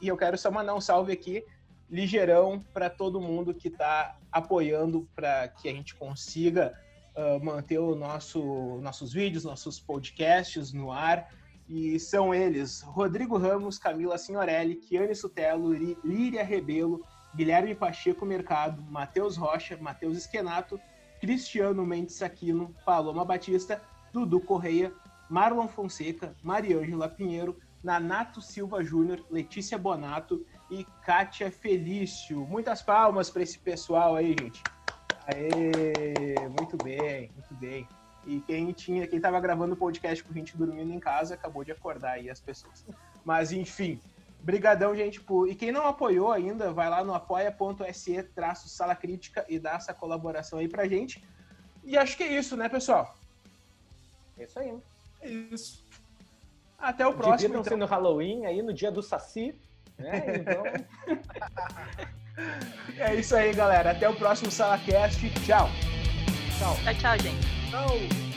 E 0.00 0.08
eu 0.08 0.16
quero 0.16 0.38
só 0.38 0.50
mandar 0.50 0.74
um 0.74 0.80
salve 0.80 1.12
aqui, 1.12 1.44
ligeirão, 1.90 2.60
para 2.72 2.88
todo 2.88 3.20
mundo 3.20 3.52
que 3.52 3.68
está 3.68 4.16
apoiando 4.30 5.08
para 5.14 5.48
que 5.48 5.68
a 5.68 5.72
gente 5.72 5.94
consiga 5.96 6.72
uh, 7.16 7.44
manter 7.44 7.78
o 7.78 7.94
nosso, 7.94 8.78
nossos 8.80 9.12
vídeos, 9.12 9.44
nossos 9.44 9.80
podcasts 9.80 10.72
no 10.72 10.92
ar. 10.92 11.28
E 11.68 11.98
são 12.00 12.34
eles: 12.34 12.82
Rodrigo 12.82 13.36
Ramos, 13.38 13.78
Camila 13.78 14.18
Signorelli, 14.18 14.76
Kiane 14.76 15.14
Sutelo, 15.14 15.72
Líria 16.04 16.44
Rebelo, 16.44 17.04
Guilherme 17.34 17.74
Pacheco 17.74 18.26
Mercado, 18.26 18.82
Matheus 18.90 19.36
Rocha, 19.36 19.76
Matheus 19.80 20.16
Esquenato, 20.16 20.80
Cristiano 21.20 21.86
Mendes 21.86 22.22
Aquino, 22.22 22.74
Paloma 22.84 23.24
Batista, 23.24 23.80
Dudu 24.12 24.40
Correia, 24.40 24.92
Marlon 25.28 25.68
Fonseca, 25.68 26.34
Mariângela 26.42 27.08
Pinheiro, 27.08 27.56
Nanato 27.84 28.42
Silva 28.42 28.82
Júnior, 28.82 29.24
Letícia 29.30 29.78
Bonato 29.78 30.44
e 30.70 30.84
Kátia 31.04 31.50
Felício. 31.50 32.40
Muitas 32.46 32.82
palmas 32.82 33.30
para 33.30 33.42
esse 33.42 33.58
pessoal 33.58 34.16
aí, 34.16 34.34
gente. 34.38 34.62
Aê, 35.26 36.48
muito 36.48 36.76
bem, 36.82 37.30
muito 37.34 37.54
bem. 37.54 37.86
E 38.26 38.40
quem 38.40 38.70
tinha, 38.72 39.06
quem 39.06 39.20
tava 39.20 39.40
gravando 39.40 39.74
o 39.74 39.76
podcast 39.76 40.22
com 40.22 40.30
a 40.30 40.34
gente 40.34 40.56
dormindo 40.56 40.92
em 40.92 41.00
casa, 41.00 41.34
acabou 41.34 41.64
de 41.64 41.72
acordar 41.72 42.12
aí 42.12 42.28
as 42.28 42.40
pessoas. 42.40 42.84
Mas 43.24 43.52
enfim, 43.52 44.00
brigadão, 44.40 44.94
gente, 44.94 45.20
por... 45.20 45.48
e 45.48 45.54
quem 45.54 45.72
não 45.72 45.86
apoiou 45.86 46.30
ainda, 46.30 46.72
vai 46.72 46.88
lá 46.88 47.02
no 47.04 47.14
apoia.se 47.14 48.22
traço 48.34 48.68
sala 48.68 48.94
crítica 48.94 49.44
e 49.48 49.58
dá 49.58 49.72
essa 49.72 49.94
colaboração 49.94 50.58
aí 50.58 50.68
pra 50.68 50.86
gente. 50.86 51.22
E 51.82 51.96
acho 51.96 52.16
que 52.16 52.22
é 52.22 52.32
isso, 52.38 52.56
né, 52.56 52.68
pessoal? 52.68 53.14
É 54.38 54.44
isso 54.44 54.58
aí. 54.58 54.78
É 55.22 55.28
isso. 55.28 55.84
Até 56.78 57.06
o 57.06 57.12
próximo. 57.12 57.36
Divirtam-se 57.36 57.68
então. 57.68 57.78
no 57.78 57.86
Halloween, 57.86 58.46
aí 58.46 58.62
no 58.62 58.72
dia 58.72 58.90
do 58.90 59.02
Saci. 59.02 59.54
Né? 59.98 60.24
Então... 60.40 62.10
é 62.98 63.14
isso 63.14 63.34
aí, 63.34 63.52
galera. 63.52 63.90
Até 63.92 64.08
o 64.08 64.14
próximo 64.14 64.50
SalaCast. 64.50 65.28
Tchau. 65.46 65.70
Tchau. 66.58 66.76
Tchau, 66.82 66.94
tchau, 66.94 67.18
gente. 67.18 67.46
Tchau. 67.70 68.29